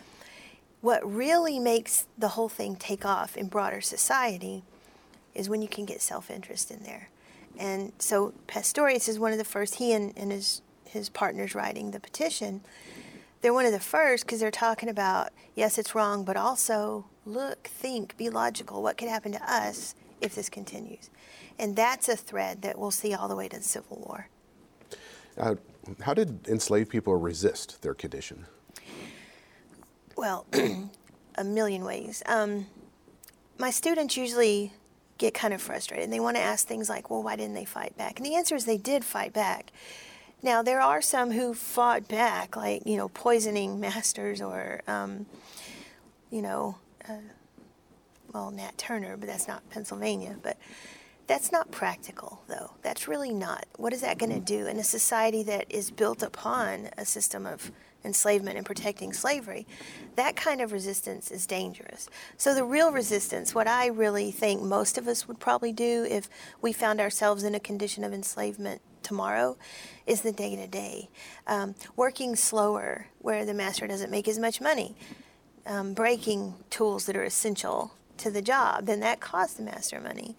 What 0.81 1.01
really 1.03 1.57
makes 1.57 2.05
the 2.15 2.27
whole 2.27 2.47
thing 2.47 2.75
take 2.75 3.05
off 3.05 3.35
in 3.35 3.47
broader 3.47 3.81
society 3.81 4.61
is 5.33 5.49
when 5.49 5.63
you 5.63 5.67
can 5.67 5.85
get 5.85 5.99
self 5.99 6.29
interest 6.29 6.69
in 6.69 6.83
there. 6.83 7.09
And 7.57 7.91
so 7.97 8.35
Pastorius 8.45 9.09
is 9.09 9.17
one 9.17 9.31
of 9.31 9.39
the 9.39 9.43
first, 9.43 9.75
he 9.75 9.93
and, 9.93 10.13
and 10.15 10.31
his, 10.31 10.61
his 10.85 11.09
partners 11.09 11.55
writing 11.55 11.89
the 11.89 11.99
petition, 11.99 12.61
they're 13.41 13.51
one 13.51 13.65
of 13.65 13.71
the 13.71 13.79
first 13.79 14.27
because 14.27 14.41
they're 14.41 14.51
talking 14.51 14.89
about, 14.89 15.29
yes, 15.55 15.79
it's 15.79 15.95
wrong, 15.95 16.23
but 16.23 16.37
also 16.37 17.05
look, 17.25 17.63
think, 17.67 18.15
be 18.15 18.29
logical. 18.29 18.83
What 18.83 18.95
could 18.95 19.09
happen 19.09 19.31
to 19.31 19.51
us 19.51 19.95
if 20.21 20.35
this 20.35 20.49
continues. 20.49 21.09
And 21.57 21.75
that's 21.75 22.07
a 22.09 22.15
thread 22.15 22.61
that 22.61 22.77
we'll 22.77 22.91
see 22.91 23.13
all 23.13 23.27
the 23.27 23.35
way 23.35 23.47
to 23.47 23.57
the 23.57 23.63
Civil 23.63 23.97
War. 23.97 24.27
Uh, 25.37 25.55
how 26.01 26.13
did 26.13 26.47
enslaved 26.47 26.89
people 26.89 27.15
resist 27.15 27.81
their 27.81 27.93
condition? 27.93 28.45
Well, 30.15 30.45
a 31.35 31.43
million 31.43 31.83
ways. 31.83 32.21
Um, 32.25 32.67
my 33.57 33.71
students 33.71 34.17
usually 34.17 34.73
get 35.17 35.33
kind 35.33 35.53
of 35.53 35.61
frustrated 35.61 36.05
and 36.05 36.13
they 36.13 36.19
want 36.19 36.37
to 36.37 36.41
ask 36.41 36.65
things 36.65 36.89
like, 36.89 37.09
well, 37.09 37.21
why 37.21 37.35
didn't 37.35 37.53
they 37.53 37.65
fight 37.65 37.95
back? 37.97 38.17
And 38.17 38.25
the 38.25 38.35
answer 38.35 38.55
is 38.55 38.65
they 38.65 38.77
did 38.77 39.03
fight 39.03 39.33
back. 39.33 39.71
Now, 40.41 40.61
there 40.61 40.79
are 40.79 41.01
some 41.01 41.31
who 41.31 41.53
fought 41.53 42.07
back, 42.07 42.55
like, 42.55 42.85
you 42.85 42.95
know, 42.95 43.09
poisoning 43.09 43.79
masters 43.81 44.41
or, 44.41 44.81
um, 44.87 45.25
you 46.31 46.41
know, 46.41 46.77
uh, 47.07 47.13
well, 48.33 48.51
Nat 48.51 48.77
Turner, 48.77 49.17
but 49.17 49.27
that's 49.27 49.47
not 49.47 49.69
Pennsylvania. 49.69 50.37
But 50.41 50.57
that's 51.29 51.51
not 51.51 51.69
practical, 51.69 52.41
though. 52.47 52.71
That's 52.81 53.07
really 53.07 53.33
not. 53.33 53.67
What 53.77 53.93
is 53.93 54.01
that 54.01 54.17
going 54.17 54.33
to 54.33 54.39
do 54.39 54.65
in 54.65 54.77
a 54.77 54.83
society 54.83 55.43
that 55.43 55.67
is 55.69 55.91
built 55.91 56.23
upon 56.23 56.89
a 56.97 57.05
system 57.05 57.45
of 57.45 57.71
enslavement 58.03 58.57
and 58.57 58.65
protecting 58.65 59.13
slavery? 59.13 59.67
That 60.15 60.35
kind 60.35 60.59
of 60.59 60.71
resistance 60.71 61.29
is 61.29 61.45
dangerous. 61.45 62.09
So, 62.37 62.55
the 62.55 62.63
real 62.63 62.91
resistance, 62.91 63.53
what 63.53 63.67
I 63.67 63.87
really 63.87 64.31
think 64.31 64.63
most 64.63 64.97
of 64.97 65.07
us 65.07 65.27
would 65.27 65.39
probably 65.39 65.71
do 65.71 66.03
if 66.09 66.27
we 66.63 66.73
found 66.73 66.99
ourselves 66.99 67.43
in 67.43 67.53
a 67.53 67.59
condition 67.59 68.03
of 68.03 68.11
enslavement 68.11 68.81
tomorrow, 69.03 69.55
is 70.07 70.21
the 70.21 70.31
day 70.31 70.55
to 70.55 70.65
day. 70.65 71.09
Working 71.95 72.35
slower 72.35 73.05
where 73.19 73.45
the 73.45 73.53
master 73.53 73.85
doesn't 73.85 74.09
make 74.09 74.27
as 74.27 74.39
much 74.39 74.59
money. 74.61 74.95
Um, 75.67 75.93
breaking 75.93 76.55
tools 76.71 77.05
that 77.05 77.15
are 77.15 77.23
essential 77.23 77.93
to 78.19 78.31
the 78.31 78.41
job, 78.41 78.85
then 78.85 78.99
that 79.01 79.19
costs 79.19 79.55
the 79.55 79.63
master 79.63 79.99
money. 79.99 80.35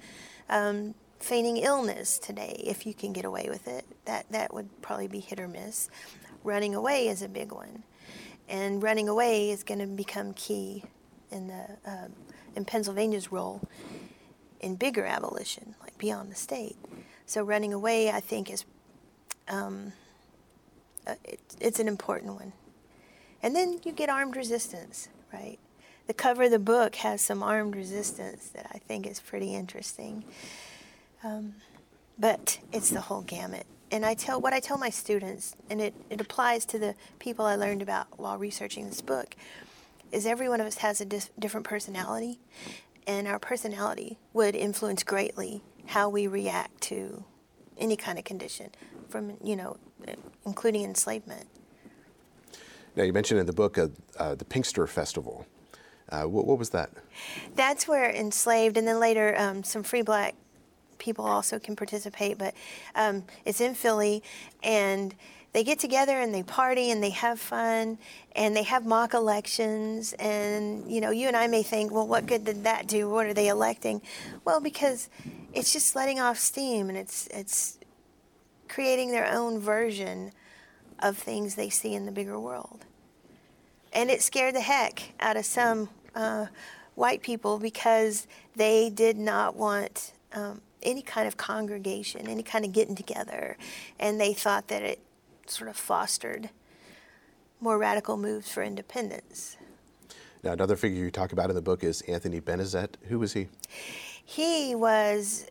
Um, 0.48 0.94
feigning 1.18 1.58
illness 1.58 2.18
today, 2.18 2.60
if 2.64 2.86
you 2.86 2.94
can 2.94 3.12
get 3.12 3.24
away 3.24 3.46
with 3.48 3.68
it, 3.68 3.84
that, 4.06 4.26
that 4.30 4.54
would 4.54 4.82
probably 4.82 5.08
be 5.08 5.20
hit 5.20 5.38
or 5.38 5.48
miss. 5.48 5.90
Running 6.42 6.74
away 6.74 7.08
is 7.08 7.22
a 7.22 7.28
big 7.28 7.52
one. 7.52 7.84
And 8.48 8.82
running 8.82 9.08
away 9.08 9.50
is 9.50 9.62
going 9.62 9.80
to 9.80 9.86
become 9.86 10.32
key 10.32 10.82
in, 11.30 11.48
the, 11.48 11.76
uh, 11.86 12.08
in 12.56 12.64
Pennsylvania's 12.64 13.30
role 13.30 13.62
in 14.60 14.76
bigger 14.76 15.04
abolition, 15.04 15.74
like 15.80 15.96
beyond 15.98 16.30
the 16.30 16.36
state. 16.36 16.76
So 17.26 17.42
running 17.42 17.72
away, 17.72 18.10
I 18.10 18.20
think, 18.20 18.50
is 18.50 18.64
um, 19.48 19.92
uh, 21.06 21.14
it, 21.24 21.40
it's 21.60 21.78
an 21.78 21.88
important 21.88 22.34
one. 22.34 22.52
And 23.42 23.54
then 23.54 23.80
you 23.84 23.92
get 23.92 24.08
armed 24.08 24.36
resistance, 24.36 25.08
right? 25.32 25.58
The 26.06 26.14
cover 26.14 26.44
of 26.44 26.50
the 26.50 26.58
book 26.58 26.96
has 26.96 27.20
some 27.20 27.42
armed 27.42 27.76
resistance 27.76 28.48
that 28.48 28.66
I 28.72 28.78
think 28.78 29.06
is 29.06 29.20
pretty 29.20 29.54
interesting. 29.54 30.24
Um, 31.22 31.54
but 32.18 32.58
it's 32.72 32.90
the 32.90 33.00
whole 33.00 33.22
gamut. 33.22 33.66
And 33.90 34.04
I 34.06 34.14
tell 34.14 34.40
what 34.40 34.52
I 34.52 34.60
tell 34.60 34.78
my 34.78 34.90
students, 34.90 35.56
and 35.68 35.80
it, 35.80 35.94
it 36.10 36.20
applies 36.20 36.64
to 36.66 36.78
the 36.78 36.94
people 37.18 37.44
I 37.44 37.56
learned 37.56 37.82
about 37.82 38.06
while 38.18 38.38
researching 38.38 38.86
this 38.86 39.00
book, 39.00 39.34
is 40.12 40.26
every 40.26 40.48
one 40.48 40.60
of 40.60 40.66
us 40.66 40.78
has 40.78 41.00
a 41.00 41.04
different 41.04 41.66
personality, 41.66 42.38
and 43.06 43.26
our 43.26 43.38
personality 43.38 44.18
would 44.32 44.54
influence 44.54 45.02
greatly 45.02 45.62
how 45.86 46.08
we 46.08 46.26
react 46.26 46.80
to 46.82 47.24
any 47.78 47.96
kind 47.96 48.18
of 48.18 48.24
condition, 48.24 48.70
from 49.08 49.36
you 49.42 49.56
know, 49.56 49.76
including 50.44 50.84
enslavement. 50.84 51.48
Now 52.94 53.04
you 53.04 53.12
mentioned 53.12 53.40
in 53.40 53.46
the 53.46 53.52
book 53.52 53.78
uh, 53.78 53.88
uh, 54.18 54.34
the 54.34 54.44
Pinkster 54.44 54.88
Festival. 54.88 55.46
Uh, 56.10 56.24
what, 56.24 56.46
what, 56.46 56.58
was 56.58 56.70
that? 56.70 56.90
That's 57.54 57.86
where 57.86 58.10
enslaved, 58.10 58.76
and 58.76 58.86
then 58.86 58.98
later 58.98 59.34
um, 59.38 59.62
some 59.62 59.82
free 59.82 60.02
black 60.02 60.34
people 60.98 61.24
also 61.24 61.58
can 61.58 61.76
participate. 61.76 62.36
But 62.38 62.54
um, 62.94 63.24
it's 63.44 63.60
in 63.60 63.74
Philly, 63.74 64.22
and 64.62 65.14
they 65.52 65.64
get 65.64 65.80
together 65.80 66.20
and 66.20 66.32
they 66.32 66.44
party 66.44 66.92
and 66.92 67.02
they 67.02 67.10
have 67.10 67.40
fun 67.40 67.98
and 68.36 68.54
they 68.54 68.62
have 68.62 68.86
mock 68.86 69.14
elections. 69.14 70.12
And 70.12 70.90
you 70.90 71.00
know, 71.00 71.10
you 71.10 71.26
and 71.26 71.36
I 71.36 71.48
may 71.48 71.62
think, 71.62 71.92
well, 71.92 72.06
what 72.06 72.26
good 72.26 72.44
did 72.44 72.64
that 72.64 72.86
do? 72.86 73.08
What 73.08 73.26
are 73.26 73.34
they 73.34 73.48
electing? 73.48 74.00
Well, 74.44 74.60
because 74.60 75.08
it's 75.52 75.72
just 75.72 75.96
letting 75.96 76.20
off 76.20 76.38
steam, 76.38 76.88
and 76.88 76.96
it's 76.96 77.26
it's 77.28 77.78
creating 78.68 79.10
their 79.10 79.26
own 79.26 79.58
version 79.58 80.30
of 81.00 81.16
things 81.16 81.56
they 81.56 81.70
see 81.70 81.94
in 81.94 82.06
the 82.06 82.12
bigger 82.12 82.38
world. 82.38 82.84
And 83.92 84.10
it 84.10 84.22
scared 84.22 84.54
the 84.54 84.60
heck 84.60 85.14
out 85.18 85.36
of 85.36 85.44
some 85.44 85.88
uh, 86.14 86.46
white 86.94 87.22
people 87.22 87.58
because 87.58 88.26
they 88.56 88.90
did 88.90 89.16
not 89.16 89.56
want 89.56 90.12
um, 90.32 90.60
any 90.82 91.02
kind 91.02 91.26
of 91.26 91.36
congregation, 91.36 92.26
any 92.26 92.42
kind 92.42 92.64
of 92.64 92.72
getting 92.72 92.94
together, 92.94 93.56
and 93.98 94.20
they 94.20 94.32
thought 94.32 94.68
that 94.68 94.82
it 94.82 95.00
sort 95.46 95.68
of 95.68 95.76
fostered 95.76 96.50
more 97.60 97.78
radical 97.78 98.16
moves 98.16 98.50
for 98.50 98.62
independence. 98.62 99.56
Now, 100.42 100.52
another 100.52 100.76
figure 100.76 101.02
you 101.02 101.10
talk 101.10 101.32
about 101.32 101.50
in 101.50 101.56
the 101.56 101.62
book 101.62 101.84
is 101.84 102.00
Anthony 102.02 102.40
Benezet. 102.40 102.94
Who 103.08 103.18
was 103.18 103.34
he? 103.34 103.48
He 104.24 104.74
was 104.74 105.46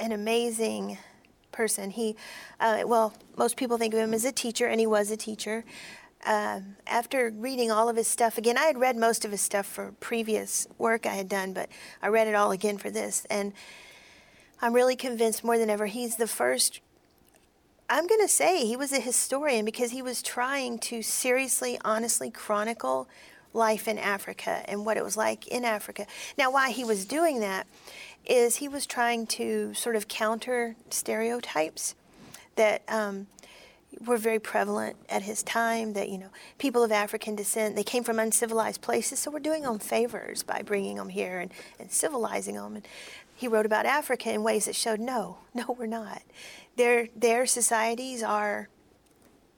an 0.00 0.10
amazing 0.10 0.98
person. 1.52 1.90
He, 1.90 2.16
uh, 2.58 2.82
well, 2.84 3.14
most 3.36 3.56
people 3.56 3.78
think 3.78 3.94
of 3.94 4.00
him 4.00 4.12
as 4.12 4.24
a 4.24 4.32
teacher, 4.32 4.66
and 4.66 4.80
he 4.80 4.86
was 4.86 5.10
a 5.10 5.16
teacher 5.16 5.64
uh, 6.24 6.60
after 6.86 7.30
reading 7.30 7.70
all 7.70 7.88
of 7.88 7.96
his 7.96 8.08
stuff 8.08 8.38
again, 8.38 8.56
I 8.58 8.64
had 8.64 8.78
read 8.78 8.96
most 8.96 9.24
of 9.24 9.30
his 9.30 9.40
stuff 9.40 9.66
for 9.66 9.92
previous 10.00 10.66
work 10.78 11.06
I 11.06 11.14
had 11.14 11.28
done, 11.28 11.52
but 11.52 11.68
I 12.02 12.08
read 12.08 12.28
it 12.28 12.34
all 12.34 12.50
again 12.50 12.78
for 12.78 12.90
this. 12.90 13.26
And 13.30 13.52
I'm 14.60 14.72
really 14.72 14.96
convinced 14.96 15.44
more 15.44 15.58
than 15.58 15.70
ever 15.70 15.86
he's 15.86 16.16
the 16.16 16.26
first. 16.26 16.80
I'm 17.88 18.06
going 18.06 18.22
to 18.22 18.28
say 18.28 18.64
he 18.64 18.76
was 18.76 18.92
a 18.92 19.00
historian 19.00 19.64
because 19.64 19.90
he 19.90 20.00
was 20.00 20.22
trying 20.22 20.78
to 20.80 21.02
seriously, 21.02 21.78
honestly 21.84 22.30
chronicle 22.30 23.08
life 23.52 23.86
in 23.86 23.98
Africa 23.98 24.62
and 24.66 24.84
what 24.84 24.96
it 24.96 25.04
was 25.04 25.16
like 25.16 25.46
in 25.48 25.64
Africa. 25.64 26.06
Now, 26.38 26.50
why 26.50 26.70
he 26.70 26.84
was 26.84 27.04
doing 27.04 27.40
that 27.40 27.66
is 28.24 28.56
he 28.56 28.68
was 28.68 28.86
trying 28.86 29.26
to 29.26 29.74
sort 29.74 29.96
of 29.96 30.08
counter 30.08 30.76
stereotypes 30.90 31.94
that 32.56 32.82
um, 32.88 33.26
were 34.04 34.16
very 34.16 34.38
prevalent 34.38 34.96
at 35.08 35.22
his 35.22 35.42
time 35.42 35.92
that 35.92 36.08
you 36.08 36.18
know 36.18 36.28
people 36.58 36.82
of 36.82 36.92
african 36.92 37.34
descent 37.34 37.76
they 37.76 37.84
came 37.84 38.04
from 38.04 38.18
uncivilized 38.18 38.80
places 38.80 39.18
so 39.18 39.30
we're 39.30 39.38
doing 39.38 39.62
them 39.62 39.78
favors 39.78 40.42
by 40.42 40.62
bringing 40.62 40.96
them 40.96 41.08
here 41.08 41.38
and, 41.38 41.52
and 41.78 41.90
civilizing 41.90 42.54
them. 42.54 42.76
And 42.76 42.88
he 43.34 43.48
wrote 43.48 43.66
about 43.66 43.86
africa 43.86 44.32
in 44.32 44.42
ways 44.42 44.66
that 44.66 44.76
showed 44.76 45.00
no 45.00 45.38
no 45.54 45.76
we're 45.78 45.86
not. 45.86 46.22
Their 46.76 47.08
their 47.14 47.46
societies 47.46 48.22
are 48.22 48.68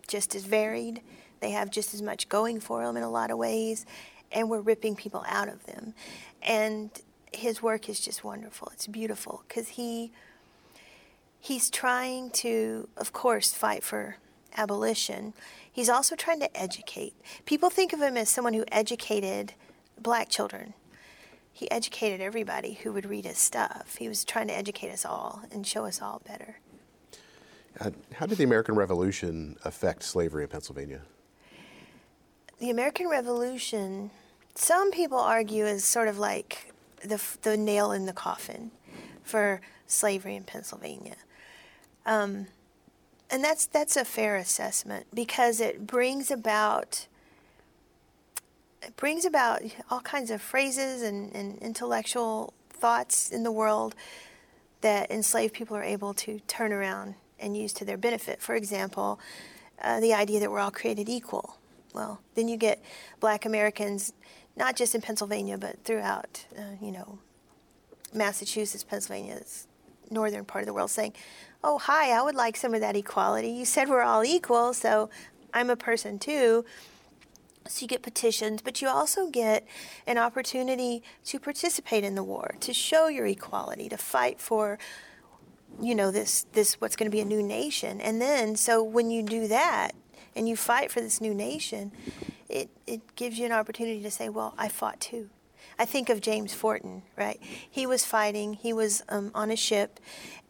just 0.09 0.35
as 0.35 0.45
varied. 0.45 1.01
They 1.41 1.51
have 1.51 1.71
just 1.71 1.93
as 1.95 2.03
much 2.03 2.29
going 2.29 2.61
for 2.61 2.85
them 2.85 2.97
in 2.97 3.03
a 3.03 3.11
lot 3.11 3.31
of 3.31 3.39
ways 3.39 3.87
and 4.33 4.51
we're 4.51 4.61
ripping 4.61 4.97
people 4.97 5.25
out 5.29 5.49
of 5.49 5.65
them. 5.67 5.95
And 6.43 6.91
his 7.33 7.63
work 7.63 7.89
is 7.89 8.01
just 8.01 8.25
wonderful. 8.25 8.69
It's 8.73 8.87
beautiful 8.87 9.45
because 9.47 9.69
he 9.69 10.13
he's 11.41 11.71
trying 11.71 12.31
to 12.31 12.89
of 12.97 13.13
course 13.13 13.53
fight 13.53 13.85
for 13.85 14.17
abolition, 14.57 15.33
he's 15.71 15.89
also 15.89 16.17
trying 16.17 16.41
to 16.41 16.57
educate. 16.57 17.15
People 17.45 17.71
think 17.71 17.93
of 17.93 18.01
him 18.01 18.17
as 18.17 18.29
someone 18.29 18.55
who 18.55 18.65
educated 18.73 19.55
black 20.01 20.29
children. 20.29 20.75
he 21.57 21.71
educated 21.71 22.21
everybody 22.21 22.75
who 22.83 22.93
would 22.93 23.07
read 23.07 23.25
his 23.25 23.39
stuff. 23.39 23.97
He 23.99 24.09
was 24.09 24.27
trying 24.27 24.49
to 24.49 24.55
educate 24.55 24.91
us 24.91 25.07
all 25.07 25.41
and 25.51 25.67
show 25.67 25.87
us 25.87 26.03
all 26.03 26.21
better. 26.29 26.59
Uh, 27.81 27.93
how 28.13 28.27
did 28.27 28.37
the 28.37 28.45
American 28.45 28.75
Revolution 28.75 29.57
affect 29.65 30.03
slavery 30.03 30.43
in 30.43 30.51
Pennsylvania? 30.51 31.01
The 32.59 32.69
American 32.69 33.09
Revolution, 33.09 34.11
some 34.55 34.91
people 34.91 35.17
argue, 35.19 35.65
is 35.65 35.83
sort 35.83 36.09
of 36.09 36.19
like 36.19 36.75
the, 37.03 37.23
the 37.41 37.57
nail 37.57 37.91
in 37.91 38.05
the 38.05 38.13
coffin 38.13 38.71
for 39.23 39.63
slavery 39.87 40.37
in 40.37 40.45
Pennsylvania. 40.45 41.17
Um, 42.05 42.49
and 43.31 43.43
that's 43.43 43.67
that's 43.67 43.97
a 43.97 44.05
fair 44.05 44.37
assessment 44.37 45.07
because 45.13 45.61
it 45.61 45.87
brings 45.87 46.31
about 46.31 47.07
it 48.83 48.97
brings 48.97 49.25
about 49.25 49.63
all 49.91 50.01
kinds 50.01 50.31
of 50.31 50.41
phrases 50.41 51.03
and, 51.03 51.35
and 51.35 51.59
intellectual 51.59 52.55
thoughts 52.71 53.31
in 53.31 53.43
the 53.43 53.51
world 53.51 53.95
that 54.81 55.11
enslaved 55.11 55.55
people 55.55 55.77
are 55.77 55.83
able 55.83 56.15
to 56.15 56.39
turn 56.47 56.73
around 56.73 57.15
and 57.41 57.57
use 57.57 57.73
to 57.73 57.85
their 57.85 57.97
benefit. 57.97 58.41
For 58.41 58.55
example, 58.55 59.19
uh, 59.83 60.01
the 60.01 60.15
idea 60.15 60.41
that 60.41 60.51
we're 60.51 60.61
all 60.61 60.71
created 60.71 61.09
equal. 61.09 61.57
Well, 61.95 62.21
then 62.35 62.49
you 62.49 62.57
get 62.57 62.83
black 63.21 63.45
Americans, 63.45 64.13
not 64.57 64.77
just 64.77 64.95
in 64.95 65.01
Pennsylvania, 65.01 65.59
but 65.59 65.83
throughout, 65.85 66.47
uh, 66.57 66.77
you 66.81 66.93
know, 66.93 67.19
Massachusetts, 68.13 68.85
Pennsylvania, 68.85 69.41
northern 70.11 70.45
part 70.45 70.63
of 70.63 70.67
the 70.67 70.75
world, 70.75 70.91
saying, 70.91 71.15
oh, 71.67 71.79
hi, 71.79 72.13
I 72.13 72.23
would 72.23 72.37
like 72.37 72.57
some 72.57 72.75
of 72.75 72.81
that 72.81 72.95
equality. 72.95 73.49
You 73.49 73.65
said 73.65 73.89
we're 73.89 74.03
all 74.03 74.25
equal, 74.25 74.73
so 74.73 75.11
I'm 75.53 75.69
a 75.69 75.75
person 75.75 76.17
too. 76.17 76.65
So 77.67 77.83
you 77.83 77.89
get 77.89 78.03
petitions, 78.03 78.63
but 78.63 78.81
you 78.81 78.87
also 78.87 79.29
get 79.29 79.67
an 80.07 80.17
opportunity 80.17 81.03
to 81.25 81.41
participate 81.41 82.05
in 82.05 82.15
the 82.15 82.23
war, 82.23 82.55
to 82.61 82.73
show 82.73 83.09
your 83.09 83.27
equality, 83.27 83.89
to 83.89 83.97
fight 83.97 84.41
for, 84.41 84.79
you 85.83 85.97
know, 85.97 86.13
this 86.13 86.47
this 86.53 86.81
what's 86.81 86.95
going 86.95 87.11
to 87.11 87.15
be 87.15 87.21
a 87.21 87.25
new 87.25 87.43
nation. 87.43 88.01
And 88.01 88.23
then, 88.23 88.55
so 88.55 88.85
when 88.85 89.11
you 89.11 89.25
do 89.25 89.49
that 89.49 89.97
and 90.37 90.49
you 90.49 90.55
fight 90.55 90.93
for 90.93 91.01
this 91.01 91.21
new 91.21 91.35
nation, 91.35 91.91
it 92.49 92.71
it 92.87 93.17
gives 93.17 93.41
you 93.41 93.47
an 93.47 93.53
opportunity 93.53 94.01
to 94.05 94.11
say, 94.13 94.29
well, 94.29 94.55
I 94.57 94.69
fought 94.69 95.01
too. 95.01 95.31
I 95.79 95.85
think 95.85 96.09
of 96.09 96.21
James 96.21 96.55
Forten, 96.55 97.03
right? 97.17 97.39
He 97.71 97.87
was 97.87 98.05
fighting, 98.05 98.55
he 98.55 98.73
was 98.73 99.03
um, 99.09 99.31
on 99.35 99.51
a 99.51 99.57
ship, 99.57 100.01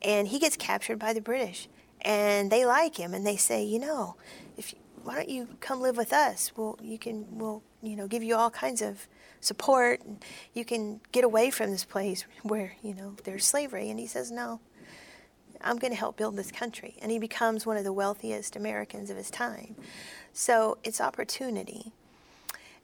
and 0.01 0.29
he 0.29 0.39
gets 0.39 0.57
captured 0.57 0.99
by 0.99 1.13
the 1.13 1.21
British. 1.21 1.69
And 2.03 2.53
they 2.53 2.65
like 2.65 2.97
him, 2.97 3.13
and 3.15 3.27
they 3.27 3.37
say, 3.37 3.65
you 3.65 3.81
know, 3.81 4.15
if 4.57 4.73
you, 4.73 4.79
why 5.03 5.17
don't 5.17 5.29
you 5.29 5.49
come 5.61 5.81
live 5.81 5.97
with 5.97 6.13
us? 6.13 6.53
Well, 6.57 6.79
you 6.81 6.99
can, 6.99 7.27
we'll, 7.39 7.63
you 7.83 7.97
know, 7.97 8.07
give 8.07 8.23
you 8.23 8.37
all 8.37 8.51
kinds 8.51 8.83
of 8.83 9.09
support, 9.41 10.03
and 10.05 10.25
you 10.55 10.65
can 10.65 11.01
get 11.11 11.25
away 11.25 11.51
from 11.51 11.71
this 11.71 11.85
place 11.85 12.25
where, 12.43 12.77
you 12.83 12.95
know, 12.95 13.17
there's 13.25 13.45
slavery. 13.45 13.91
And 13.91 13.99
he 13.99 14.07
says, 14.07 14.31
no, 14.31 14.61
I'm 15.61 15.79
going 15.79 15.93
to 15.93 15.99
help 15.99 16.17
build 16.17 16.37
this 16.37 16.53
country. 16.53 16.97
And 17.03 17.11
he 17.11 17.19
becomes 17.19 17.67
one 17.67 17.77
of 17.77 17.85
the 17.85 17.93
wealthiest 17.93 18.55
Americans 18.55 19.11
of 19.11 19.17
his 19.17 19.31
time. 19.31 19.75
So 20.33 20.79
it's 20.85 21.01
opportunity. 21.01 21.93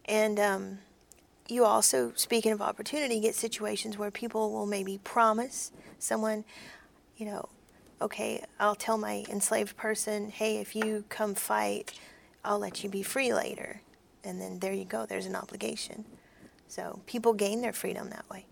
And 0.04 0.40
um, 0.40 0.78
you 1.52 1.64
also, 1.64 2.12
speaking 2.16 2.52
of 2.52 2.60
opportunity, 2.60 3.20
get 3.20 3.34
situations 3.34 3.98
where 3.98 4.10
people 4.10 4.52
will 4.52 4.66
maybe 4.66 4.98
promise 4.98 5.70
someone, 5.98 6.44
you 7.16 7.26
know, 7.26 7.48
okay, 8.00 8.44
I'll 8.58 8.74
tell 8.74 8.98
my 8.98 9.24
enslaved 9.30 9.76
person, 9.76 10.30
hey, 10.30 10.58
if 10.58 10.74
you 10.74 11.04
come 11.08 11.34
fight, 11.34 11.92
I'll 12.44 12.58
let 12.58 12.82
you 12.82 12.90
be 12.90 13.02
free 13.02 13.32
later. 13.32 13.80
And 14.24 14.40
then 14.40 14.58
there 14.58 14.72
you 14.72 14.84
go, 14.84 15.06
there's 15.06 15.26
an 15.26 15.36
obligation. 15.36 16.04
So 16.66 17.00
people 17.06 17.34
gain 17.34 17.60
their 17.60 17.72
freedom 17.72 18.10
that 18.10 18.28
way. 18.30 18.46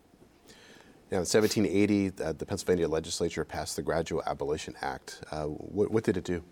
Now, 1.10 1.16
in 1.16 1.26
1780, 1.26 2.22
uh, 2.22 2.32
the 2.34 2.46
Pennsylvania 2.46 2.86
legislature 2.86 3.44
passed 3.44 3.74
the 3.74 3.82
Gradual 3.82 4.22
Abolition 4.26 4.74
Act. 4.80 5.22
Uh, 5.32 5.46
what, 5.46 5.90
what 5.90 6.04
did 6.04 6.16
it 6.16 6.24
do? 6.24 6.44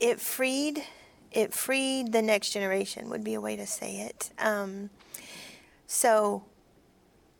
It 0.00 0.20
freed 0.20 0.82
it 1.36 1.52
freed 1.52 2.12
the 2.12 2.22
next 2.22 2.50
generation 2.50 3.10
would 3.10 3.22
be 3.22 3.34
a 3.34 3.40
way 3.40 3.56
to 3.56 3.66
say 3.66 4.00
it. 4.00 4.30
Um, 4.38 4.88
so, 5.86 6.44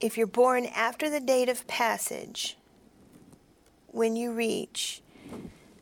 if 0.01 0.17
you're 0.17 0.27
born 0.27 0.67
after 0.67 1.09
the 1.09 1.21
date 1.21 1.49
of 1.49 1.67
passage, 1.67 2.57
when 3.89 4.15
you 4.17 4.33
reach, 4.33 5.01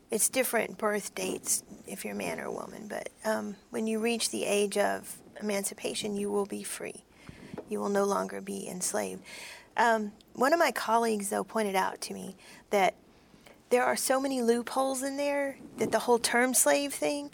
it's 0.09 0.29
different 0.29 0.77
birth 0.77 1.13
dates 1.13 1.63
if 1.87 2.03
you're 2.03 2.13
a 2.13 2.17
man 2.17 2.39
or 2.39 2.45
a 2.45 2.51
woman, 2.51 2.87
but 2.87 3.09
um, 3.23 3.55
when 3.69 3.87
you 3.87 3.99
reach 3.99 4.31
the 4.31 4.45
age 4.45 4.77
of 4.77 5.17
emancipation, 5.41 6.15
you 6.15 6.31
will 6.31 6.45
be 6.45 6.63
free. 6.63 7.03
You 7.69 7.79
will 7.79 7.89
no 7.89 8.05
longer 8.05 8.41
be 8.41 8.67
enslaved. 8.67 9.21
Um, 9.77 10.13
one 10.33 10.53
of 10.53 10.59
my 10.59 10.71
colleagues, 10.71 11.29
though, 11.29 11.43
pointed 11.43 11.75
out 11.75 12.01
to 12.01 12.13
me 12.13 12.35
that 12.69 12.95
there 13.69 13.83
are 13.83 13.95
so 13.95 14.21
many 14.21 14.41
loopholes 14.41 15.03
in 15.03 15.17
there 15.17 15.57
that 15.77 15.91
the 15.91 15.99
whole 15.99 16.19
term 16.19 16.53
slave 16.53 16.93
thing. 16.93 17.31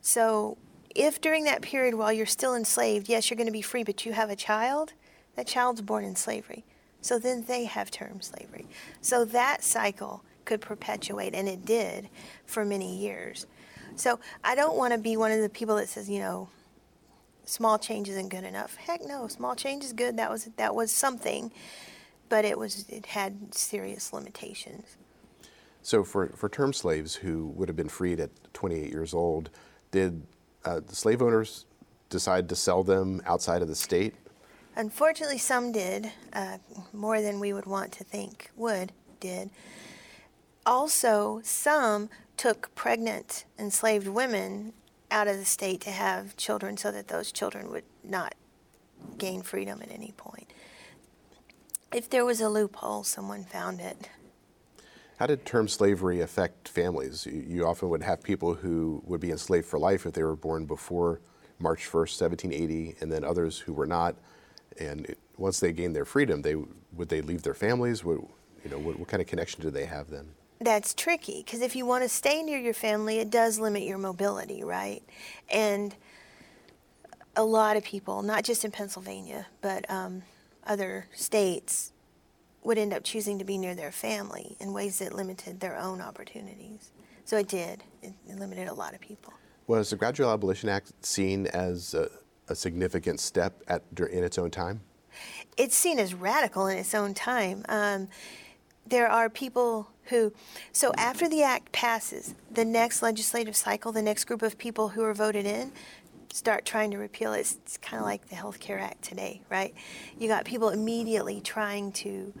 So 0.00 0.56
if 0.94 1.20
during 1.20 1.44
that 1.44 1.62
period 1.62 1.94
while 1.94 2.12
you're 2.12 2.26
still 2.26 2.54
enslaved, 2.54 3.08
yes, 3.08 3.30
you're 3.30 3.36
going 3.36 3.46
to 3.46 3.52
be 3.52 3.62
free, 3.62 3.84
but 3.84 4.04
you 4.04 4.12
have 4.12 4.30
a 4.30 4.36
child, 4.36 4.92
that 5.36 5.46
child's 5.46 5.80
born 5.80 6.04
in 6.04 6.16
slavery. 6.16 6.64
So 7.00 7.18
then 7.18 7.44
they 7.46 7.64
have 7.64 7.90
term 7.90 8.20
slavery. 8.20 8.66
So 9.00 9.24
that 9.26 9.62
cycle 9.62 10.24
could 10.44 10.60
perpetuate, 10.60 11.34
and 11.34 11.48
it 11.48 11.64
did 11.64 12.08
for 12.46 12.64
many 12.64 12.96
years. 12.96 13.46
So 13.96 14.18
I 14.42 14.54
don't 14.54 14.76
want 14.76 14.92
to 14.92 14.98
be 14.98 15.16
one 15.16 15.30
of 15.30 15.40
the 15.40 15.48
people 15.48 15.76
that 15.76 15.88
says, 15.88 16.08
you 16.08 16.20
know, 16.20 16.48
small 17.44 17.78
change 17.78 18.08
isn't 18.08 18.28
good 18.28 18.44
enough. 18.44 18.76
Heck 18.76 19.04
no, 19.04 19.28
small 19.28 19.54
change 19.54 19.84
is 19.84 19.92
good. 19.92 20.16
That 20.16 20.30
was 20.30 20.44
that 20.56 20.74
was 20.74 20.92
something, 20.92 21.52
but 22.28 22.44
it 22.44 22.58
was 22.58 22.86
it 22.88 23.06
had 23.06 23.54
serious 23.54 24.12
limitations. 24.12 24.96
So 25.82 26.04
for, 26.04 26.28
for 26.28 26.48
term 26.48 26.72
slaves 26.72 27.14
who 27.14 27.46
would 27.48 27.68
have 27.68 27.76
been 27.76 27.88
freed 27.88 28.20
at 28.20 28.30
28 28.52 28.90
years 28.90 29.14
old, 29.14 29.48
did 29.90 30.22
uh, 30.64 30.80
the 30.80 30.94
slave 30.94 31.22
owners 31.22 31.66
decide 32.10 32.48
to 32.48 32.56
sell 32.56 32.82
them 32.82 33.22
outside 33.26 33.62
of 33.62 33.68
the 33.68 33.74
state? 33.74 34.14
Unfortunately, 34.76 35.38
some 35.38 35.72
did, 35.72 36.12
uh, 36.32 36.58
more 36.92 37.20
than 37.20 37.40
we 37.40 37.52
would 37.52 37.66
want 37.66 37.92
to 37.92 38.04
think 38.04 38.50
would, 38.56 38.92
did. 39.20 39.50
Also, 40.64 41.40
some 41.42 42.08
took 42.36 42.72
pregnant 42.74 43.44
enslaved 43.58 44.06
women 44.06 44.72
out 45.10 45.26
of 45.26 45.36
the 45.36 45.44
state 45.44 45.80
to 45.80 45.90
have 45.90 46.36
children 46.36 46.76
so 46.76 46.92
that 46.92 47.08
those 47.08 47.32
children 47.32 47.70
would 47.70 47.84
not 48.04 48.34
gain 49.16 49.42
freedom 49.42 49.80
at 49.82 49.90
any 49.90 50.12
point. 50.16 50.52
If 51.92 52.10
there 52.10 52.24
was 52.24 52.40
a 52.40 52.48
loophole, 52.48 53.02
someone 53.02 53.44
found 53.44 53.80
it. 53.80 54.10
How 55.18 55.26
did 55.26 55.44
term 55.44 55.66
slavery 55.66 56.20
affect 56.20 56.68
families? 56.68 57.26
You 57.26 57.66
often 57.66 57.88
would 57.88 58.04
have 58.04 58.22
people 58.22 58.54
who 58.54 59.02
would 59.04 59.20
be 59.20 59.32
enslaved 59.32 59.66
for 59.66 59.76
life 59.76 60.06
if 60.06 60.12
they 60.12 60.22
were 60.22 60.36
born 60.36 60.64
before 60.64 61.20
March 61.58 61.86
1st, 61.86 62.20
1780, 62.20 62.96
and 63.00 63.10
then 63.10 63.24
others 63.24 63.58
who 63.58 63.72
were 63.72 63.86
not. 63.86 64.14
And 64.78 65.16
once 65.36 65.58
they 65.58 65.72
gained 65.72 65.96
their 65.96 66.04
freedom, 66.04 66.42
they 66.42 66.54
would 66.92 67.08
they 67.08 67.20
leave 67.20 67.42
their 67.42 67.54
families? 67.54 68.04
What, 68.04 68.20
you 68.64 68.70
know, 68.70 68.78
what, 68.78 68.96
what 68.96 69.08
kind 69.08 69.20
of 69.20 69.26
connection 69.26 69.60
do 69.60 69.70
they 69.70 69.86
have 69.86 70.08
then? 70.08 70.28
That's 70.60 70.94
tricky 70.94 71.42
because 71.44 71.62
if 71.62 71.74
you 71.74 71.84
want 71.84 72.04
to 72.04 72.08
stay 72.08 72.40
near 72.42 72.58
your 72.58 72.74
family, 72.74 73.18
it 73.18 73.28
does 73.28 73.58
limit 73.58 73.82
your 73.82 73.98
mobility, 73.98 74.62
right? 74.62 75.02
And 75.50 75.96
a 77.34 77.44
lot 77.44 77.76
of 77.76 77.82
people, 77.82 78.22
not 78.22 78.44
just 78.44 78.64
in 78.64 78.70
Pennsylvania, 78.70 79.46
but 79.62 79.88
um, 79.90 80.22
other 80.64 81.06
states, 81.12 81.92
would 82.62 82.78
end 82.78 82.92
up 82.92 83.04
choosing 83.04 83.38
to 83.38 83.44
be 83.44 83.58
near 83.58 83.74
their 83.74 83.92
family 83.92 84.56
in 84.60 84.72
ways 84.72 84.98
that 84.98 85.14
limited 85.14 85.60
their 85.60 85.76
own 85.76 86.00
opportunities. 86.00 86.90
So 87.24 87.36
it 87.36 87.48
did. 87.48 87.84
It, 88.02 88.12
it 88.28 88.38
limited 88.38 88.68
a 88.68 88.74
lot 88.74 88.94
of 88.94 89.00
people. 89.00 89.32
Was 89.66 89.90
the 89.90 89.96
Gradual 89.96 90.30
Abolition 90.30 90.68
Act 90.68 90.92
seen 91.04 91.46
as 91.48 91.94
a, 91.94 92.10
a 92.48 92.54
significant 92.54 93.20
step 93.20 93.62
at, 93.68 93.82
in 94.10 94.24
its 94.24 94.38
own 94.38 94.50
time? 94.50 94.80
It's 95.56 95.76
seen 95.76 95.98
as 95.98 96.14
radical 96.14 96.66
in 96.68 96.78
its 96.78 96.94
own 96.94 97.12
time. 97.14 97.64
Um, 97.68 98.08
there 98.86 99.08
are 99.08 99.28
people 99.28 99.90
who, 100.04 100.32
so 100.72 100.92
after 100.96 101.28
the 101.28 101.42
act 101.42 101.72
passes, 101.72 102.34
the 102.50 102.64
next 102.64 103.02
legislative 103.02 103.54
cycle, 103.54 103.92
the 103.92 104.00
next 104.00 104.24
group 104.24 104.40
of 104.40 104.56
people 104.56 104.88
who 104.88 105.02
are 105.02 105.12
voted 105.12 105.44
in 105.44 105.72
start 106.32 106.64
trying 106.64 106.90
to 106.92 106.98
repeal 106.98 107.32
it. 107.32 107.40
It's, 107.40 107.54
it's 107.56 107.76
kind 107.76 108.00
of 108.00 108.06
like 108.06 108.28
the 108.28 108.34
Health 108.34 108.60
Care 108.60 108.78
Act 108.78 109.02
today, 109.02 109.40
right? 109.48 109.74
You 110.18 110.28
got 110.28 110.44
people 110.44 110.70
immediately 110.70 111.40
trying 111.40 111.92
to 111.92 112.32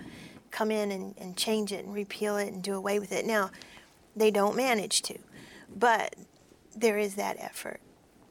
come 0.50 0.70
in 0.70 0.90
and, 0.90 1.14
and 1.18 1.36
change 1.36 1.72
it 1.72 1.84
and 1.84 1.94
repeal 1.94 2.36
it 2.36 2.52
and 2.52 2.62
do 2.62 2.74
away 2.74 2.98
with 2.98 3.12
it. 3.12 3.26
Now, 3.26 3.50
they 4.16 4.30
don't 4.30 4.56
manage 4.56 5.02
to, 5.02 5.18
but 5.74 6.14
there 6.74 6.98
is 6.98 7.14
that 7.14 7.36
effort 7.38 7.80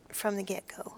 from 0.09 0.35
the 0.35 0.43
get 0.43 0.65
go. 0.67 0.95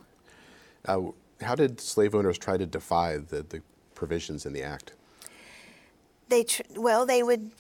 Uh, 0.86 1.12
how 1.42 1.56
did 1.56 1.80
slave 1.80 2.16
owners 2.16 2.38
try 2.38 2.58
to 2.58 2.66
defy 2.66 3.18
the, 3.18 3.44
the 3.44 3.62
provisions 3.96 4.46
in 4.46 4.54
the 4.54 4.64
act? 4.64 4.94
They 6.30 6.44
tr- 6.44 6.62
well, 6.76 7.06
they 7.06 7.24
would 7.24 7.52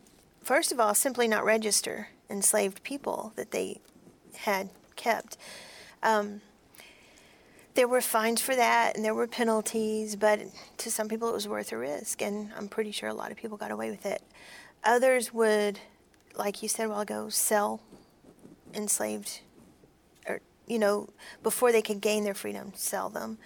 first 0.41 0.71
of 0.71 0.79
all 0.79 0.93
simply 0.93 1.27
not 1.27 1.43
register 1.43 2.09
enslaved 2.29 2.83
people 2.83 3.33
that 3.35 3.51
they 3.51 3.81
had 4.35 4.69
kept. 4.95 5.37
Um, 6.03 6.41
there 7.75 7.87
were 7.87 8.01
fines 8.01 8.41
for 8.41 8.55
that 8.55 8.95
and 8.95 9.05
there 9.05 9.13
were 9.13 9.27
penalties, 9.27 10.15
but 10.15 10.41
to 10.77 10.91
some 10.91 11.07
people 11.07 11.29
it 11.29 11.33
was 11.33 11.47
worth 11.47 11.69
the 11.69 11.77
risk, 11.77 12.21
and 12.21 12.51
I'm 12.57 12.67
pretty 12.67 12.91
sure 12.91 13.09
a 13.09 13.13
lot 13.13 13.31
of 13.31 13.37
people 13.37 13.57
got 13.57 13.71
away 13.71 13.89
with 13.89 14.05
it. 14.05 14.21
Others 14.83 15.33
would, 15.33 15.79
like 16.35 16.63
you 16.63 16.69
said 16.69 16.85
a 16.85 16.89
while 16.89 17.01
ago, 17.01 17.29
sell 17.29 17.81
enslaved, 18.73 19.41
or, 20.27 20.41
you 20.67 20.79
know, 20.79 21.09
before 21.43 21.71
they 21.71 21.81
could 21.81 22.01
gain 22.01 22.23
their 22.23 22.33
freedom, 22.33 22.71
sell 22.75 23.09
them. 23.09 23.37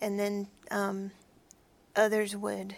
And 0.00 0.18
then 0.18 0.48
um, 0.70 1.10
others 1.94 2.36
would 2.36 2.74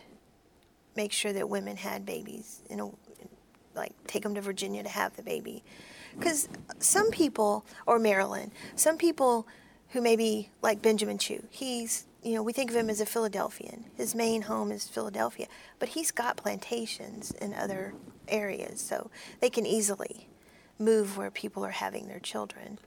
make 0.96 1.12
sure 1.12 1.32
that 1.32 1.48
women 1.48 1.76
had 1.76 2.06
babies, 2.06 2.60
you 2.70 2.76
know, 2.76 2.94
like 3.74 3.92
take 4.06 4.22
them 4.22 4.34
to 4.34 4.40
Virginia 4.40 4.82
to 4.82 4.88
have 4.88 5.16
the 5.16 5.22
baby. 5.22 5.64
Because 6.16 6.48
some 6.78 7.10
people, 7.10 7.64
or 7.86 7.98
Maryland, 7.98 8.52
some 8.76 8.96
people 8.96 9.46
who 9.94 10.00
may 10.00 10.16
be 10.16 10.50
like 10.60 10.82
Benjamin 10.82 11.18
Chew, 11.18 11.44
he's, 11.50 12.04
you 12.20 12.34
know, 12.34 12.42
we 12.42 12.52
think 12.52 12.68
of 12.68 12.76
him 12.76 12.90
as 12.90 13.00
a 13.00 13.06
Philadelphian. 13.06 13.84
His 13.96 14.12
main 14.12 14.42
home 14.42 14.72
is 14.72 14.88
Philadelphia, 14.88 15.46
but 15.78 15.90
he's 15.90 16.10
got 16.10 16.36
plantations 16.36 17.30
in 17.30 17.54
other 17.54 17.94
areas, 18.26 18.80
so 18.80 19.08
they 19.40 19.48
can 19.48 19.64
easily 19.64 20.26
move 20.80 21.16
where 21.16 21.30
people 21.30 21.64
are 21.64 21.70
having 21.70 22.08
their 22.08 22.18
children. 22.18 22.80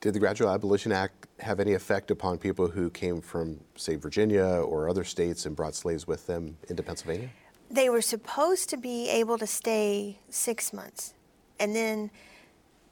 Did 0.00 0.14
the 0.14 0.20
Gradual 0.20 0.48
Abolition 0.48 0.92
Act 0.92 1.26
have 1.40 1.58
any 1.58 1.74
effect 1.74 2.12
upon 2.12 2.38
people 2.38 2.68
who 2.68 2.88
came 2.90 3.20
from, 3.20 3.58
say, 3.74 3.96
Virginia 3.96 4.44
or 4.44 4.88
other 4.88 5.02
states 5.02 5.44
and 5.44 5.56
brought 5.56 5.74
slaves 5.74 6.06
with 6.06 6.28
them 6.28 6.56
into 6.68 6.84
Pennsylvania? 6.84 7.30
They 7.68 7.88
were 7.88 8.00
supposed 8.00 8.70
to 8.70 8.76
be 8.76 9.08
able 9.08 9.38
to 9.38 9.46
stay 9.48 10.20
six 10.28 10.72
months, 10.72 11.14
and 11.58 11.74
then 11.74 12.12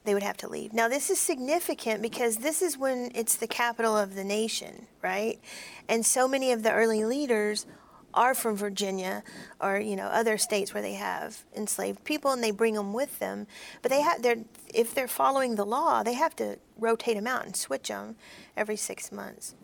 they 0.03 0.13
would 0.13 0.23
have 0.23 0.37
to 0.37 0.47
leave. 0.47 0.73
Now, 0.73 0.87
this 0.87 1.09
is 1.09 1.19
significant 1.19 2.01
because 2.01 2.37
this 2.37 2.61
is 2.61 2.77
when 2.77 3.11
it's 3.13 3.35
the 3.35 3.47
capital 3.47 3.97
of 3.97 4.15
the 4.15 4.23
nation, 4.23 4.87
right? 5.01 5.39
And 5.87 6.05
so 6.05 6.27
many 6.27 6.51
of 6.51 6.63
the 6.63 6.71
early 6.71 7.05
leaders 7.05 7.65
are 8.13 8.33
from 8.33 8.55
Virginia 8.55 9.23
or 9.59 9.79
you 9.79 9.95
know 9.95 10.07
other 10.07 10.37
states 10.37 10.73
where 10.73 10.83
they 10.83 10.93
have 10.93 11.43
enslaved 11.55 12.03
people 12.03 12.31
and 12.31 12.43
they 12.43 12.51
bring 12.51 12.73
them 12.73 12.93
with 12.93 13.19
them. 13.19 13.47
But 13.81 13.91
they 13.91 14.01
have 14.01 14.21
they're 14.21 14.43
if 14.73 14.93
they're 14.93 15.07
following 15.07 15.55
the 15.55 15.65
law, 15.65 16.03
they 16.03 16.13
have 16.13 16.35
to 16.37 16.57
rotate 16.77 17.15
them 17.15 17.27
out 17.27 17.45
and 17.45 17.55
switch 17.55 17.87
them 17.87 18.15
every 18.57 18.75
six 18.75 19.11
months. 19.11 19.55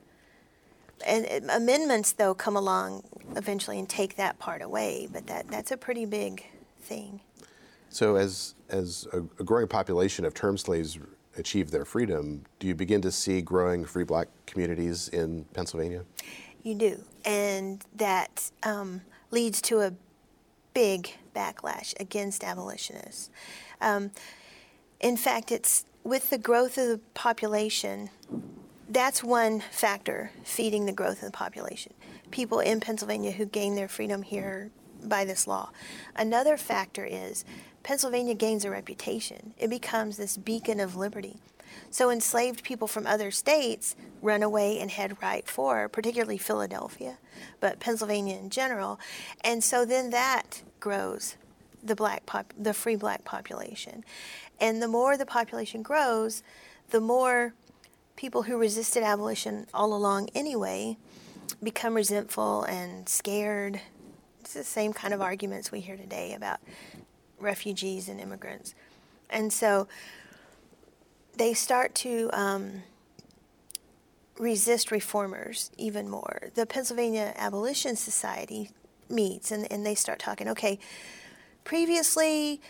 And 1.05 1.25
uh, 1.25 1.53
amendments 1.53 2.13
though 2.13 2.33
come 2.33 2.55
along 2.55 3.03
eventually 3.35 3.79
and 3.79 3.87
take 3.87 4.15
that 4.15 4.39
part 4.39 4.61
away, 4.61 5.07
but 5.11 5.27
that 5.27 5.49
that's 5.49 5.71
a 5.71 5.77
pretty 5.77 6.05
big 6.05 6.45
thing. 6.79 7.21
So 7.89 8.15
as 8.15 8.55
as 8.69 9.07
a, 9.13 9.19
a 9.19 9.43
growing 9.43 9.67
population 9.67 10.25
of 10.25 10.33
term 10.33 10.57
slaves 10.57 10.99
achieve 11.37 11.71
their 11.71 11.85
freedom, 11.85 12.43
do 12.59 12.67
you 12.67 12.75
begin 12.75 13.01
to 13.01 13.11
see 13.11 13.41
growing 13.41 13.85
free 13.85 14.03
black 14.03 14.27
communities 14.45 15.07
in 15.09 15.45
Pennsylvania? 15.53 16.03
You 16.63 16.75
do. 16.75 17.03
And 17.23 17.83
that 17.95 18.51
um, 18.63 19.01
leads 19.31 19.61
to 19.63 19.81
a 19.81 19.93
big 20.73 21.11
backlash 21.35 21.99
against 21.99 22.43
abolitionists. 22.43 23.29
Um, 23.79 24.11
in 24.99 25.17
fact, 25.17 25.51
it's 25.51 25.85
with 26.03 26.29
the 26.29 26.37
growth 26.37 26.77
of 26.77 26.87
the 26.87 26.99
population, 27.13 28.09
that's 28.89 29.23
one 29.23 29.61
factor 29.71 30.31
feeding 30.43 30.85
the 30.85 30.91
growth 30.91 31.21
of 31.21 31.25
the 31.25 31.37
population. 31.37 31.93
People 32.31 32.59
in 32.59 32.79
Pennsylvania 32.79 33.31
who 33.31 33.45
gain 33.45 33.75
their 33.75 33.87
freedom 33.87 34.21
here 34.23 34.71
by 35.03 35.25
this 35.25 35.47
law. 35.47 35.69
Another 36.15 36.57
factor 36.57 37.05
is 37.05 37.45
Pennsylvania 37.83 38.35
gains 38.35 38.65
a 38.65 38.69
reputation. 38.69 39.53
It 39.57 39.69
becomes 39.69 40.17
this 40.17 40.37
beacon 40.37 40.79
of 40.79 40.95
liberty. 40.95 41.37
So 41.89 42.09
enslaved 42.09 42.63
people 42.63 42.87
from 42.87 43.07
other 43.07 43.31
states 43.31 43.95
run 44.21 44.43
away 44.43 44.79
and 44.79 44.91
head 44.91 45.21
right 45.21 45.47
for, 45.47 45.87
particularly 45.87 46.37
Philadelphia, 46.37 47.17
but 47.59 47.79
Pennsylvania 47.79 48.37
in 48.37 48.49
general. 48.49 48.99
And 49.41 49.63
so 49.63 49.85
then 49.85 50.09
that 50.09 50.63
grows 50.79 51.37
the 51.83 51.95
black 51.95 52.25
pop, 52.25 52.53
the 52.57 52.73
free 52.73 52.95
black 52.95 53.23
population. 53.23 54.03
And 54.59 54.81
the 54.81 54.87
more 54.87 55.17
the 55.17 55.25
population 55.25 55.81
grows, 55.81 56.43
the 56.89 57.01
more 57.01 57.53
people 58.15 58.43
who 58.43 58.57
resisted 58.57 59.03
abolition 59.03 59.67
all 59.73 59.93
along 59.93 60.29
anyway 60.33 60.97
become 61.61 61.93
resentful 61.93 62.63
and 62.63 63.07
scared. 63.07 63.79
It's 64.41 64.53
the 64.53 64.63
same 64.63 64.93
kind 64.93 65.13
of 65.13 65.21
arguments 65.21 65.71
we 65.71 65.79
hear 65.79 65.97
today 65.97 66.33
about 66.33 66.59
refugees 67.39 68.09
and 68.09 68.19
immigrants. 68.19 68.73
And 69.29 69.51
so 69.51 69.87
they 71.35 71.53
start 71.53 71.93
to 71.95 72.29
um, 72.33 72.83
resist 74.37 74.91
reformers 74.91 75.71
even 75.77 76.09
more. 76.09 76.49
The 76.55 76.65
Pennsylvania 76.65 77.33
Abolition 77.35 77.95
Society 77.95 78.71
meets 79.09 79.51
and, 79.51 79.71
and 79.71 79.85
they 79.85 79.95
start 79.95 80.19
talking, 80.19 80.47
okay, 80.49 80.79
previously, 81.63 82.61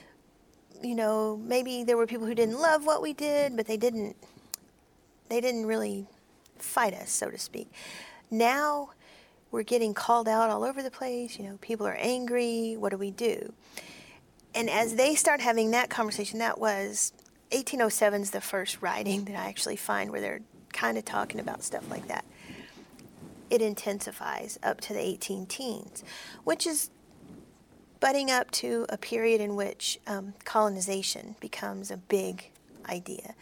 you 0.82 0.96
know, 0.96 1.38
maybe 1.44 1.84
there 1.84 1.98
were 1.98 2.08
people 2.08 2.28
who 2.28 2.36
didn't 2.36 2.60
love 2.60 2.86
what 2.86 3.02
we 3.02 3.14
did, 3.14 3.56
but 3.56 3.68
they 3.68 3.78
didn't 3.78 4.16
they 5.30 5.42
didn't 5.42 5.66
really 5.66 6.08
fight 6.58 6.94
us, 6.94 7.10
so 7.12 7.30
to 7.30 7.38
speak. 7.38 7.70
Now 8.32 8.92
we're 9.52 9.64
getting 9.64 9.94
called 9.94 10.28
out 10.28 10.50
all 10.50 10.64
over 10.64 10.84
the 10.84 10.92
place, 10.92 11.38
you 11.38 11.46
know, 11.46 11.58
people 11.62 11.88
are 11.88 11.98
angry, 12.00 12.76
what 12.78 12.90
do 12.90 12.98
we 12.98 13.12
do? 13.12 13.54
And 14.54 14.70
as 14.70 14.96
they 14.96 15.16
start 15.16 15.40
having 15.40 15.72
that 15.72 15.90
conversation, 15.90 16.40
that 16.40 16.60
was 16.60 17.14
1807 17.52 18.22
is 18.22 18.32
the 18.32 18.42
first 18.42 18.82
writing 18.82 19.26
that 19.26 19.36
I 19.36 19.48
actually 19.48 19.76
find 19.76 20.12
where 20.12 20.22
they're 20.22 20.42
kind 20.74 20.98
of 20.98 21.06
talking 21.06 21.40
about 21.40 21.64
stuff 21.64 21.90
like 21.90 22.08
that. 22.08 22.26
It 23.50 23.62
intensifies 23.62 24.60
up 24.62 24.82
to 24.82 24.94
the 24.94 25.00
18 25.00 25.46
teens, 25.46 26.04
which 26.44 26.68
is 26.68 26.90
butting 28.00 28.30
up 28.30 28.52
to 28.52 28.86
a 28.90 28.98
period 28.98 29.42
in 29.42 29.56
which 29.56 30.00
um, 30.08 30.34
colonization 30.44 31.36
becomes 31.40 31.90
a 31.90 31.98
big 31.98 32.52
idea. 32.90 33.34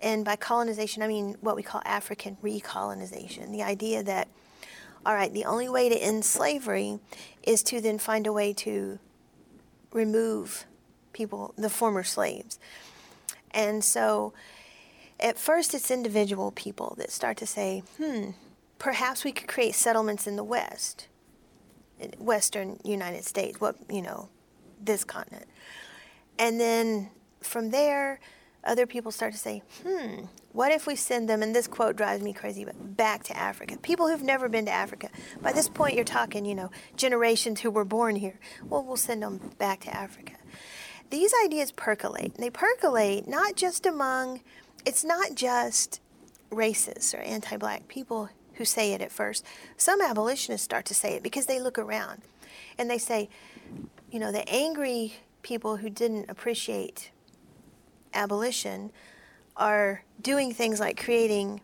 And 0.00 0.24
by 0.24 0.36
colonization, 0.36 1.02
I 1.02 1.08
mean 1.08 1.36
what 1.40 1.56
we 1.56 1.62
call 1.62 1.82
African 1.84 2.36
recolonization 2.42 3.50
the 3.50 3.62
idea 3.62 4.02
that, 4.02 4.28
all 5.06 5.14
right, 5.14 5.32
the 5.32 5.44
only 5.44 5.68
way 5.68 5.88
to 5.88 5.96
end 5.96 6.24
slavery 6.24 6.98
is 7.42 7.62
to 7.64 7.80
then 7.80 7.98
find 7.98 8.26
a 8.26 8.32
way 8.32 8.52
to 8.54 8.98
remove 9.92 10.66
people, 11.12 11.54
the 11.56 11.70
former 11.70 12.02
slaves. 12.02 12.58
And 13.50 13.84
so 13.84 14.32
at 15.20 15.38
first 15.38 15.74
it's 15.74 15.90
individual 15.90 16.50
people 16.50 16.94
that 16.98 17.10
start 17.10 17.36
to 17.38 17.46
say, 17.46 17.82
hmm, 17.98 18.30
perhaps 18.78 19.24
we 19.24 19.32
could 19.32 19.48
create 19.48 19.74
settlements 19.74 20.26
in 20.26 20.36
the 20.36 20.44
West, 20.44 21.08
Western 22.18 22.80
United 22.84 23.24
States, 23.24 23.60
what, 23.60 23.76
you 23.88 24.02
know, 24.02 24.28
this 24.82 25.04
continent. 25.04 25.46
And 26.38 26.60
then 26.60 27.10
from 27.40 27.70
there, 27.70 28.20
other 28.64 28.86
people 28.86 29.12
start 29.12 29.32
to 29.32 29.38
say, 29.38 29.62
hmm, 29.82 30.24
what 30.54 30.72
if 30.72 30.86
we 30.86 30.96
send 30.96 31.28
them, 31.28 31.42
and 31.42 31.54
this 31.54 31.66
quote 31.66 31.96
drives 31.96 32.22
me 32.22 32.32
crazy, 32.32 32.64
but 32.64 32.96
back 32.96 33.24
to 33.24 33.36
Africa? 33.36 33.76
People 33.82 34.08
who've 34.08 34.22
never 34.22 34.48
been 34.48 34.64
to 34.64 34.72
Africa. 34.72 35.10
By 35.42 35.52
this 35.52 35.68
point, 35.68 35.94
you're 35.94 36.04
talking, 36.04 36.46
you 36.46 36.54
know, 36.54 36.70
generations 36.96 37.60
who 37.60 37.70
were 37.70 37.84
born 37.84 38.16
here. 38.16 38.38
Well, 38.64 38.82
we'll 38.82 38.96
send 38.96 39.22
them 39.22 39.50
back 39.58 39.80
to 39.80 39.94
Africa 39.94 40.34
these 41.14 41.32
ideas 41.44 41.70
percolate. 41.70 42.34
They 42.38 42.50
percolate 42.50 43.28
not 43.28 43.54
just 43.54 43.86
among, 43.86 44.40
it's 44.84 45.04
not 45.04 45.34
just 45.34 46.00
racists 46.50 47.14
or 47.14 47.18
anti 47.18 47.56
black 47.56 47.88
people 47.88 48.30
who 48.54 48.64
say 48.64 48.92
it 48.92 49.00
at 49.00 49.12
first. 49.12 49.44
Some 49.76 50.00
abolitionists 50.00 50.64
start 50.64 50.84
to 50.86 50.94
say 50.94 51.14
it 51.14 51.22
because 51.22 51.46
they 51.46 51.60
look 51.60 51.78
around 51.78 52.22
and 52.78 52.90
they 52.90 52.98
say, 52.98 53.28
you 54.10 54.18
know, 54.18 54.32
the 54.32 54.48
angry 54.48 55.14
people 55.42 55.76
who 55.76 55.90
didn't 55.90 56.28
appreciate 56.28 57.10
abolition 58.12 58.90
are 59.56 60.02
doing 60.20 60.52
things 60.52 60.80
like 60.80 61.02
creating 61.02 61.60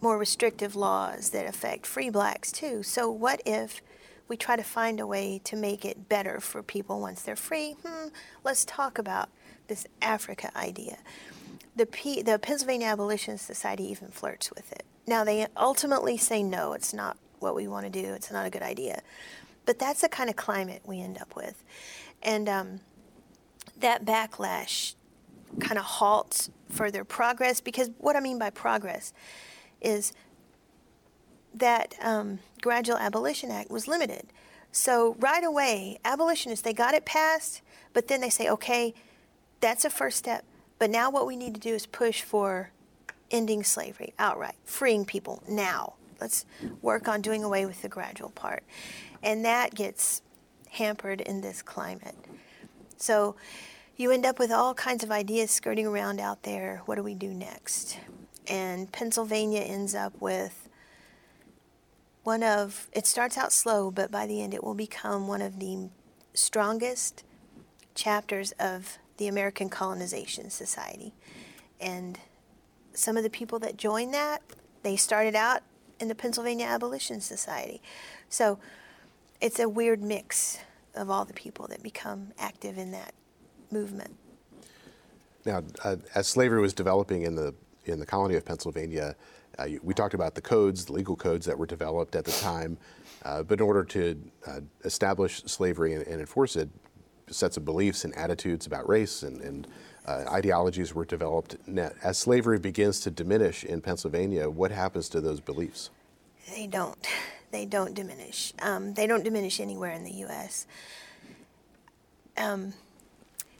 more 0.00 0.18
restrictive 0.18 0.76
laws 0.76 1.30
that 1.30 1.46
affect 1.46 1.86
free 1.86 2.10
blacks 2.10 2.52
too. 2.52 2.82
So, 2.82 3.10
what 3.10 3.42
if 3.44 3.82
we 4.28 4.36
try 4.36 4.56
to 4.56 4.62
find 4.62 5.00
a 5.00 5.06
way 5.06 5.40
to 5.44 5.56
make 5.56 5.84
it 5.84 6.08
better 6.08 6.38
for 6.38 6.62
people 6.62 7.00
once 7.00 7.22
they're 7.22 7.36
free. 7.36 7.76
Hmm, 7.84 8.08
let's 8.44 8.64
talk 8.64 8.98
about 8.98 9.30
this 9.66 9.86
Africa 10.00 10.50
idea. 10.54 10.98
The, 11.74 11.86
P, 11.86 12.22
the 12.22 12.38
Pennsylvania 12.38 12.88
Abolition 12.88 13.38
Society 13.38 13.84
even 13.90 14.08
flirts 14.08 14.50
with 14.50 14.70
it. 14.72 14.84
Now, 15.06 15.24
they 15.24 15.46
ultimately 15.56 16.18
say 16.18 16.42
no, 16.42 16.74
it's 16.74 16.92
not 16.92 17.16
what 17.38 17.54
we 17.54 17.66
want 17.66 17.90
to 17.90 18.02
do, 18.02 18.12
it's 18.12 18.30
not 18.30 18.46
a 18.46 18.50
good 18.50 18.62
idea. 18.62 19.00
But 19.64 19.78
that's 19.78 20.02
the 20.02 20.08
kind 20.08 20.28
of 20.28 20.36
climate 20.36 20.82
we 20.84 21.00
end 21.00 21.18
up 21.18 21.34
with. 21.34 21.62
And 22.22 22.48
um, 22.48 22.80
that 23.78 24.04
backlash 24.04 24.94
kind 25.60 25.78
of 25.78 25.84
halts 25.84 26.50
further 26.68 27.04
progress 27.04 27.60
because 27.60 27.90
what 27.98 28.16
I 28.16 28.20
mean 28.20 28.38
by 28.38 28.50
progress 28.50 29.12
is 29.80 30.12
that 31.54 31.94
um, 32.02 32.40
Gradual 32.60 32.98
Abolition 32.98 33.50
Act 33.50 33.70
was 33.70 33.88
limited. 33.88 34.26
So 34.70 35.16
right 35.18 35.42
away, 35.42 35.98
abolitionists, 36.04 36.62
they 36.62 36.72
got 36.72 36.94
it 36.94 37.04
passed, 37.04 37.62
but 37.92 38.08
then 38.08 38.20
they 38.20 38.30
say, 38.30 38.48
okay, 38.48 38.94
that's 39.60 39.84
a 39.84 39.90
first 39.90 40.18
step. 40.18 40.44
But 40.78 40.90
now 40.90 41.10
what 41.10 41.26
we 41.26 41.36
need 41.36 41.54
to 41.54 41.60
do 41.60 41.74
is 41.74 41.86
push 41.86 42.22
for 42.22 42.70
ending 43.30 43.64
slavery 43.64 44.14
outright, 44.18 44.56
freeing 44.64 45.04
people 45.04 45.42
now. 45.48 45.94
Let's 46.20 46.44
work 46.82 47.08
on 47.08 47.22
doing 47.22 47.44
away 47.44 47.66
with 47.66 47.82
the 47.82 47.88
gradual 47.88 48.30
part. 48.30 48.64
And 49.22 49.44
that 49.44 49.74
gets 49.74 50.22
hampered 50.70 51.20
in 51.20 51.40
this 51.40 51.62
climate. 51.62 52.16
So 52.96 53.36
you 53.98 54.12
end 54.12 54.24
up 54.24 54.38
with 54.38 54.52
all 54.52 54.74
kinds 54.74 55.02
of 55.02 55.10
ideas 55.10 55.50
skirting 55.50 55.86
around 55.86 56.20
out 56.20 56.44
there. 56.44 56.82
What 56.86 56.94
do 56.94 57.02
we 57.02 57.14
do 57.14 57.34
next? 57.34 57.98
And 58.46 58.90
Pennsylvania 58.92 59.60
ends 59.60 59.92
up 59.92 60.14
with 60.20 60.68
one 62.22 62.44
of, 62.44 62.88
it 62.92 63.06
starts 63.06 63.36
out 63.36 63.52
slow, 63.52 63.90
but 63.90 64.12
by 64.12 64.26
the 64.26 64.40
end 64.40 64.54
it 64.54 64.62
will 64.62 64.76
become 64.76 65.26
one 65.26 65.42
of 65.42 65.58
the 65.58 65.88
strongest 66.32 67.24
chapters 67.96 68.52
of 68.52 68.98
the 69.16 69.26
American 69.26 69.68
Colonization 69.68 70.48
Society. 70.48 71.12
And 71.80 72.20
some 72.94 73.16
of 73.16 73.24
the 73.24 73.30
people 73.30 73.58
that 73.58 73.76
joined 73.76 74.14
that, 74.14 74.42
they 74.84 74.94
started 74.94 75.34
out 75.34 75.62
in 75.98 76.06
the 76.06 76.14
Pennsylvania 76.14 76.66
Abolition 76.66 77.20
Society. 77.20 77.82
So 78.28 78.60
it's 79.40 79.58
a 79.58 79.68
weird 79.68 80.00
mix 80.00 80.58
of 80.94 81.10
all 81.10 81.24
the 81.24 81.34
people 81.34 81.66
that 81.66 81.82
become 81.82 82.28
active 82.38 82.78
in 82.78 82.92
that 82.92 83.12
movement. 83.70 84.14
Now, 85.44 85.62
uh, 85.84 85.96
as 86.14 86.26
slavery 86.26 86.60
was 86.60 86.74
developing 86.74 87.22
in 87.22 87.34
the 87.34 87.54
in 87.84 87.98
the 87.98 88.06
colony 88.06 88.34
of 88.34 88.44
Pennsylvania, 88.44 89.16
uh, 89.58 89.66
we 89.82 89.94
talked 89.94 90.12
about 90.12 90.34
the 90.34 90.42
codes, 90.42 90.84
the 90.84 90.92
legal 90.92 91.16
codes 91.16 91.46
that 91.46 91.58
were 91.58 91.66
developed 91.66 92.14
at 92.14 92.24
the 92.24 92.32
time. 92.32 92.76
Uh, 93.24 93.42
but 93.42 93.58
in 93.58 93.66
order 93.66 93.82
to 93.82 94.30
uh, 94.46 94.60
establish 94.84 95.42
slavery 95.44 95.94
and, 95.94 96.06
and, 96.06 96.20
enforce 96.20 96.54
it, 96.54 96.68
sets 97.28 97.56
of 97.56 97.64
beliefs 97.64 98.04
and 98.04 98.14
attitudes 98.14 98.66
about 98.66 98.88
race 98.88 99.22
and, 99.22 99.40
and 99.40 99.66
uh, 100.06 100.24
ideologies 100.30 100.94
were 100.94 101.04
developed. 101.04 101.56
Now, 101.66 101.90
as 102.02 102.16
slavery 102.16 102.58
begins 102.58 103.00
to 103.00 103.10
diminish 103.10 103.64
in 103.64 103.80
Pennsylvania, 103.80 104.48
what 104.48 104.70
happens 104.70 105.08
to 105.10 105.20
those 105.20 105.40
beliefs? 105.40 105.90
They 106.54 106.66
don't. 106.66 107.06
They 107.50 107.66
don't 107.66 107.94
diminish. 107.94 108.54
Um, 108.62 108.94
they 108.94 109.06
don't 109.06 109.24
diminish 109.24 109.60
anywhere 109.60 109.92
in 109.92 110.04
the 110.04 110.12
U.S. 110.12 110.66
Um, 112.36 112.72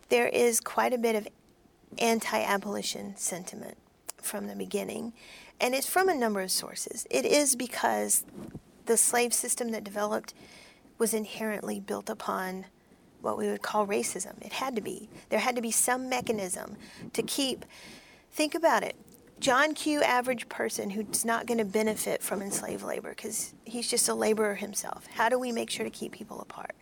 there 0.08 0.28
is 0.28 0.60
quite 0.60 0.92
a 0.92 0.98
bit 0.98 1.14
of 1.14 1.28
anti 1.98 2.40
abolition 2.40 3.16
sentiment 3.16 3.76
from 4.20 4.46
the 4.46 4.56
beginning, 4.56 5.12
and 5.60 5.74
it's 5.74 5.88
from 5.88 6.08
a 6.08 6.14
number 6.14 6.40
of 6.40 6.50
sources. 6.50 7.06
It 7.10 7.24
is 7.24 7.56
because 7.56 8.24
the 8.86 8.96
slave 8.96 9.32
system 9.32 9.70
that 9.70 9.84
developed 9.84 10.34
was 10.98 11.14
inherently 11.14 11.80
built 11.80 12.10
upon 12.10 12.66
what 13.20 13.36
we 13.36 13.48
would 13.48 13.62
call 13.62 13.86
racism. 13.86 14.40
It 14.44 14.52
had 14.52 14.76
to 14.76 14.82
be. 14.82 15.08
There 15.28 15.38
had 15.38 15.56
to 15.56 15.62
be 15.62 15.70
some 15.70 16.08
mechanism 16.08 16.76
to 17.12 17.22
keep, 17.22 17.64
think 18.32 18.54
about 18.54 18.82
it. 18.82 18.96
John 19.40 19.74
Q, 19.74 20.02
average 20.02 20.48
person 20.48 20.90
who's 20.90 21.24
not 21.24 21.46
going 21.46 21.58
to 21.58 21.64
benefit 21.64 22.22
from 22.22 22.42
enslaved 22.42 22.82
labor 22.82 23.10
because 23.10 23.54
he's 23.64 23.88
just 23.88 24.08
a 24.08 24.14
laborer 24.14 24.56
himself. 24.56 25.06
How 25.14 25.28
do 25.28 25.38
we 25.38 25.52
make 25.52 25.70
sure 25.70 25.84
to 25.84 25.90
keep 25.90 26.12
people 26.12 26.40
apart? 26.40 26.74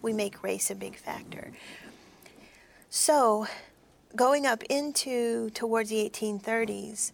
We 0.00 0.12
make 0.14 0.42
race 0.42 0.70
a 0.70 0.74
big 0.74 0.96
factor. 0.96 1.52
So, 2.90 3.46
going 4.16 4.46
up 4.46 4.62
into 4.64 5.50
towards 5.50 5.90
the 5.90 6.08
1830s, 6.08 7.12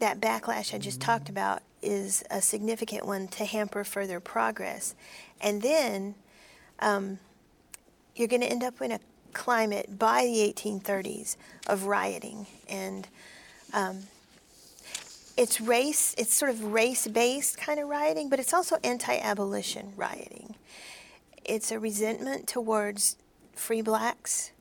that 0.00 0.20
backlash 0.20 0.74
I 0.74 0.78
just 0.78 1.00
talked 1.00 1.30
about 1.30 1.62
is 1.80 2.24
a 2.30 2.42
significant 2.42 3.06
one 3.06 3.28
to 3.28 3.44
hamper 3.46 3.84
further 3.84 4.20
progress. 4.20 4.94
And 5.40 5.62
then 5.62 6.14
um, 6.80 7.18
you're 8.14 8.28
going 8.28 8.42
to 8.42 8.46
end 8.50 8.62
up 8.62 8.80
in 8.82 8.92
a 8.92 9.00
climate 9.32 9.98
by 9.98 10.24
the 10.24 10.52
1830s 10.52 11.36
of 11.66 11.84
rioting 11.84 12.46
and 12.68 13.08
um, 13.72 14.04
it's 15.36 15.60
race 15.60 16.14
it's 16.16 16.32
sort 16.32 16.52
of 16.52 16.72
race-based 16.72 17.58
kind 17.58 17.80
of 17.80 17.88
rioting 17.88 18.28
but 18.28 18.38
it's 18.38 18.54
also 18.54 18.76
anti-abolition 18.84 19.92
rioting 19.96 20.54
it's 21.44 21.72
a 21.72 21.80
resentment 21.80 22.46
towards 22.46 23.16
free 23.54 23.82
blacks 23.82 24.52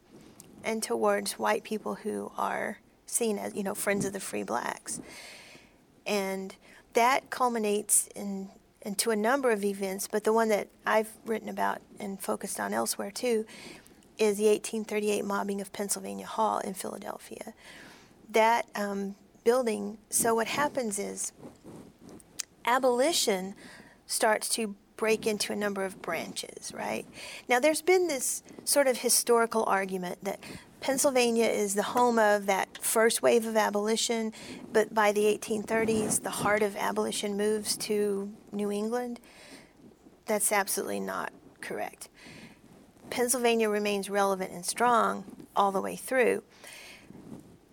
and 0.63 0.81
towards 0.81 1.33
white 1.33 1.63
people 1.63 1.95
who 1.95 2.31
are 2.37 2.79
seen 3.05 3.37
as, 3.37 3.55
you 3.55 3.63
know, 3.63 3.75
friends 3.75 4.05
of 4.05 4.13
the 4.13 4.19
free 4.19 4.43
blacks. 4.43 5.01
And 6.05 6.55
that 6.93 7.29
culminates 7.29 8.07
in 8.15 8.49
into 8.83 9.11
a 9.11 9.15
number 9.15 9.49
of 9.49 9.63
events, 9.63 10.09
but 10.11 10.25
the 10.25 10.33
one 10.33 10.49
that 10.49 10.67
I've 10.85 11.09
written 11.25 11.47
about 11.47 11.81
and 12.01 12.19
focused 12.19 12.59
on 12.59 12.73
elsewhere 12.73 13.11
too 13.11 13.45
is 14.17 14.37
the 14.37 14.47
1838 14.47 15.23
mobbing 15.23 15.61
of 15.61 15.71
Pennsylvania 15.71 16.25
Hall 16.25 16.59
in 16.59 16.73
Philadelphia. 16.73 17.53
That 18.29 18.67
um, 18.75 19.15
building, 19.43 19.97
so 20.09 20.35
what 20.35 20.47
happens 20.47 20.99
is 20.99 21.31
abolition 22.65 23.55
starts 24.05 24.49
to 24.49 24.75
break 24.95 25.25
into 25.25 25.51
a 25.53 25.55
number 25.55 25.83
of 25.83 26.01
branches, 26.01 26.71
right? 26.73 27.05
Now, 27.49 27.59
there's 27.59 27.81
been 27.81 28.07
this 28.07 28.43
sort 28.63 28.87
of 28.87 28.97
historical 28.97 29.63
argument 29.65 30.23
that 30.23 30.39
Pennsylvania 30.81 31.45
is 31.45 31.75
the 31.75 31.83
home 31.83 32.19
of 32.19 32.45
that 32.45 32.77
first 32.83 33.21
wave 33.21 33.45
of 33.45 33.55
abolition, 33.55 34.33
but 34.71 34.93
by 34.93 35.11
the 35.11 35.23
1830s, 35.23 36.21
the 36.23 36.29
heart 36.29 36.61
of 36.61 36.75
abolition 36.75 37.37
moves 37.37 37.77
to 37.77 38.31
New 38.51 38.69
England. 38.69 39.19
That's 40.25 40.51
absolutely 40.51 40.99
not 40.99 41.31
correct. 41.61 42.09
Pennsylvania 43.09 43.69
remains 43.69 44.09
relevant 44.09 44.51
and 44.51 44.65
strong 44.65 45.23
all 45.55 45.71
the 45.71 45.81
way 45.81 45.95
through. 45.95 46.43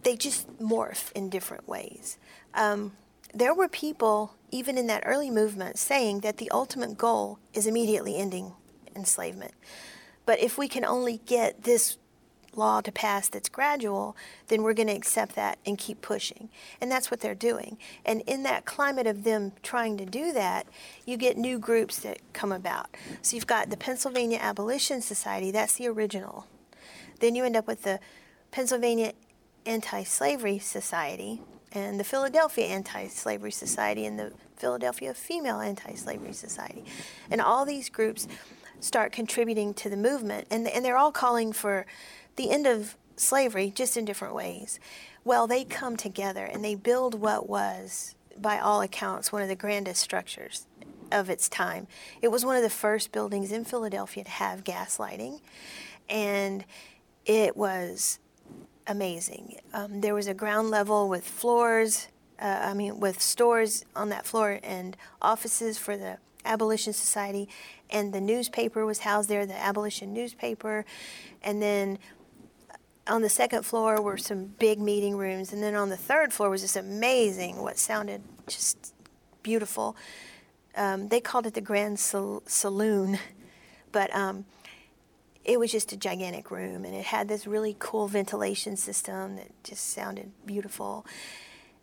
They 0.03 0.17
just 0.17 0.49
morph 0.59 1.11
in 1.13 1.31
different 1.31 1.69
ways. 1.69 2.19
Um, 2.55 2.93
there 3.35 3.55
were 3.55 3.69
people 3.69 4.35
even 4.51 4.79
in 4.79 4.87
that 4.89 5.03
early 5.07 5.31
movement, 5.31 5.79
saying 5.79 6.21
that 6.21 6.39
the 6.39 6.51
ultimate 6.51 6.97
goal 6.99 7.39
is 7.55 7.67
immediately 7.67 8.17
ending 8.17 8.53
enslavement. 8.95 9.53
But 10.27 10.41
if 10.41 10.59
we 10.59 10.69
can 10.69 10.85
only 10.85 11.21
get 11.27 11.65
this 11.65 11.97
law 12.55 12.81
to 12.81 12.93
pass 12.93 13.29
that's 13.29 13.49
gradual, 13.49 14.17
then 14.49 14.63
we're 14.63 14.75
going 14.75 14.89
to 14.89 14.95
accept 14.95 15.35
that 15.37 15.59
and 15.65 15.79
keep 15.79 16.01
pushing. 16.03 16.49
And 16.81 16.91
that's 16.91 17.11
what 17.11 17.21
they're 17.21 17.35
doing. 17.35 17.79
And 18.05 18.23
in 18.23 18.43
that 18.43 18.65
climate 18.65 19.07
of 19.07 19.25
them 19.25 19.53
trying 19.63 19.97
to 19.99 20.05
do 20.05 20.33
that, 20.33 20.67
you 21.07 21.17
get 21.17 21.37
new 21.37 21.59
groups 21.59 22.01
that 22.01 22.19
come 22.33 22.53
about. 22.53 22.97
So 23.23 23.37
you've 23.37 23.47
got 23.47 23.71
the 23.71 23.77
Pennsylvania 23.77 24.39
Abolition 24.41 25.01
Society, 25.01 25.51
that's 25.51 25.77
the 25.77 25.89
original. 25.89 26.47
Then 27.21 27.35
you 27.35 27.45
end 27.45 27.57
up 27.57 27.67
with 27.67 27.83
the 27.83 28.01
Pennsylvania 28.51 29.13
Anti 29.67 30.03
Slavery 30.05 30.59
Society, 30.59 31.41
and 31.73 32.01
the 32.01 32.05
Philadelphia 32.05 32.67
Anti 32.67 33.09
Slavery 33.09 33.53
Society 33.53 34.07
and 34.07 34.19
the 34.19 34.33
Philadelphia 34.57 35.15
Female 35.15 35.61
Anti 35.61 35.95
Slavery 35.95 36.33
Society. 36.33 36.85
And 37.31 37.41
all 37.41 37.65
these 37.65 37.89
groups 37.89 38.27
start 38.81 39.13
contributing 39.13 39.75
to 39.75 39.89
the 39.89 39.97
movement, 39.97 40.47
and, 40.51 40.67
and 40.67 40.85
they're 40.85 40.97
all 40.97 41.13
calling 41.13 41.53
for 41.53 41.87
the 42.37 42.51
end 42.51 42.67
of 42.67 42.97
slavery, 43.17 43.71
just 43.75 43.97
in 43.97 44.05
different 44.05 44.35
ways. 44.35 44.81
Well, 45.25 45.47
they 45.47 45.65
come 45.65 45.97
together 45.97 46.45
and 46.45 46.65
they 46.65 46.75
build 46.75 47.15
what 47.21 47.49
was, 47.49 48.15
by 48.37 48.59
all 48.59 48.81
accounts, 48.81 49.31
one 49.31 49.43
of 49.43 49.49
the 49.49 49.57
grandest 49.57 50.01
structures 50.01 50.67
of 51.13 51.29
its 51.29 51.49
time. 51.49 51.87
It 52.23 52.29
was 52.29 52.45
one 52.45 52.57
of 52.57 52.63
the 52.63 52.71
first 52.71 53.13
buildings 53.13 53.53
in 53.53 53.65
Philadelphia 53.65 54.25
to 54.25 54.31
have 54.31 54.65
gas 54.65 54.99
lighting, 54.99 55.41
and 56.09 56.65
it 57.27 57.57
was 57.57 58.19
amazing. 58.87 59.57
Um, 59.73 60.01
there 60.01 60.15
was 60.15 60.27
a 60.27 60.35
ground 60.35 60.71
level 60.71 61.09
with 61.09 61.25
floors, 61.25 62.09
uh, 62.41 62.61
I 62.63 62.75
mean, 62.75 63.01
with 63.01 63.21
stores 63.21 63.85
on 63.95 64.09
that 64.11 64.27
floor 64.27 64.61
and 64.63 64.97
offices 65.21 65.79
for 65.79 65.97
the 65.97 66.19
Abolition 66.45 66.93
Society, 66.93 67.49
and 67.91 68.13
the 68.13 68.21
newspaper 68.21 68.87
was 68.87 69.01
housed 69.01 69.29
there, 69.29 69.45
the 69.47 69.55
Abolition 69.59 70.13
newspaper, 70.13 70.85
and 71.43 71.61
then 71.61 71.99
on 73.07 73.23
the 73.23 73.29
second 73.29 73.65
floor 73.65 74.01
were 74.01 74.17
some 74.17 74.47
big 74.59 74.79
meeting 74.79 75.17
rooms, 75.17 75.53
and 75.53 75.63
then 75.63 75.75
on 75.75 75.89
the 75.89 75.97
third 75.97 76.33
floor 76.33 76.51
was 76.51 76.63
this 76.63 76.77
amazing, 76.77 77.57
what 77.59 77.79
sounded 77.79 78.23
just 78.47 78.95
beautiful. 79.43 79.97
Um, 80.77 81.09
they 81.09 81.21
called 81.21 81.47
it 81.47 81.55
the 81.55 81.61
Grand 81.61 81.99
Sal- 81.99 82.43
Saloon, 82.47 83.19
but 83.93 84.15
um, 84.15 84.45
it 85.45 85.59
was 85.59 85.73
just 85.73 85.93
a 85.93 85.97
gigantic 85.97 86.51
room 86.51 86.85
and 86.85 86.95
it 86.95 87.07
had 87.07 87.29
this 87.29 87.47
really 87.47 87.75
cool 87.79 88.09
ventilation 88.09 88.77
system 88.77 89.37
that 89.37 89.51
just 89.65 89.91
sounded 89.91 90.31
beautiful. 90.45 91.07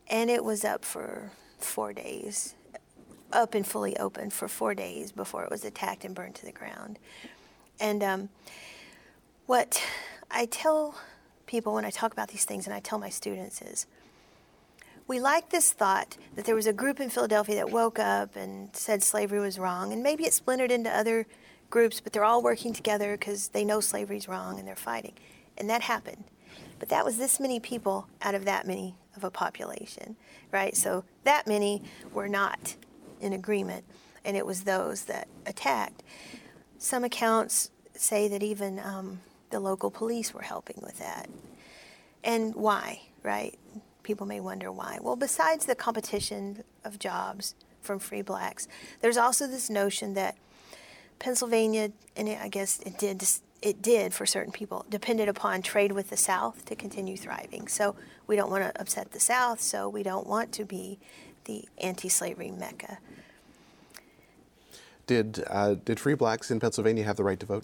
And 0.10 0.30
it 0.30 0.44
was 0.44 0.64
up 0.64 0.86
for 0.86 1.32
four 1.58 1.92
days, 1.92 2.56
up 3.34 3.54
and 3.54 3.66
fully 3.66 3.98
open 3.98 4.30
for 4.30 4.48
four 4.48 4.74
days 4.74 5.12
before 5.12 5.44
it 5.44 5.50
was 5.50 5.66
attacked 5.66 6.06
and 6.06 6.16
burned 6.16 6.36
to 6.36 6.46
the 6.46 6.52
ground. 6.52 7.00
And 7.80 8.04
um, 8.04 8.30
what 9.48 9.84
I 10.30 10.46
tell 10.46 10.96
people 11.46 11.74
when 11.74 11.86
I 11.86 11.90
talk 11.90 12.12
about 12.14 12.30
these 12.30 12.46
things 12.46 12.66
and 12.68 12.74
I 12.74 12.80
tell 12.80 13.00
my 13.00 13.10
students 13.10 13.62
is 13.62 13.88
we 15.08 15.20
like 15.20 15.50
this 15.50 15.72
thought 15.72 16.18
that 16.36 16.46
there 16.46 16.56
was 16.56 16.68
a 16.68 16.74
group 16.74 17.00
in 17.00 17.10
Philadelphia 17.10 17.56
that 17.56 17.72
woke 17.72 17.98
up 17.98 18.36
and 18.36 18.76
said 18.76 19.02
slavery 19.02 19.40
was 19.40 19.58
wrong, 19.58 19.94
and 19.94 20.04
maybe 20.04 20.26
it 20.26 20.34
splintered 20.34 20.70
into 20.70 20.90
other 20.90 21.26
groups, 21.70 22.00
but 22.00 22.14
they're 22.14 22.24
all 22.24 22.42
working 22.42 22.74
together 22.74 23.18
because 23.18 23.50
they 23.50 23.66
know 23.66 23.80
slavery's 23.80 24.28
wrong 24.28 24.60
and 24.60 24.68
they're 24.68 24.76
fighting. 24.76 25.14
And 25.58 25.70
that 25.70 25.82
happened. 25.82 26.24
But 26.80 26.90
that 26.90 27.04
was 27.04 27.18
this 27.18 27.40
many 27.40 27.60
people 27.60 28.08
out 28.22 28.36
of 28.36 28.46
that 28.46 28.68
many 28.68 28.96
of 29.16 29.24
a 29.24 29.32
population, 29.32 30.16
right? 30.52 30.76
So 30.76 31.04
that 31.24 31.48
many 31.48 31.84
were 32.14 32.30
not 32.30 32.76
in 33.20 33.34
agreement, 33.34 33.84
and 34.24 34.38
it 34.38 34.46
was 34.46 34.64
those 34.64 35.06
that 35.06 35.28
attacked. 35.46 36.04
Some 36.78 37.04
accounts 37.04 37.72
say 37.96 38.28
that 38.28 38.44
even 38.44 38.80
um, 38.80 39.20
the 39.50 39.60
local 39.60 39.90
police 39.90 40.34
were 40.34 40.44
helping 40.44 40.78
with 40.84 41.00
that. 41.00 41.28
And 42.24 42.54
why, 42.56 43.02
right? 43.24 43.58
People 44.04 44.28
may 44.28 44.40
wonder 44.40 44.72
why. 44.72 45.00
Well, 45.02 45.16
besides 45.16 45.66
the 45.66 45.76
competition 45.76 46.64
of 46.84 47.00
jobs 47.00 47.56
from 47.82 48.00
free 48.00 48.22
blacks, 48.22 48.68
there's 49.02 49.18
also 49.18 49.48
this 49.48 49.70
notion 49.70 50.14
that 50.14 50.36
Pennsylvania, 51.20 51.92
and 52.16 52.30
it, 52.30 52.40
I 52.42 52.50
guess 52.50 52.80
it 52.80 52.98
did 52.98 53.24
it 53.62 53.82
did 53.82 54.14
for 54.14 54.26
certain 54.26 54.52
people, 54.52 54.86
depended 54.90 55.28
upon 55.28 55.62
trade 55.62 55.92
with 55.92 56.10
the 56.10 56.18
South 56.18 56.66
to 56.66 56.76
continue 56.76 57.18
thriving. 57.18 57.68
So 57.68 57.96
we 58.28 58.36
don't 58.36 58.52
want 58.52 58.64
to 58.64 58.80
upset 58.80 59.12
the 59.12 59.20
South, 59.20 59.60
so 59.60 59.90
we 59.90 60.04
don't 60.04 60.28
want 60.28 60.52
to 60.54 60.66
be 60.66 61.00
the 61.46 61.66
anti-slavery 61.80 62.52
mecca. 62.52 63.00
Did 65.08 65.44
uh, 65.48 65.76
did 65.86 66.00
free 66.00 66.14
blacks 66.14 66.52
in 66.52 66.60
Pennsylvania 66.60 67.04
have 67.06 67.16
the 67.16 67.24
right 67.24 67.40
to 67.40 67.46
vote? 67.46 67.64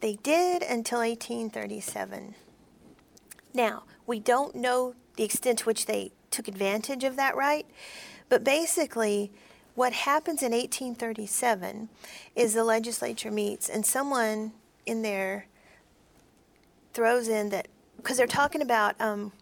They 0.00 0.16
did 0.16 0.62
until 0.62 1.00
1837. 1.00 2.34
Now 3.52 3.84
we 4.06 4.18
don't 4.18 4.54
know 4.54 4.94
the 5.16 5.24
extent 5.24 5.60
to 5.60 5.64
which 5.66 5.86
they 5.86 6.12
took 6.30 6.48
advantage 6.48 7.04
of 7.04 7.16
that 7.16 7.36
right, 7.36 7.66
but 8.28 8.42
basically. 8.42 9.30
What 9.80 9.94
happens 9.94 10.42
in 10.42 10.52
1837 10.52 11.88
is 12.36 12.52
the 12.52 12.64
legislature 12.64 13.30
meets 13.30 13.66
and 13.66 13.86
someone 13.86 14.52
in 14.84 15.00
there 15.00 15.46
throws 16.92 17.28
in 17.28 17.48
that 17.48 17.66
because 17.96 18.18
they're 18.18 18.26
talking 18.26 18.60
about 18.60 19.00
um, 19.00 19.32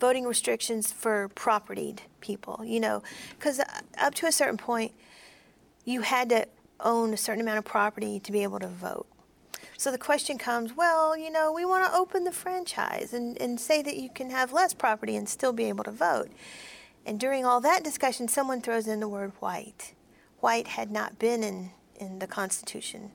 voting 0.00 0.24
restrictions 0.24 0.90
for 0.90 1.30
propertied 1.36 2.00
people, 2.20 2.64
you 2.64 2.80
know, 2.80 3.04
because 3.38 3.60
uh, 3.60 3.64
up 3.96 4.16
to 4.16 4.26
a 4.26 4.32
certain 4.32 4.56
point, 4.56 4.90
you 5.84 6.00
had 6.00 6.28
to 6.30 6.48
own 6.80 7.14
a 7.14 7.16
certain 7.16 7.42
amount 7.42 7.58
of 7.58 7.64
property 7.64 8.18
to 8.18 8.32
be 8.32 8.42
able 8.42 8.58
to 8.58 8.66
vote. 8.66 9.06
So 9.76 9.92
the 9.92 9.98
question 9.98 10.38
comes, 10.38 10.76
well, 10.76 11.16
you 11.16 11.30
know, 11.30 11.52
we 11.52 11.64
want 11.64 11.86
to 11.86 11.96
open 11.96 12.24
the 12.24 12.32
franchise 12.32 13.12
and, 13.12 13.40
and 13.40 13.60
say 13.60 13.80
that 13.82 13.96
you 13.96 14.10
can 14.10 14.30
have 14.30 14.52
less 14.52 14.74
property 14.74 15.14
and 15.14 15.28
still 15.28 15.52
be 15.52 15.66
able 15.66 15.84
to 15.84 15.92
vote. 15.92 16.32
And 17.06 17.20
during 17.20 17.44
all 17.44 17.60
that 17.60 17.84
discussion, 17.84 18.28
someone 18.28 18.60
throws 18.60 18.86
in 18.86 19.00
the 19.00 19.08
word 19.08 19.32
white. 19.40 19.94
White 20.40 20.68
had 20.68 20.90
not 20.90 21.18
been 21.18 21.42
in, 21.42 21.70
in 21.96 22.18
the 22.18 22.26
Constitution 22.26 23.10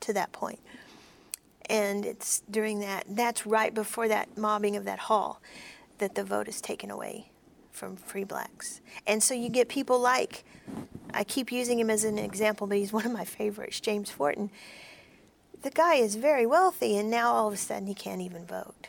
to 0.00 0.12
that 0.12 0.32
point. 0.32 0.60
And 1.68 2.04
it's 2.04 2.42
during 2.50 2.80
that, 2.80 3.04
that's 3.08 3.46
right 3.46 3.72
before 3.72 4.08
that 4.08 4.36
mobbing 4.36 4.76
of 4.76 4.84
that 4.84 4.98
hall, 5.00 5.40
that 5.98 6.14
the 6.14 6.24
vote 6.24 6.46
is 6.46 6.60
taken 6.60 6.90
away 6.90 7.30
from 7.72 7.96
free 7.96 8.24
blacks. 8.24 8.80
And 9.06 9.22
so 9.22 9.34
you 9.34 9.48
get 9.48 9.68
people 9.68 9.98
like, 9.98 10.44
I 11.12 11.24
keep 11.24 11.50
using 11.50 11.80
him 11.80 11.90
as 11.90 12.04
an 12.04 12.18
example, 12.18 12.66
but 12.66 12.78
he's 12.78 12.92
one 12.92 13.06
of 13.06 13.12
my 13.12 13.24
favorites, 13.24 13.80
James 13.80 14.10
Forten. 14.10 14.50
The 15.62 15.70
guy 15.70 15.94
is 15.94 16.16
very 16.16 16.46
wealthy, 16.46 16.96
and 16.98 17.10
now 17.10 17.32
all 17.32 17.48
of 17.48 17.54
a 17.54 17.56
sudden 17.56 17.86
he 17.86 17.94
can't 17.94 18.20
even 18.20 18.44
vote. 18.44 18.88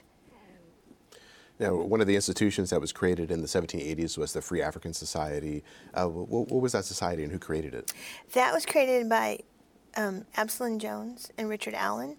Now, 1.60 1.74
one 1.76 2.02
of 2.02 2.08
the 2.08 2.16
institutions 2.16 2.70
that 2.72 2.82
was 2.82 2.92
created 2.92 3.32
in 3.32 3.42
the 3.42 3.48
1780s 3.48 4.18
was 4.18 4.34
the 4.34 4.42
Free 4.42 4.62
African 4.62 4.94
Society. 4.94 5.64
Uh, 5.94 6.08
what, 6.08 6.50
what, 6.50 6.62
was 6.62 6.74
that 6.74 6.84
society 6.84 7.24
and 7.24 7.32
who 7.32 7.40
created 7.40 7.74
it? 7.74 7.94
That 8.34 8.54
was 8.54 8.66
created 8.66 9.08
by 9.08 9.40
um, 9.96 10.26
Absalom 10.36 10.80
Jones 10.80 11.32
and 11.38 11.48
Richard 11.48 11.74
Allen, 11.74 12.18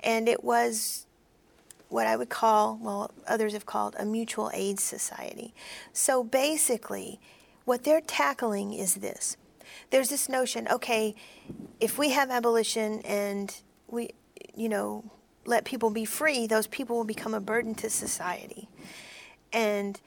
and 0.00 0.28
it 0.28 0.44
was 0.44 1.06
what 1.88 2.06
I 2.06 2.16
would 2.16 2.28
call, 2.28 2.78
well, 2.82 3.12
others 3.26 3.52
have 3.52 3.64
called 3.64 3.94
a 3.98 4.04
mutual 4.04 4.50
aid 4.52 4.80
society. 4.80 5.54
So 5.92 6.24
basically, 6.24 7.20
what 7.64 7.84
they're 7.84 8.00
tackling 8.00 8.72
is 8.72 8.96
this. 8.96 9.36
There's 9.90 10.08
this 10.08 10.28
notion, 10.28 10.66
okay, 10.68 11.14
if 11.80 11.98
we 11.98 12.10
have 12.10 12.30
abolition 12.30 13.00
and 13.02 13.54
we, 13.88 14.10
you 14.54 14.68
know, 14.68 15.10
let 15.46 15.64
people 15.64 15.90
be 15.90 16.04
free, 16.04 16.46
those 16.46 16.66
people 16.66 16.96
will 16.96 17.04
become 17.04 17.34
a 17.34 17.40
burden 17.40 17.74
to 17.76 17.90
society. 17.90 18.68
And 19.52 20.00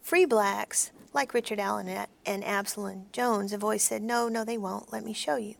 free 0.00 0.24
blacks, 0.24 0.90
like 1.12 1.34
Richard 1.34 1.58
Allen 1.58 2.06
and 2.24 2.44
Absalom 2.44 3.06
Jones, 3.12 3.52
have 3.52 3.64
always 3.64 3.82
said, 3.82 4.02
no, 4.02 4.28
no, 4.28 4.44
they 4.44 4.58
won't. 4.58 4.92
Let 4.92 5.04
me 5.04 5.12
show 5.12 5.36
you. 5.36 5.54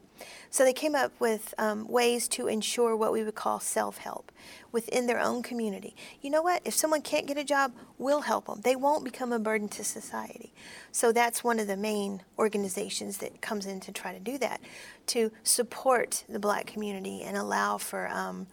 So 0.50 0.64
they 0.64 0.72
came 0.72 0.94
up 0.94 1.12
with 1.18 1.52
um, 1.58 1.86
ways 1.88 2.28
to 2.28 2.46
ensure 2.46 2.96
what 2.96 3.12
we 3.12 3.22
would 3.22 3.34
call 3.34 3.60
self 3.60 3.98
help 3.98 4.32
within 4.72 5.06
their 5.06 5.20
own 5.20 5.42
community. 5.42 5.94
You 6.22 6.30
know 6.30 6.42
what? 6.42 6.62
If 6.64 6.74
someone 6.74 7.02
can't 7.02 7.26
get 7.26 7.36
a 7.36 7.44
job, 7.44 7.72
we'll 7.98 8.22
help 8.22 8.46
them. 8.46 8.60
They 8.62 8.76
won't 8.76 9.04
become 9.04 9.32
a 9.32 9.38
burden 9.38 9.68
to 9.70 9.84
society. 9.84 10.52
So 10.92 11.12
that's 11.12 11.44
one 11.44 11.58
of 11.58 11.66
the 11.66 11.76
main 11.76 12.22
organizations 12.38 13.18
that 13.18 13.40
comes 13.40 13.66
in 13.66 13.80
to 13.80 13.92
try 13.92 14.12
to 14.12 14.20
do 14.20 14.38
that, 14.38 14.60
to 15.08 15.30
support 15.42 16.24
the 16.28 16.38
black 16.38 16.66
community 16.66 17.22
and 17.22 17.36
allow 17.36 17.78
for 17.78 18.08
um, 18.08 18.46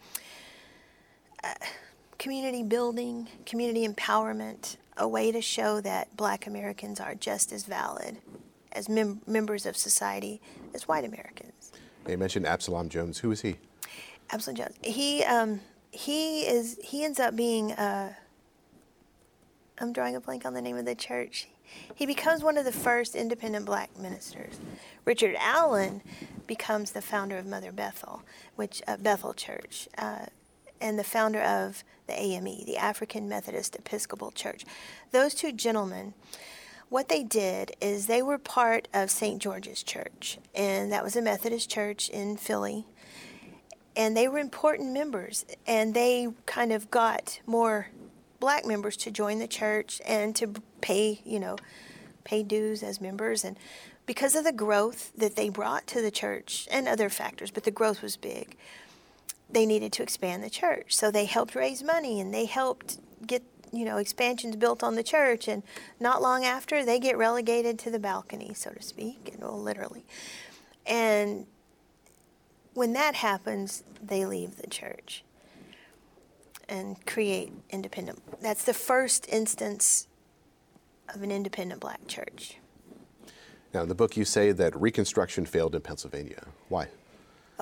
community 2.18 2.64
building, 2.64 3.28
community 3.46 3.88
empowerment, 3.88 4.78
a 4.98 5.08
way 5.08 5.32
to 5.32 5.42
show 5.42 5.82
that 5.82 6.16
black 6.16 6.48
Americans 6.48 7.00
are 7.00 7.16
just 7.16 7.52
as 7.52 7.66
valid 7.66 8.18
as 8.72 8.90
mem- 8.90 9.22
members 9.28 9.66
of 9.66 9.78
society 9.78 10.42
as 10.74 10.88
white 10.88 11.06
Americans. 11.06 11.72
They 12.06 12.16
mentioned 12.16 12.46
Absalom 12.46 12.90
Jones. 12.90 13.20
Who 13.20 13.32
is 13.32 13.42
he? 13.42 13.58
Absalom 14.30 14.56
Jones. 14.58 14.76
He 14.82 15.24
um, 15.24 15.62
he 15.92 16.42
is 16.42 16.80
he 16.84 17.04
ends 17.04 17.20
up 17.20 17.36
being. 17.36 17.72
Uh, 17.72 18.14
I'm 19.80 19.92
drawing 19.92 20.16
a 20.16 20.22
blank 20.22 20.46
on 20.46 20.54
the 20.54 20.62
name 20.62 20.78
of 20.78 20.86
the 20.86 20.96
church. 20.96 21.48
He 21.96 22.06
becomes 22.06 22.44
one 22.44 22.58
of 22.58 22.66
the 22.66 22.72
first 22.72 23.16
independent 23.16 23.66
black 23.66 23.98
ministers. 23.98 24.60
Richard 25.06 25.36
Allen 25.40 26.02
becomes 26.46 26.92
the 26.92 27.02
founder 27.02 27.38
of 27.38 27.46
Mother 27.46 27.72
Bethel, 27.72 28.22
which 28.56 28.82
uh, 28.88 28.98
Bethel 28.98 29.34
Church, 29.34 29.88
uh, 29.98 30.28
and 30.82 30.98
the 30.98 31.04
founder 31.04 31.42
of 31.42 31.84
the 32.08 32.20
AME, 32.20 32.66
the 32.66 32.78
African 32.78 33.30
Methodist 33.30 33.76
Episcopal 33.76 34.32
Church. 34.32 34.66
Those 35.12 35.34
two 35.34 35.52
gentlemen 35.52 36.14
what 36.94 37.10
they 37.10 37.24
did 37.24 37.76
is 37.82 38.06
they 38.06 38.22
were 38.22 38.38
part 38.38 38.88
of 38.94 39.10
St. 39.10 39.42
George's 39.42 39.82
Church, 39.82 40.38
and 40.54 40.92
that 40.92 41.04
was 41.04 41.16
a 41.16 41.24
Methodist 41.24 41.68
church 41.68 42.08
in 42.08 42.38
Philly. 42.38 42.86
And 43.96 44.16
they 44.16 44.28
were 44.28 44.38
important 44.38 44.92
members, 44.94 45.44
and 45.66 45.96
they 45.96 46.28
kind 46.46 46.72
of 46.72 46.92
got 46.92 47.40
more 47.48 47.88
black 48.40 48.68
members 48.68 48.96
to 48.98 49.10
join 49.10 49.40
the 49.40 49.48
church 49.48 50.04
and 50.06 50.36
to 50.36 50.54
pay, 50.82 51.20
you 51.26 51.40
know, 51.40 51.58
pay 52.26 52.44
dues 52.44 52.84
as 52.84 53.02
members. 53.02 53.44
And 53.44 53.58
because 54.06 54.36
of 54.36 54.44
the 54.44 54.52
growth 54.52 55.12
that 55.18 55.36
they 55.36 55.50
brought 55.50 55.88
to 55.88 56.00
the 56.00 56.12
church 56.12 56.68
and 56.70 56.88
other 56.88 57.10
factors, 57.10 57.50
but 57.50 57.64
the 57.64 57.72
growth 57.72 58.04
was 58.04 58.18
big, 58.18 58.56
they 59.54 59.66
needed 59.66 59.94
to 59.94 60.04
expand 60.04 60.44
the 60.44 60.50
church. 60.50 60.96
So 60.96 61.12
they 61.12 61.26
helped 61.26 61.56
raise 61.56 61.84
money 61.84 62.20
and 62.20 62.34
they 62.34 62.46
helped 62.46 63.00
get 63.26 63.44
you 63.74 63.86
know, 63.86 63.98
expansions 63.98 64.56
built 64.56 64.84
on 64.84 64.96
the 64.96 65.04
church, 65.04 65.48
and 65.48 65.64
not 66.00 66.22
long 66.22 66.46
after, 66.46 66.86
they 66.86 67.00
get 67.00 67.18
relegated 67.18 67.80
to 67.80 67.90
the 67.90 67.98
balcony, 67.98 68.54
so 68.54 68.70
to 68.70 68.82
speak, 68.84 69.36
well, 69.40 69.60
literally. 69.60 70.06
And 70.86 71.48
when 72.76 72.94
that 72.94 73.16
happens, 73.16 73.84
they 74.02 74.26
leave 74.26 74.58
the 74.58 74.68
church 74.68 75.24
and 76.70 77.04
create 77.08 77.52
independent. 77.72 78.22
That's 78.42 78.64
the 78.64 78.76
first 78.76 79.28
instance 79.30 80.08
of 81.14 81.24
an 81.24 81.32
independent 81.32 81.82
black 81.82 82.08
church. 82.08 82.58
Now, 83.74 83.82
in 83.82 83.90
the 83.90 83.96
book, 83.96 84.16
you 84.16 84.24
say 84.24 84.52
that 84.52 84.80
Reconstruction 84.80 85.48
failed 85.48 85.74
in 85.74 85.82
Pennsylvania. 85.82 86.46
Why? 86.70 86.90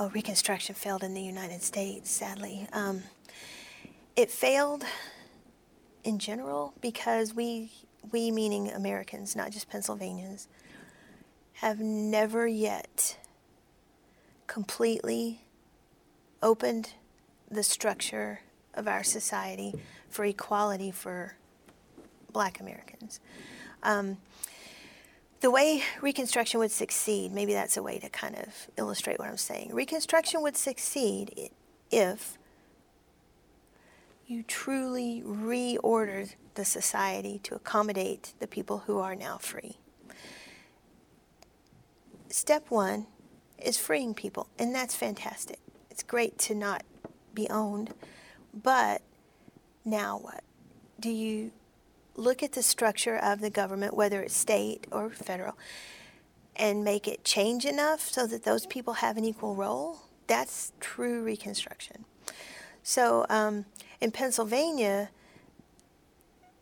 Oh, 0.04 0.10
Reconstruction 0.10 0.74
failed 0.74 1.04
in 1.04 1.14
the 1.14 1.22
United 1.22 1.62
States, 1.62 2.10
sadly. 2.10 2.68
Um, 2.74 3.04
it 4.16 4.32
failed 4.32 4.84
in 6.04 6.18
general 6.18 6.74
because 6.82 7.36
we, 7.36 7.72
we 8.12 8.32
meaning 8.32 8.72
Americans, 8.72 9.36
not 9.36 9.52
just 9.52 9.70
Pennsylvanians, 9.70 10.48
have 11.54 11.80
never 11.80 12.48
yet 12.48 13.20
completely 14.48 15.42
opened 16.42 16.94
the 17.52 17.62
structure 17.62 18.40
of 18.74 18.88
our 18.88 19.04
society 19.04 19.76
for 20.10 20.26
equality 20.26 20.90
for 20.90 21.36
black 22.34 22.60
Americans. 22.60 23.20
Um, 23.84 24.18
the 25.42 25.52
way 25.52 25.84
Reconstruction 26.02 26.60
would 26.60 26.72
succeed, 26.72 27.32
maybe 27.32 27.54
that's 27.54 27.76
a 27.76 27.84
way 27.84 28.00
to 28.00 28.10
kind 28.10 28.36
of 28.38 28.70
illustrate 28.78 29.20
what 29.20 29.28
I'm 29.28 29.38
saying. 29.38 29.74
Reconstruction 29.74 30.42
would 30.44 30.56
succeed 30.56 31.52
if 31.90 32.38
you 34.28 34.44
truly 34.44 35.24
reorder 35.26 36.34
the 36.54 36.64
society 36.64 37.40
to 37.44 37.56
accommodate 37.56 38.34
the 38.40 38.48
people 38.48 38.80
who 38.86 39.00
are 39.00 39.16
now 39.16 39.38
free. 39.38 39.78
Step 42.30 42.68
one 42.70 43.08
is 43.58 43.78
freeing 43.78 44.14
people, 44.14 44.48
and 44.58 44.74
that's 44.74 44.96
fantastic. 44.96 45.60
It's 45.90 46.04
great 46.04 46.38
to 46.40 46.56
not 46.56 46.84
be 47.34 47.50
owned, 47.50 47.94
but 48.54 49.02
now 49.84 50.20
what? 50.20 50.44
Do 51.00 51.10
you 51.10 51.52
look 52.16 52.44
at 52.44 52.54
the 52.54 52.64
structure 52.64 53.18
of 53.18 53.42
the 53.42 53.50
government, 53.50 53.96
whether 53.96 54.22
it's 54.22 54.36
state 54.36 54.88
or 54.92 55.10
federal, 55.10 55.58
and 56.56 56.84
make 56.84 57.08
it 57.08 57.24
change 57.24 57.66
enough 57.66 58.02
so 58.02 58.28
that 58.28 58.44
those 58.44 58.66
people 58.66 58.96
have 58.96 59.18
an 59.18 59.26
equal 59.26 59.56
role? 59.56 60.00
That's 60.28 60.72
true 60.80 61.24
Reconstruction. 61.24 62.06
So 62.84 63.26
um, 63.30 63.66
in 64.00 64.12
Pennsylvania, 64.12 65.10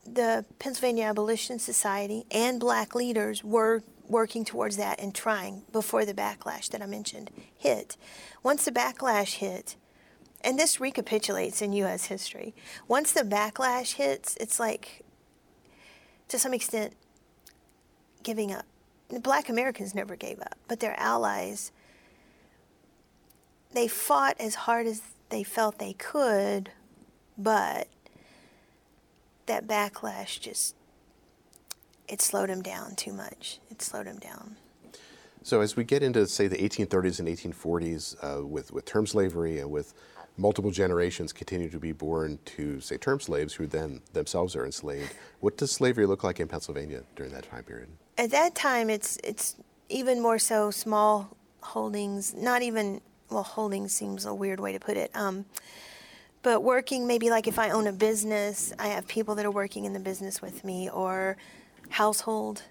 the 0.06 0.46
Pennsylvania 0.60 1.06
Abolition 1.06 1.60
Society 1.60 2.26
and 2.32 2.60
black 2.60 2.96
leaders 2.96 3.44
were 3.44 3.84
working 4.08 4.44
towards 4.44 4.78
that 4.78 5.00
and 5.00 5.14
trying 5.14 5.62
before 5.72 6.04
the 6.04 6.14
backlash 6.14 6.70
that 6.70 6.82
I 6.82 6.88
mentioned 6.88 7.30
hit. 7.56 7.96
Once 8.44 8.66
the 8.66 8.72
backlash 8.72 9.36
hit, 9.36 9.76
and 10.42 10.58
this 10.58 10.80
recapitulates 10.80 11.62
in 11.62 11.74
U.S. 11.74 12.06
history, 12.06 12.56
once 12.88 13.12
the 13.12 13.22
backlash 13.22 13.96
hits, 13.96 14.36
it's 14.40 14.60
like, 14.60 15.04
to 16.30 16.40
some 16.40 16.54
extent, 16.54 16.94
giving 18.24 18.52
up. 18.52 18.66
Black 19.22 19.50
Americans 19.50 19.94
never 19.94 20.16
gave 20.16 20.40
up, 20.40 20.58
but 20.68 20.80
their 20.80 20.98
allies, 21.00 21.72
they 23.74 23.88
fought 23.88 24.36
as 24.40 24.56
hard 24.56 24.86
as 24.86 25.02
they 25.30 25.44
felt 25.44 25.80
they 25.80 25.94
could, 25.94 26.72
but 27.38 27.88
that 29.48 29.68
backlash 29.68 30.40
just 30.40 30.76
it 32.08 32.22
slowed 32.22 32.50
them 32.50 32.62
down 32.62 32.96
too 32.96 33.14
much. 33.14 33.60
It 33.70 33.82
slowed 33.82 34.08
them 34.08 34.18
down. 34.18 34.56
So 35.44 35.62
as 35.62 35.76
we 35.76 35.84
get 35.84 36.04
into 36.04 36.28
say 36.28 36.48
the 36.48 36.58
1830s 36.58 37.20
and 37.20 37.28
1840s 37.28 38.16
uh, 38.24 38.46
with 38.46 38.72
with 38.72 38.86
term 38.86 39.08
slavery 39.08 39.60
and 39.60 39.72
with 39.72 39.94
multiple 40.40 40.72
generations 40.72 41.34
continue 41.34 41.70
to 41.70 41.80
be 41.80 41.92
born 41.92 42.40
to 42.46 42.80
say 42.80 42.98
term 42.98 43.20
slaves 43.20 43.54
who 43.54 43.68
then 43.68 44.02
themselves 44.14 44.56
are 44.56 44.66
enslaved, 44.66 45.14
what 45.42 45.58
does 45.58 45.72
slavery 45.72 46.06
look 46.06 46.24
like 46.24 46.40
in 46.40 46.48
Pennsylvania 46.48 47.04
during 47.16 47.32
that 47.34 47.44
time 47.44 47.64
period? 47.64 47.90
At 48.18 48.32
that 48.32 48.56
time, 48.56 48.90
it's 48.90 49.18
it's 49.24 49.56
even 49.90 50.22
more 50.22 50.40
so 50.40 50.72
small 50.72 51.36
holdings, 51.62 52.34
not 52.34 52.62
even 52.62 53.02
well 53.30 53.44
holdings 53.44 53.94
seems 53.94 54.26
a 54.26 54.34
weird 54.34 54.60
way 54.60 54.72
to 54.72 54.80
put 54.80 54.98
it. 54.98 55.12
Um, 55.14 55.46
but 56.42 56.64
working 56.64 57.06
maybe 57.06 57.30
like 57.30 57.48
if 57.48 57.60
I 57.60 57.72
own 57.72 57.88
a 57.88 57.92
business, 57.92 58.72
I 58.80 58.88
have 58.88 59.08
people 59.08 59.36
that 59.36 59.46
are 59.46 59.52
working 59.52 59.84
in 59.84 59.94
the 59.94 60.00
business 60.00 60.42
with 60.42 60.64
me, 60.64 60.90
or 60.90 61.38
household 61.90 62.64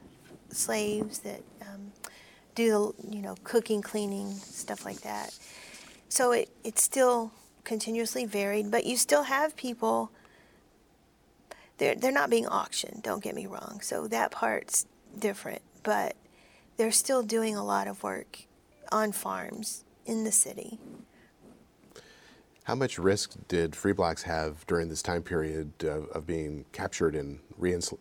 slaves 0.49 1.19
that 1.21 1.43
um, 1.63 1.93
do 2.55 2.95
the 3.05 3.17
you 3.17 3.23
know 3.23 3.35
cooking, 3.45 3.83
cleaning, 3.83 4.33
stuff 4.33 4.85
like 4.87 5.03
that. 5.03 5.39
So 6.09 6.33
it 6.33 6.49
it's 6.65 6.83
still 6.83 7.33
continuously 7.69 8.25
varied, 8.25 8.71
but 8.71 8.87
you 8.87 8.97
still 8.97 9.25
have 9.25 9.55
people. 9.55 10.11
They're 11.77 11.95
they're 11.95 12.11
not 12.11 12.31
being 12.31 12.47
auctioned. 12.49 13.03
Don't 13.03 13.23
get 13.23 13.35
me 13.35 13.47
wrong. 13.47 13.81
So 13.83 14.09
that 14.09 14.33
part's 14.33 14.87
different, 15.17 15.63
but 15.83 16.17
they're 16.79 16.91
still 16.91 17.23
doing 17.23 17.55
a 17.55 17.65
lot 17.65 17.87
of 17.87 18.03
work 18.03 18.47
on 18.91 19.13
farms 19.13 19.85
in 20.07 20.25
the 20.25 20.33
city. 20.33 20.79
How 22.65 22.75
much 22.75 22.99
risk 22.99 23.35
did 23.49 23.77
free 23.77 23.93
blacks 23.93 24.23
have 24.25 24.67
during 24.67 24.89
this 24.89 25.03
time 25.03 25.23
period 25.23 25.73
of, 25.85 26.07
of 26.09 26.27
being 26.27 26.65
captured 26.73 27.15
and 27.15 27.39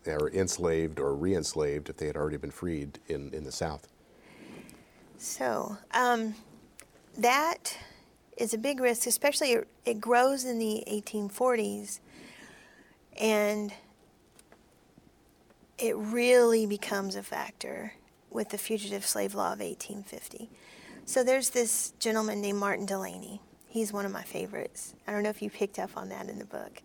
or 0.06 0.30
enslaved 0.30 0.98
or 1.00 1.14
re-enslaved 1.14 1.88
if 1.88 1.96
they 1.96 2.06
had 2.06 2.16
already 2.16 2.36
been 2.36 2.50
freed 2.50 2.98
in, 3.08 3.32
in 3.32 3.44
the 3.44 3.52
South? 3.52 3.88
So 5.16 5.76
um, 5.92 6.34
that 7.16 7.76
is 8.38 8.54
a 8.54 8.58
big 8.58 8.80
risk, 8.80 9.06
especially 9.06 9.56
it, 9.84 10.00
grows 10.00 10.44
in 10.44 10.58
the 10.58 10.84
1840s, 10.90 11.98
and 13.20 13.72
it 15.76 15.96
really 15.96 16.64
becomes 16.64 17.16
a 17.16 17.22
factor 17.22 17.92
with 18.30 18.50
the 18.50 18.58
Fugitive 18.58 19.04
Slave 19.04 19.34
Law 19.34 19.52
of 19.52 19.60
1850. 19.60 20.48
So 21.04 21.24
there's 21.24 21.50
this 21.50 21.92
gentleman 21.98 22.40
named 22.40 22.58
Martin 22.58 22.86
Delany. 22.86 23.40
He's 23.66 23.92
one 23.92 24.06
of 24.06 24.12
my 24.12 24.22
favorites. 24.22 24.94
I 25.06 25.12
don't 25.12 25.22
know 25.22 25.30
if 25.30 25.42
you 25.42 25.50
picked 25.50 25.78
up 25.78 25.90
on 25.96 26.08
that 26.10 26.28
in 26.28 26.38
the 26.38 26.44
book. 26.44 26.82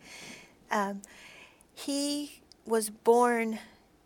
Um, 0.72 1.02
he 1.76 2.42
was 2.66 2.90
born 2.90 3.60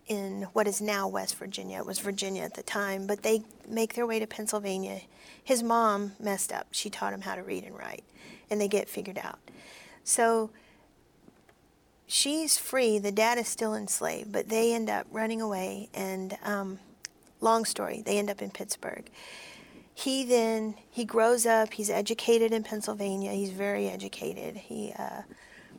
in 0.08 0.44
what 0.54 0.68
is 0.68 0.82
now 0.82 1.08
West 1.08 1.36
Virginia. 1.36 1.78
It 1.78 1.86
was 1.86 2.00
Virginia 2.00 2.44
at 2.44 2.56
the 2.56 2.64
time, 2.64 3.08
but 3.08 3.24
they 3.24 3.44
make 3.68 3.94
their 3.94 4.06
way 4.06 4.20
to 4.20 4.28
Pennsylvania. 4.28 5.02
His 5.48 5.64
mom 5.64 6.12
messed 6.20 6.52
up. 6.52 6.68
She 6.72 6.90
taught 6.90 7.14
him 7.14 7.22
how 7.22 7.36
to 7.36 7.42
read 7.42 7.64
and 7.64 7.74
write, 7.78 8.04
and 8.50 8.60
they 8.60 8.68
get 8.68 8.90
figured 8.90 9.18
out. 9.18 9.40
So 10.04 10.50
she's 12.06 12.58
free. 12.58 13.00
The 13.00 13.14
dad 13.14 13.38
is 13.38 13.48
still 13.48 13.74
enslaved, 13.74 14.30
but 14.30 14.50
they 14.50 14.74
end 14.74 14.90
up 14.90 15.08
running 15.10 15.42
away. 15.42 15.88
And 15.94 16.38
um, 16.44 16.80
long 17.40 17.64
story, 17.64 18.04
they 18.06 18.18
end 18.18 18.30
up 18.30 18.42
in 18.42 18.52
Pittsburgh 18.52 19.10
he 19.96 20.24
then 20.24 20.76
he 20.92 21.04
grows 21.04 21.48
up 21.48 21.74
he's 21.74 21.90
educated 21.90 22.52
in 22.52 22.62
pennsylvania 22.62 23.32
he's 23.32 23.50
very 23.50 23.90
educated 23.90 24.56
he 24.56 24.94
uh, 25.00 25.24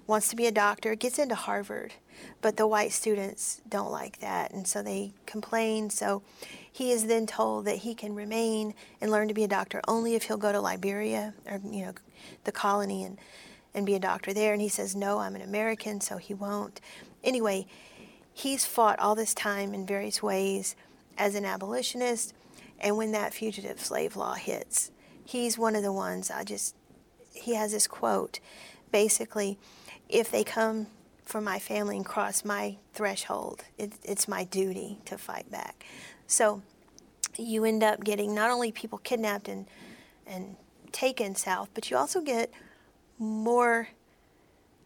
wants 0.08 0.28
to 0.28 0.34
be 0.34 0.46
a 0.46 0.52
doctor 0.52 0.96
gets 0.96 1.20
into 1.20 1.36
harvard 1.36 1.94
but 2.42 2.56
the 2.56 2.66
white 2.66 2.90
students 2.90 3.60
don't 3.68 3.92
like 3.92 4.18
that 4.18 4.52
and 4.52 4.66
so 4.66 4.82
they 4.82 5.12
complain. 5.26 5.90
So 5.90 6.22
he 6.70 6.90
is 6.90 7.06
then 7.06 7.26
told 7.26 7.64
that 7.66 7.78
he 7.78 7.94
can 7.94 8.14
remain 8.14 8.74
and 9.00 9.10
learn 9.10 9.28
to 9.28 9.34
be 9.34 9.44
a 9.44 9.48
doctor 9.48 9.80
only 9.86 10.16
if 10.16 10.24
he'll 10.24 10.36
go 10.36 10.50
to 10.50 10.60
liberia 10.60 11.34
or 11.48 11.60
you 11.64 11.84
know 11.84 11.94
the 12.42 12.50
colony 12.50 13.04
and 13.04 13.18
and 13.74 13.86
be 13.86 13.94
a 13.94 14.00
doctor 14.00 14.32
there. 14.32 14.52
And 14.52 14.62
he 14.62 14.68
says 14.68 14.96
no 14.96 15.18
i'm 15.18 15.36
an 15.36 15.42
american 15.42 16.00
so 16.00 16.16
he 16.16 16.34
won't. 16.34 16.80
Anyway 17.22 17.66
he's 18.32 18.64
fought 18.64 18.98
all 18.98 19.14
this 19.14 19.34
time 19.34 19.74
in 19.74 19.86
various 19.86 20.22
ways 20.22 20.74
as 21.16 21.34
an 21.34 21.44
abolitionist 21.44 22.32
and 22.80 22.96
when 22.96 23.12
that 23.12 23.34
fugitive 23.34 23.80
slave 23.80 24.16
law 24.16 24.34
hits, 24.34 24.92
he's 25.24 25.58
one 25.58 25.74
of 25.74 25.82
the 25.82 25.92
ones 25.92 26.30
I 26.30 26.44
just, 26.44 26.76
he 27.34 27.54
has 27.54 27.72
this 27.72 27.86
quote 27.86 28.40
basically, 28.90 29.58
if 30.08 30.30
they 30.30 30.44
come 30.44 30.86
for 31.24 31.40
my 31.40 31.58
family 31.58 31.96
and 31.96 32.04
cross 32.04 32.44
my 32.44 32.76
threshold, 32.94 33.64
it, 33.76 33.92
it's 34.02 34.26
my 34.26 34.44
duty 34.44 34.98
to 35.04 35.18
fight 35.18 35.50
back. 35.50 35.84
So 36.26 36.62
you 37.36 37.64
end 37.64 37.82
up 37.82 38.02
getting 38.02 38.34
not 38.34 38.50
only 38.50 38.72
people 38.72 38.98
kidnapped 38.98 39.48
and, 39.48 39.66
and 40.26 40.56
taken 40.92 41.34
south, 41.34 41.68
but 41.74 41.90
you 41.90 41.96
also 41.96 42.20
get 42.20 42.50
more 43.18 43.88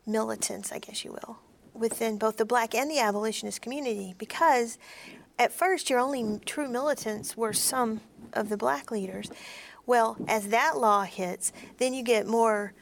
militants, 0.06 0.72
I 0.72 0.78
guess 0.78 1.04
you 1.04 1.12
will, 1.12 1.38
within 1.74 2.18
both 2.18 2.36
the 2.36 2.44
black 2.44 2.74
and 2.74 2.90
the 2.90 2.98
abolitionist 2.98 3.62
community 3.62 4.14
because 4.18 4.78
at 5.38 5.52
first, 5.52 5.90
your 5.90 5.98
only 5.98 6.38
true 6.44 6.68
militants 6.68 7.36
were 7.36 7.52
some 7.52 8.00
of 8.32 8.48
the 8.48 8.56
black 8.56 8.90
leaders. 8.90 9.30
Well, 9.86 10.16
as 10.28 10.48
that 10.48 10.76
law 10.76 11.02
hits, 11.02 11.52
then 11.78 11.94
you 11.94 12.04
get 12.04 12.26
more 12.26 12.74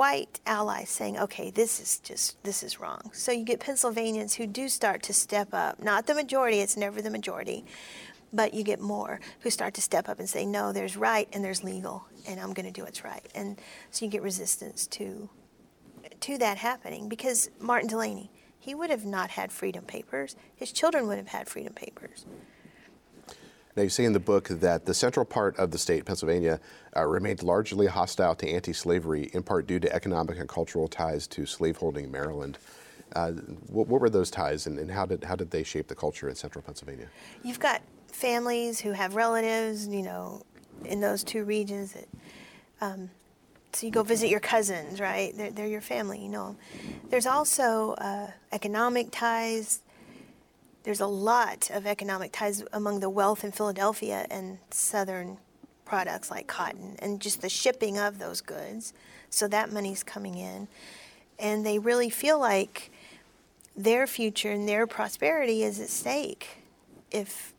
white 0.00 0.40
allies 0.46 0.88
saying, 0.88 1.18
okay, 1.18 1.50
this 1.50 1.78
is 1.78 1.98
just, 1.98 2.42
this 2.42 2.62
is 2.62 2.80
wrong. 2.80 3.10
So 3.12 3.32
you 3.32 3.44
get 3.44 3.60
Pennsylvanians 3.60 4.34
who 4.34 4.46
do 4.46 4.66
start 4.70 5.02
to 5.02 5.12
step 5.12 5.48
up. 5.52 5.82
Not 5.82 6.06
the 6.06 6.14
majority, 6.14 6.60
it's 6.60 6.74
never 6.74 7.02
the 7.02 7.10
majority, 7.10 7.66
but 8.32 8.54
you 8.54 8.64
get 8.64 8.80
more 8.80 9.20
who 9.40 9.50
start 9.50 9.74
to 9.74 9.82
step 9.82 10.08
up 10.08 10.18
and 10.18 10.26
say, 10.26 10.46
no, 10.46 10.72
there's 10.72 10.96
right 10.96 11.28
and 11.34 11.44
there's 11.44 11.62
legal, 11.62 12.06
and 12.26 12.40
I'm 12.40 12.54
going 12.54 12.64
to 12.64 12.72
do 12.72 12.82
what's 12.84 13.04
right. 13.04 13.28
And 13.34 13.60
so 13.90 14.06
you 14.06 14.10
get 14.10 14.22
resistance 14.22 14.86
to, 14.86 15.28
to 16.20 16.38
that 16.38 16.56
happening 16.56 17.10
because 17.10 17.50
Martin 17.60 17.90
Delany, 17.90 18.30
he 18.58 18.74
would 18.74 18.88
have 18.88 19.04
not 19.04 19.28
had 19.28 19.52
freedom 19.52 19.84
papers. 19.84 20.34
His 20.56 20.72
children 20.72 21.08
would 21.08 21.18
have 21.18 21.28
had 21.28 21.46
freedom 21.46 21.74
papers. 21.74 22.24
Now, 23.76 23.82
you 23.84 23.88
say 23.88 24.04
in 24.04 24.12
the 24.12 24.20
book 24.20 24.48
that 24.48 24.84
the 24.84 24.94
central 24.94 25.24
part 25.24 25.56
of 25.58 25.70
the 25.70 25.78
state, 25.78 26.04
Pennsylvania, 26.04 26.60
uh, 26.96 27.06
remained 27.06 27.42
largely 27.42 27.86
hostile 27.86 28.34
to 28.34 28.48
anti 28.48 28.72
slavery, 28.72 29.30
in 29.32 29.42
part 29.42 29.66
due 29.66 29.78
to 29.78 29.92
economic 29.94 30.38
and 30.38 30.48
cultural 30.48 30.88
ties 30.88 31.26
to 31.28 31.46
slaveholding 31.46 32.10
Maryland. 32.10 32.58
Uh, 33.14 33.32
what, 33.68 33.88
what, 33.88 34.00
were 34.00 34.10
those 34.10 34.30
ties, 34.30 34.66
and, 34.66 34.78
and, 34.78 34.90
how, 34.90 35.04
did, 35.04 35.24
how 35.24 35.34
did 35.34 35.50
they 35.50 35.64
shape 35.64 35.88
the 35.88 35.94
culture 35.94 36.28
in 36.28 36.34
central 36.34 36.62
Pennsylvania? 36.62 37.08
You've 37.42 37.58
got 37.58 37.82
families 38.08 38.80
who 38.80 38.92
have 38.92 39.14
relatives, 39.14 39.88
you 39.88 40.02
know, 40.02 40.42
in 40.84 41.00
those 41.00 41.24
two 41.24 41.44
regions 41.44 41.92
that 41.92 42.08
um, 42.80 43.10
so 43.72 43.86
you 43.86 43.92
go 43.92 44.02
visit 44.02 44.28
your 44.28 44.40
cousins, 44.40 45.00
right? 45.00 45.36
They're, 45.36 45.50
they're 45.50 45.66
your 45.66 45.80
family, 45.80 46.20
you 46.20 46.28
know. 46.28 46.56
There's 47.08 47.26
also 47.26 47.92
uh, 47.92 48.30
economic 48.52 49.08
ties. 49.10 49.80
There's 50.82 51.00
a 51.00 51.06
lot 51.06 51.70
of 51.70 51.86
economic 51.86 52.32
ties 52.32 52.64
among 52.72 53.00
the 53.00 53.10
wealth 53.10 53.44
in 53.44 53.52
Philadelphia 53.52 54.26
and 54.30 54.58
southern 54.70 55.38
products 55.84 56.30
like 56.30 56.46
cotton 56.46 56.96
and 57.00 57.20
just 57.20 57.42
the 57.42 57.48
shipping 57.48 57.98
of 57.98 58.18
those 58.18 58.40
goods. 58.40 58.92
So 59.28 59.48
that 59.48 59.72
money's 59.72 60.02
coming 60.02 60.36
in. 60.36 60.68
And 61.38 61.66
they 61.66 61.78
really 61.78 62.10
feel 62.10 62.38
like 62.38 62.90
their 63.76 64.06
future 64.06 64.52
and 64.52 64.68
their 64.68 64.86
prosperity 64.86 65.62
is 65.62 65.80
at 65.80 65.88
stake 65.88 66.62
if 67.10 67.54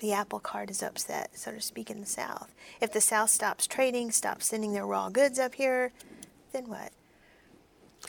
the 0.00 0.12
apple 0.12 0.40
cart 0.40 0.70
is 0.70 0.82
upset, 0.82 1.30
so 1.34 1.52
to 1.52 1.60
speak, 1.60 1.90
in 1.90 2.00
the 2.00 2.06
South. 2.06 2.52
If 2.80 2.92
the 2.92 3.00
South 3.00 3.30
stops 3.30 3.66
trading, 3.66 4.10
stops 4.10 4.46
sending 4.46 4.72
their 4.72 4.86
raw 4.86 5.10
goods 5.10 5.38
up 5.38 5.54
here, 5.54 5.92
then 6.52 6.68
what? 6.68 6.90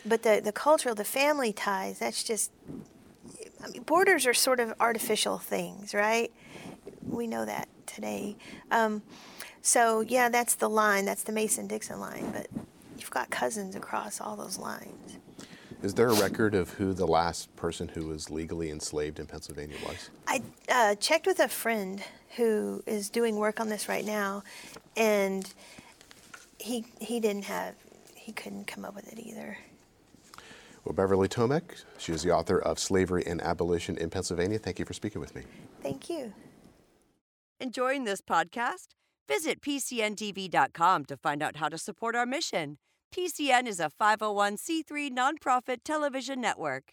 But 0.04 0.24
the, 0.24 0.42
the 0.44 0.52
cultural, 0.52 0.96
the 0.96 1.04
family 1.04 1.54
ties, 1.54 2.00
that's 2.00 2.24
just, 2.24 2.52
I 3.64 3.70
mean, 3.70 3.84
borders 3.84 4.26
are 4.26 4.34
sort 4.34 4.60
of 4.60 4.74
artificial 4.80 5.38
things, 5.38 5.94
right? 5.94 6.32
We 7.08 7.28
know 7.28 7.46
that 7.46 7.70
today. 7.86 8.36
Um, 8.72 9.02
so, 9.62 10.02
yeah, 10.02 10.30
that's 10.30 10.56
the 10.56 10.70
line, 10.70 11.06
that's 11.06 11.24
the 11.24 11.32
Mason 11.32 11.68
Dixon 11.68 12.00
line, 12.00 12.32
but 12.32 12.48
you've 12.98 13.12
got 13.12 13.30
cousins 13.30 13.76
across 13.76 14.20
all 14.20 14.36
those 14.36 14.58
lines. 14.58 15.18
Is 15.82 15.94
there 15.94 16.08
a 16.08 16.14
record 16.14 16.56
of 16.56 16.70
who 16.70 16.94
the 16.94 17.06
last 17.06 17.54
person 17.58 17.90
who 17.90 18.08
was 18.08 18.30
legally 18.30 18.72
enslaved 18.72 19.20
in 19.20 19.26
Pennsylvania 19.26 19.76
was? 19.86 20.10
I 20.28 20.42
uh, 20.70 20.96
checked 20.96 21.26
with 21.26 21.40
a 21.40 21.50
friend 21.50 22.02
who 22.38 22.82
is 22.86 23.10
doing 23.10 23.36
work 23.36 23.60
on 23.60 23.68
this 23.68 23.90
right 23.90 24.06
now, 24.06 24.44
and 24.96 25.54
he 26.58 26.86
he 27.00 27.20
didn't 27.20 27.44
have 27.46 27.76
he 28.16 28.32
couldn't 28.32 28.66
come 28.66 28.86
up 28.86 28.96
with 28.96 29.12
it 29.12 29.20
either. 29.20 29.58
Well, 30.86 30.94
Beverly 30.94 31.30
Tomek, 31.30 31.84
she 31.98 32.12
is 32.12 32.24
the 32.24 32.32
author 32.32 32.60
of 32.60 32.78
Slavery 32.78 33.24
and 33.26 33.42
Abolition 33.42 33.98
in 33.98 34.10
Pennsylvania. 34.10 34.60
Thank 34.60 34.80
you 34.80 34.86
for 34.86 34.94
speaking 34.94 35.22
with 35.22 35.34
me. 35.34 35.44
Thank 35.82 36.10
you. 36.10 36.34
Enjoying 37.60 38.04
this 38.04 38.22
podcast? 38.22 38.88
Visit 39.28 39.62
PCNTV.com 39.62 41.06
to 41.06 41.16
find 41.16 41.42
out 41.42 41.56
how 41.56 41.70
to 41.70 41.78
support 41.78 42.16
our 42.16 42.26
mission. 42.26 42.78
PCN 43.16 43.68
is 43.68 43.80
a 43.80 43.90
501c3 43.90 45.10
nonprofit 45.12 45.78
television 45.86 46.42
network. 46.42 46.92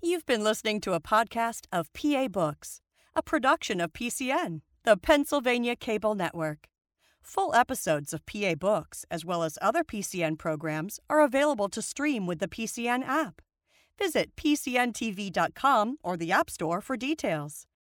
You've 0.00 0.24
been 0.24 0.42
listening 0.42 0.80
to 0.80 0.94
a 0.94 1.00
podcast 1.00 1.66
of 1.70 1.92
PA 1.92 2.28
Books, 2.28 2.80
a 3.14 3.22
production 3.22 3.80
of 3.80 3.92
PCN, 3.92 4.62
the 4.84 4.96
Pennsylvania 4.96 5.76
Cable 5.76 6.14
Network. 6.14 6.68
Full 7.24 7.54
episodes 7.54 8.12
of 8.12 8.26
PA 8.26 8.54
Books, 8.56 9.04
as 9.10 9.24
well 9.24 9.42
as 9.42 9.56
other 9.62 9.84
PCN 9.84 10.38
programs, 10.38 10.98
are 11.08 11.22
available 11.22 11.68
to 11.68 11.80
stream 11.80 12.26
with 12.26 12.40
the 12.40 12.48
PCN 12.48 13.06
app. 13.06 13.40
Visit 13.98 14.34
PCNTV.com 14.36 15.98
or 16.02 16.16
the 16.16 16.32
App 16.32 16.50
Store 16.50 16.80
for 16.80 16.96
details. 16.96 17.66